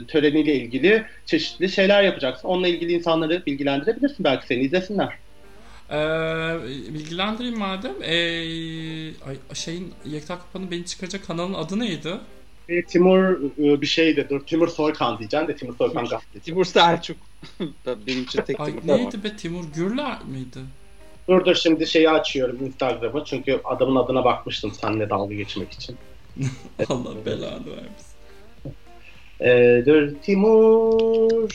[0.08, 2.48] töreniyle ilgili çeşitli şeyler yapacaksın.
[2.48, 4.24] Onunla ilgili insanları bilgilendirebilirsin.
[4.24, 5.14] Belki seni izlesinler.
[5.90, 5.94] Ee,
[6.94, 8.02] bilgilendireyim madem.
[8.02, 8.14] Ee,
[9.26, 12.10] ay, şeyin Yekta Kapan'ın beni çıkaracak kanalın adı neydi?
[12.70, 14.26] E, Timur e, bir şeydi.
[14.30, 16.44] Dur Timur Soykan diyeceğim de Timur Soykan gazeteci.
[16.44, 17.16] Timur Selçuk.
[17.86, 20.58] Benim için tek Ay neydi be Timur Gürler miydi?
[21.28, 23.24] Dur dur şimdi şeyi açıyorum Instagram'ı.
[23.24, 25.96] Çünkü adamın adına bakmıştım seninle dalga geçmek için.
[26.88, 28.10] Allah belanı vermesin.
[29.40, 31.50] Ee, dur Timur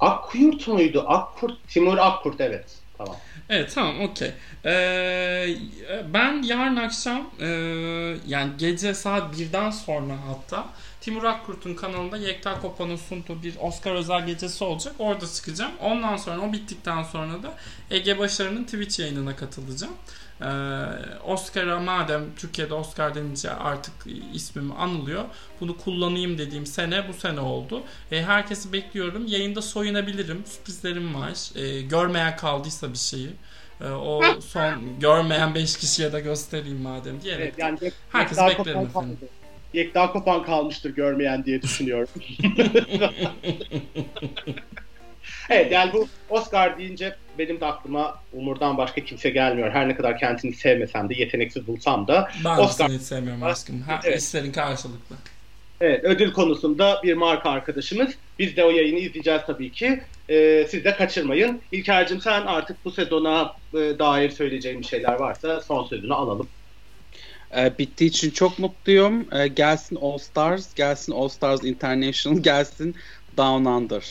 [0.00, 1.04] Akkurt muydu?
[1.06, 2.78] Akkurt Timur Akkurt evet.
[2.98, 3.16] Tamam.
[3.48, 4.32] Evet tamam okey.
[4.64, 5.56] Ee,
[6.14, 7.46] ben yarın akşam e,
[8.26, 10.66] yani gece saat birden sonra hatta
[11.00, 14.94] Timur Akkurt'un kanalında Yekta Kopa'nın sunduğu bir Oscar özel gecesi olacak.
[14.98, 15.72] Orada çıkacağım.
[15.80, 17.54] Ondan sonra o bittikten sonra da
[17.90, 19.94] Ege Başarı'nın Twitch yayınına katılacağım.
[20.42, 23.94] Ee, Oscar'a madem Türkiye'de Oscar denince artık
[24.34, 25.24] ismim anılıyor.
[25.60, 27.82] Bunu kullanayım dediğim sene bu sene oldu.
[28.12, 29.26] E, herkesi bekliyorum.
[29.26, 30.44] Yayında soyunabilirim.
[30.46, 31.56] Sürprizlerim var.
[31.56, 33.30] E, görmeyen kaldıysa bir şeyi.
[33.80, 37.44] E, o son görmeyen 5 kişiye de göstereyim madem diyerek.
[37.44, 39.18] Evet, yani herkes beklerim efendim.
[39.72, 42.08] Yekta Kopan kalmıştır görmeyen diye düşünüyorum.
[45.48, 49.70] evet yani bu Oscar deyince benim de aklıma Umur'dan başka kimse gelmiyor.
[49.70, 52.30] Her ne kadar kendini sevmesem de yeteneksiz bulsam da.
[52.44, 52.88] Ben Oscar...
[52.88, 53.82] seni sevmiyorum aşkım.
[53.86, 54.16] Her evet.
[54.16, 55.16] hislerin karşılıklı.
[55.80, 58.10] Evet, ödül konusunda bir marka arkadaşımız.
[58.38, 60.02] Biz de o yayını izleyeceğiz tabii ki.
[60.30, 61.60] Ee, siz de kaçırmayın.
[61.72, 66.48] İlker'cim sen artık bu sezona e, dair söyleyeceğin şeyler varsa son sözünü alalım.
[67.56, 69.26] E, bittiği için çok mutluyum.
[69.32, 72.96] E, gelsin All Stars, gelsin All Stars International, gelsin
[73.36, 74.04] Down Under.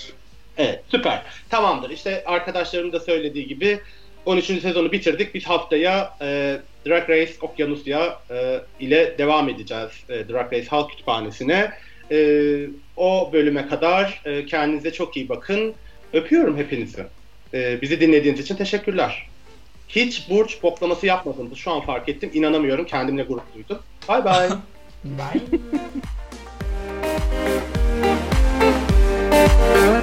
[0.57, 1.21] Evet süper.
[1.49, 1.89] Tamamdır.
[1.89, 3.79] İşte arkadaşlarım da söylediği gibi
[4.25, 4.45] 13.
[4.45, 5.35] sezonu bitirdik.
[5.35, 6.57] Biz haftaya e,
[6.87, 11.71] Drag Race Okyanusya e, ile devam edeceğiz e, Drag Race Halk Kütüphanesi'ne.
[12.11, 12.17] E,
[12.97, 15.73] o bölüme kadar e, kendinize çok iyi bakın.
[16.13, 17.03] Öpüyorum hepinizi.
[17.53, 19.27] E, bizi dinlediğiniz için teşekkürler.
[19.89, 21.57] Hiç burç boklaması yapmadınız.
[21.57, 22.31] Şu an fark ettim.
[22.33, 22.85] İnanamıyorum.
[22.85, 23.79] Kendimle gurur duydum.
[24.07, 24.49] Bay bay.
[25.03, 25.41] bye.